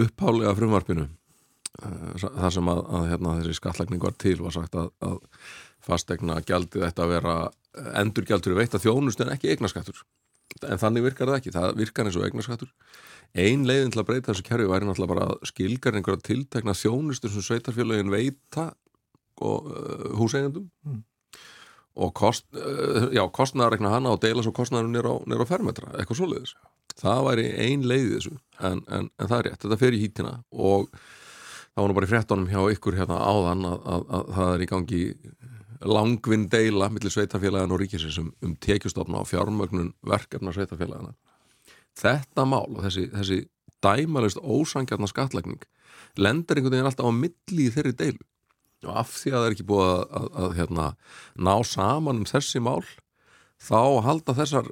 [0.03, 1.06] upphálega frumvarpinu
[1.84, 5.18] Eh, það sem að, að hérna, þessi skattlagning var til var sagt að, að
[5.85, 10.06] fastegna gjaldið þetta að vera eh, endurgjaldur veitt að þjónust en ekki eignaskattur
[10.64, 12.72] en þannig virkar það ekki, það virkar eins og eignaskattur
[13.35, 17.34] ein leiðin til að breyta þessu kerfi væri náttúrulega bara að skilgar einhverja tiltekna þjónustur
[17.34, 18.69] sem sveitarfélagin veita
[19.43, 21.02] og uh, húsegjandum mm.
[22.06, 25.91] og kost, uh, já, kostnæðar regna hana og deila svo kostnæðar nýra á, á fermetra,
[25.99, 26.56] eitthvað svoleiðis.
[26.95, 30.38] Það væri ein leiði þessu en, en, en það er rétt, þetta fer í hítina
[30.56, 30.88] og
[31.76, 34.64] það var nú bara í frettunum hjá ykkur hérna áðan að, að, að það er
[34.64, 35.02] í gangi
[35.85, 41.11] langvinn deila millir sveitafélagin og ríkisins um, um tekjustofna og fjármögnun verkefna sveitafélagina.
[41.99, 43.41] Þetta mál og þessi, þessi
[43.84, 45.68] dæmalist ósangjarnar skatlækning
[46.18, 48.23] lendur einhvern veginn alltaf á milli í þeirri deilu
[48.85, 50.88] og af því að það er ekki búið að, að hérna,
[51.41, 52.84] ná saman um þessi mál
[53.61, 54.68] þá halda þessar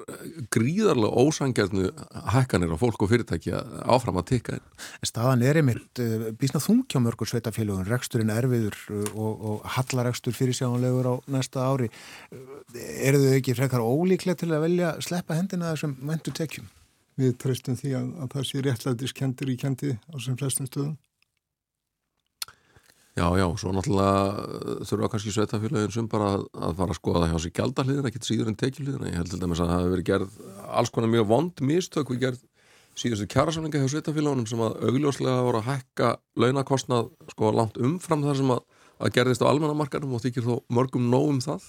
[0.54, 1.90] gríðarlega ósangjarnu
[2.34, 4.68] hækkanir á fólk og fyrirtæki áfram að tikka inn.
[5.00, 10.36] En staðan er einmitt uh, bísna þungja mörgur sveitafélagun, reksturinn erfiður uh, og, og hallarekstur
[10.38, 11.90] fyrir sjáanlegur á næsta ári.
[12.74, 16.70] Eru þau ekki frekar ólíklega til að velja sleppa hendina þessum mentu tekjum?
[17.20, 20.96] Við treystum því að, að það sé réttlætiskendir í kendi á sem flestum stöðum.
[23.14, 27.36] Já, já, svo náttúrulega þurfa kannski sveitafélagin sem bara að, að fara að skoða hjá
[27.44, 29.10] sig gældahliðina, ekkert síður en tekjuhliðina.
[29.12, 30.38] Ég held til dæmis að það hefur verið gerð
[30.80, 32.40] alls konar mjög vond mistök við gerð
[32.98, 36.10] síðustu kjærasamlinga hjá sveitafélagunum sem að augljóslega voru að hækka
[36.42, 38.64] launakostnað sko langt umfram þar sem að,
[38.98, 41.68] að gerðist á almennamarkarum og þykir þó mörgum nógum það.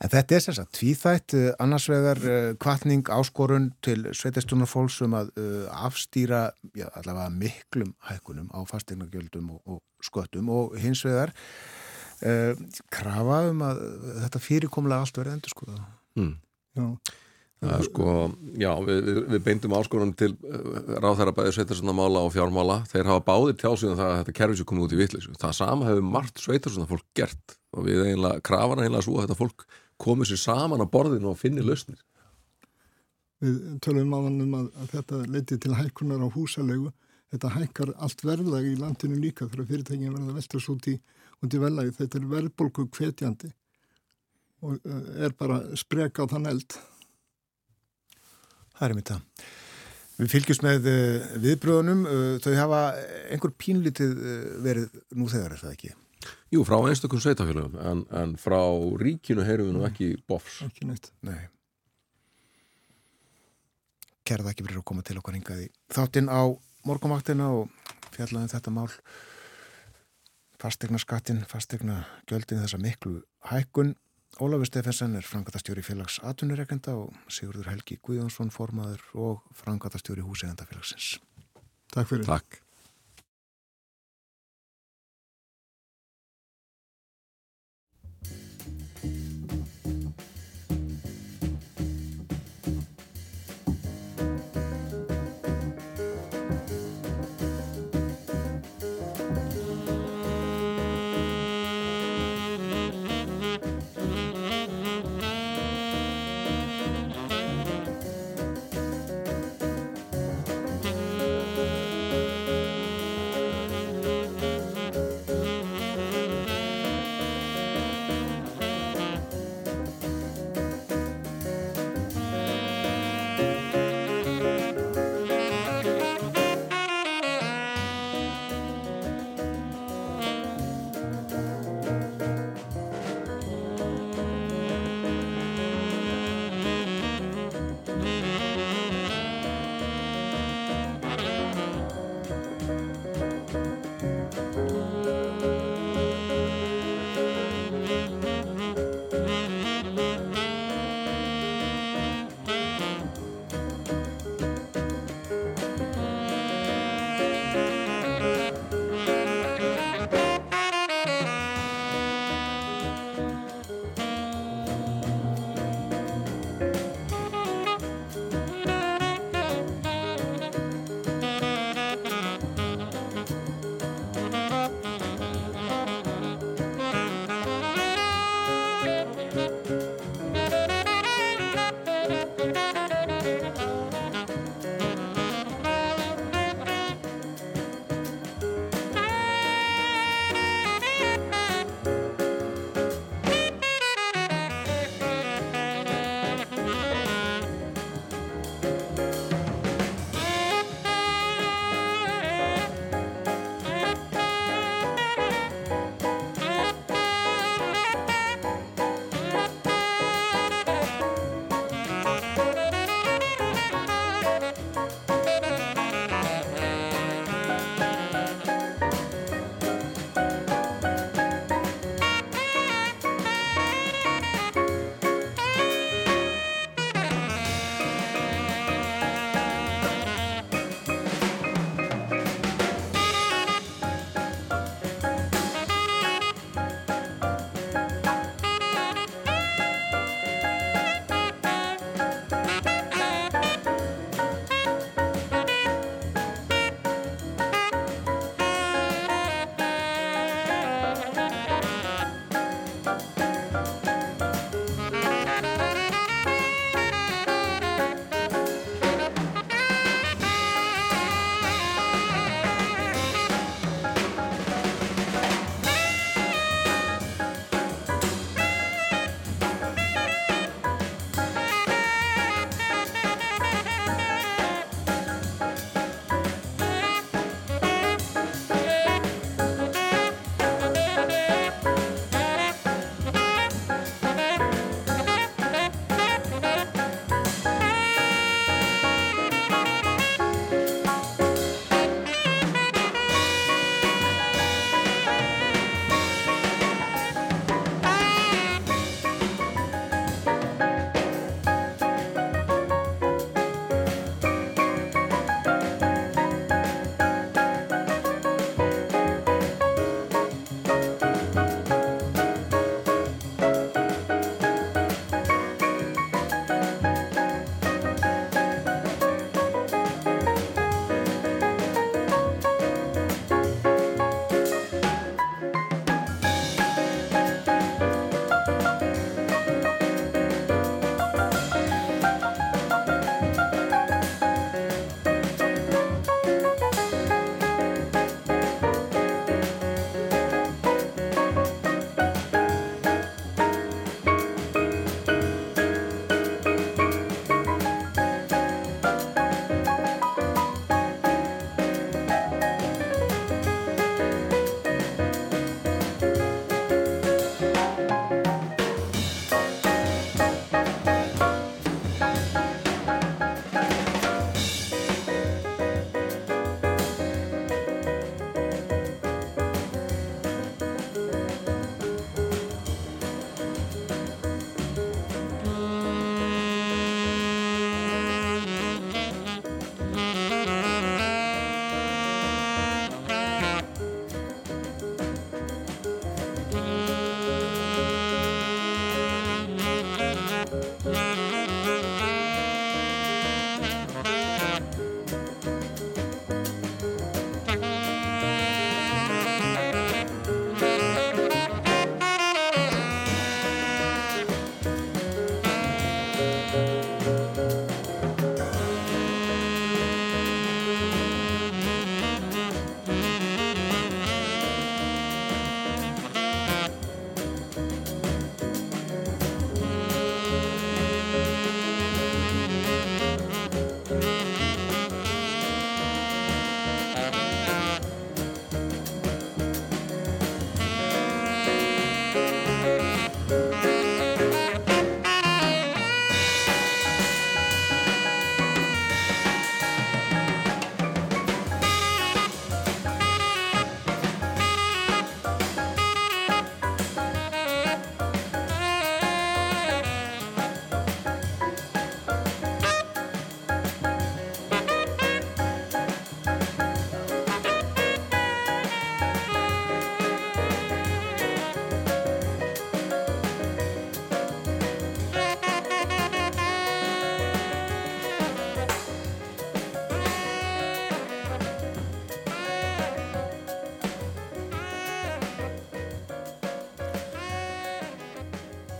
[0.00, 2.18] En þetta er sem sagt tvíþætt, eh, annars vegar
[2.58, 5.30] kvartning eh, áskorun til sveitastjónarfólks um að
[5.70, 12.52] afstýra já, allavega miklum hækkunum á fastegnagjöldum og, og sköttum og hins vegar uh,
[12.92, 13.82] krafa um að
[14.26, 15.74] þetta fyrirkomlega allt verði endur sko.
[16.18, 16.36] Mm.
[16.78, 16.86] Já.
[17.60, 18.12] Það sko,
[18.56, 22.78] já, við, við, beindum áskorun til uh, ráðherra bæði sveitarsundamála og fjármála.
[22.88, 25.26] Þeir hafa báðir tjásið um það að þetta kerfis er komið út í vittlis.
[25.42, 29.66] Það sama hefur margt sveitarsundarfólk gert og við eiginlega, krafana eiginlega svo að þetta fólk
[30.00, 32.00] komið sér saman á borðinu og finni lausnir.
[33.44, 36.94] Við tölum áðan um að, að þetta leiti til hækkunar á húsalegu.
[37.30, 41.94] Þetta hækkar allt verðlag í landinu líka þegar fyrirtækinu verða veltast út í, í verðlagi.
[42.00, 43.50] Þetta er verðbólku kvetjandi
[44.66, 46.76] og uh, er bara spreka á þann eld.
[48.74, 49.44] Það er mitt það.
[50.20, 52.02] Við fylgjumst með uh, viðbröðunum.
[52.10, 52.80] Uh, þau hafa
[53.30, 54.16] einhver pínlítið
[54.66, 55.92] verið nú þegar, er það ekki?
[56.52, 58.58] Jú, frá einstakun sveitafélagum, en, en frá
[59.00, 60.58] ríkinu heyrum við nú ekki bofs.
[60.66, 61.12] Ekki neitt.
[61.24, 61.46] Nei.
[64.26, 65.70] Kæra það ekki verið að koma til okkar hingaði.
[65.94, 66.42] Þáttinn á
[66.88, 67.68] morgumvaktina og
[68.14, 68.88] fjallaðin þetta mál.
[70.60, 73.20] Fastegna skattin, fastegna gjöldin þessa miklu
[73.50, 73.94] hækkun.
[74.38, 81.16] Ólafur Stefensen er frangatastjóri félags atvinnureikenda og Sigurður Helgi Guðjónsson formaður og frangatastjóri húsegandafélagsins.
[81.90, 82.28] Takk fyrir.
[82.28, 82.60] Takk.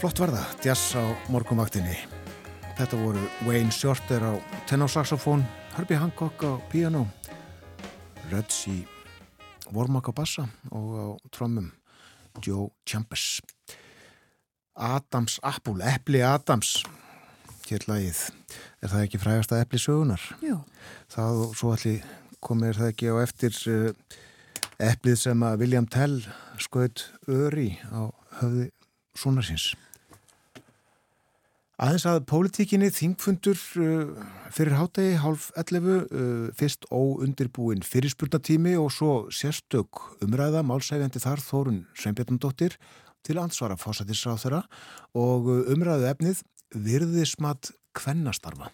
[0.00, 1.92] Flott var það, jazz á morgumvaktinni.
[2.78, 4.32] Þetta voru Wayne Shorter á
[4.64, 5.42] tenorsaxofón,
[5.74, 7.02] Herbie Hancock á piano,
[8.30, 8.78] Röds í
[9.68, 11.68] Vormak á bassa og á trommum
[12.40, 13.42] Joe Chambers.
[14.72, 16.78] Adams Apple, Eppli Adams,
[17.68, 18.22] hér lagið.
[18.80, 20.24] Er það ekki frægast að Eppli sögunar?
[20.40, 20.62] Jú.
[21.12, 22.08] Það og svo allir
[22.40, 23.60] komir það ekki á eftir
[24.80, 26.22] Epplið sem að William Tell
[26.56, 28.08] skoðt öri á
[28.40, 28.70] höfði
[29.12, 29.74] sonarsins.
[31.80, 39.14] Aðeins að pólitíkinni þingfundur uh, fyrir hátegi hálf 11, uh, fyrst óundirbúin fyrirspurnatími og svo
[39.32, 42.76] sérstök umræða málsæfjandi þar Þórun Sveinbjörnundóttir
[43.24, 44.62] til ansvara fósættisráð þeirra
[45.16, 46.44] og uh, umræðu efnið
[46.76, 48.68] virðismat kvennastarfa.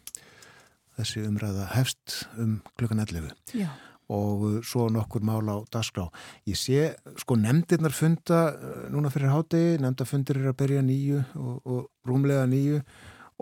[0.99, 3.31] Þessi umræða hefst um klukkan 11.
[3.55, 3.71] Já
[4.13, 6.07] og uh, svo nokkur mál á dagskrá.
[6.47, 11.57] Ég sé, sko, nefndirnar funda uh, núna fyrir hátegi, nefndafundir er að byrja nýju og,
[11.65, 12.83] og rúmlega nýju.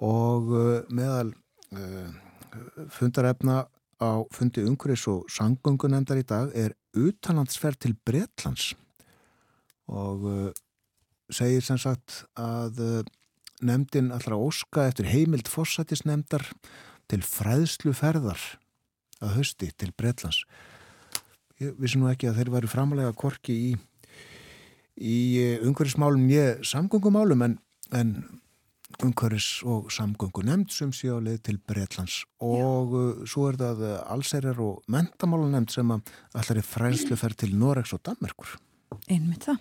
[0.04, 1.34] Og uh, meðal
[1.76, 2.08] uh,
[2.94, 3.64] fundarefna
[4.00, 8.72] á fundi umhverfis og sangöngunemndar í dag er utanlandsferð til Bretlands.
[9.90, 10.48] Og uh,
[11.32, 13.12] segir sem sagt að uh,
[13.64, 16.48] nefndin allra óska eftir heimild fórsættisnefndar
[17.08, 18.40] til fræðsluferðar
[19.24, 20.44] að hausti til Breitlands.
[21.62, 23.74] Ég vissi nú ekki að þeir varu framalega korki í,
[24.98, 25.18] í
[25.64, 27.58] umhverfismálum ég samgöngumálum en,
[27.94, 28.16] en
[29.02, 32.66] umhverfis og samgöngu nefnd sem sé á leið til Breitlands og Já.
[32.66, 37.56] Uh, svo er það allsærar og mentamálu nefnd sem að allar er frænslu fer til
[37.58, 38.56] Noregs og Danmarkur.
[39.10, 39.58] Einmitt það.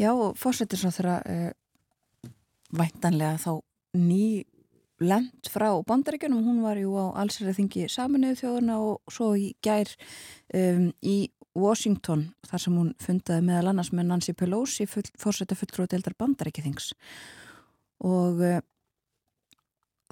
[0.00, 2.32] Já, fórsetir svo þeirra uh,
[2.74, 3.52] væntanlega þá
[4.00, 4.44] ný
[5.02, 9.90] lent frá bandaríkjunum, hún var jú á allsverðið þingi saminuðu þjóðuna og svo í gær
[10.54, 11.16] um, í
[11.54, 16.92] Washington þar sem hún fundaði meðal annars með Nancy Pelosi fórsetta fulltróðdeldar bandaríkjathings
[18.04, 18.60] og uh,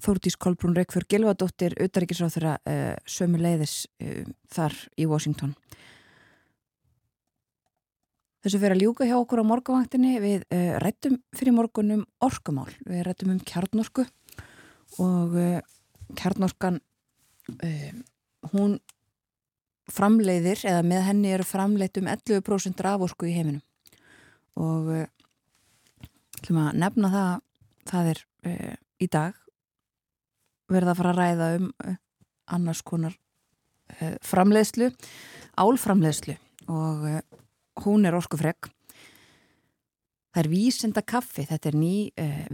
[0.02, 5.54] Þórtís Kolbrún Reykjörg Gilvadóttir auðaríkisráð þeirra uh, sömu leiðis uh, þar í Washington.
[8.42, 10.40] Þessu fyrir að ljúka hjá okkur á morgavaktinni við
[10.82, 14.02] rættum fyrir morgunum orkumál, við rættum um kjarnorku
[15.00, 15.60] og uh,
[16.18, 16.80] kjarnorkan
[17.62, 17.92] uh,
[18.52, 18.78] hún
[19.92, 23.62] framleiðir eða með henni eru framleitt um 11% raforku í heiminum.
[24.60, 25.06] Og uh,
[26.50, 27.32] nefna það
[27.88, 28.20] það er
[29.02, 29.34] í dag
[30.70, 31.64] verða að fara að ræða um
[32.54, 33.16] annars konar
[34.22, 34.92] framleiðslu
[35.58, 36.36] álframleiðslu.
[36.70, 37.08] Og
[37.82, 38.70] hún er orkufreg
[40.30, 41.94] það er vísenda kaffi þetta er ný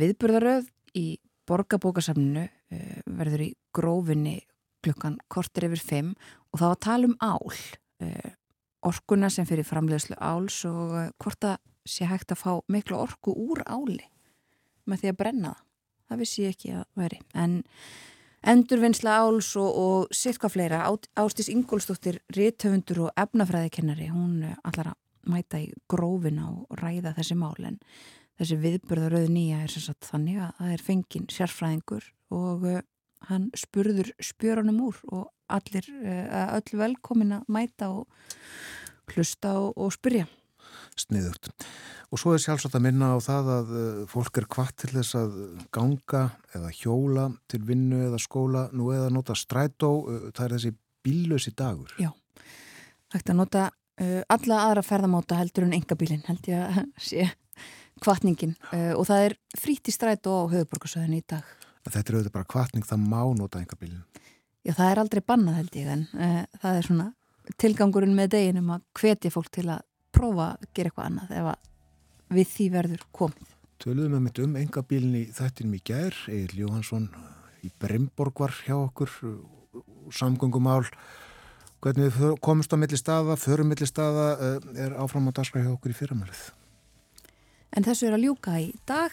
[0.00, 1.06] viðburðaröð í
[1.48, 4.38] borgarbókasafninu uh, verður í grófinni
[4.84, 6.12] klukkan kortir yfir 5
[6.52, 8.30] og þá að tala um ál uh,
[8.88, 11.58] orkuna sem fyrir framleiðslu áls og uh, hvort að
[11.88, 14.04] sé hægt að fá miklu orku úr áli
[14.88, 15.64] með því að brenna það.
[16.08, 17.58] Það vissi ég ekki að veri en
[18.48, 20.84] endurvinnsla áls og, og sirka fleira,
[21.18, 24.98] Ástis Ingólstóttir réttöfundur og efnafræðikennari hún allar að
[25.28, 27.56] mæta í grófina og ræða þessi mál.
[27.66, 27.78] En
[28.38, 32.80] þessi viðbörðaröðu nýja er sagt, þannig að það er fengin sérfræðingur og uh,
[33.28, 38.06] hann spurður spjörunum úr og allir uh, öll velkomin að mæta og
[39.14, 40.28] hlusta og, og spyrja.
[40.98, 41.50] Sniðugt.
[42.12, 45.18] Og svo er sjálfsagt að minna á það að uh, fólk er kvart til þess
[45.18, 45.40] að
[45.74, 49.92] ganga eða hjóla til vinnu eða skóla nú eða nota strætó,
[50.30, 50.74] það er þessi
[51.06, 51.90] bíllösi dagur.
[51.98, 52.12] Já,
[53.14, 53.68] hægt að nota
[54.30, 57.24] alla aðra ferðamáta heldur en enga bílinn held ég að sé
[58.02, 61.54] kvartningin uh, og það er frít í stræt og á höfuborgarsöðinu í dag.
[61.88, 64.02] Þetta er auðvitað bara kvartning, það má nota enga bílinn.
[64.66, 67.08] Já, það er aldrei bannað held ég en uh, það er svona
[67.56, 72.50] tilgangurinn með deginum að hvetja fólk til að prófa að gera eitthvað annað ef við
[72.52, 73.54] því verður komið.
[73.78, 77.06] Töluðum við mitt um enga bílinn í þettinum í gær, Egil Jóhansson
[77.64, 79.12] í Brimborg var hjá okkur,
[80.14, 80.84] samgöngumál,
[81.84, 85.94] hvernig við komumst á milli staða, förum milli staða, uh, er áfram á hjá okkur
[85.94, 86.42] í fyrramælið.
[87.76, 89.12] En þessu er að ljúka í dag.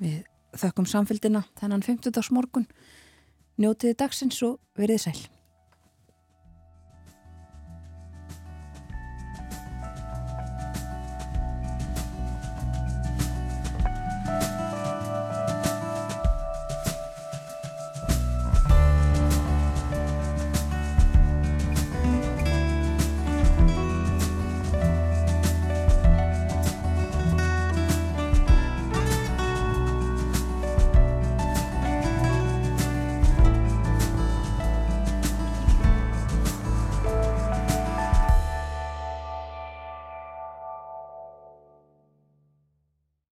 [0.00, 0.22] Við
[0.60, 2.32] þökkum samfélgina þennan 50.
[2.34, 2.66] morgun.
[3.60, 5.18] Njótiði dagsins og verið sæl.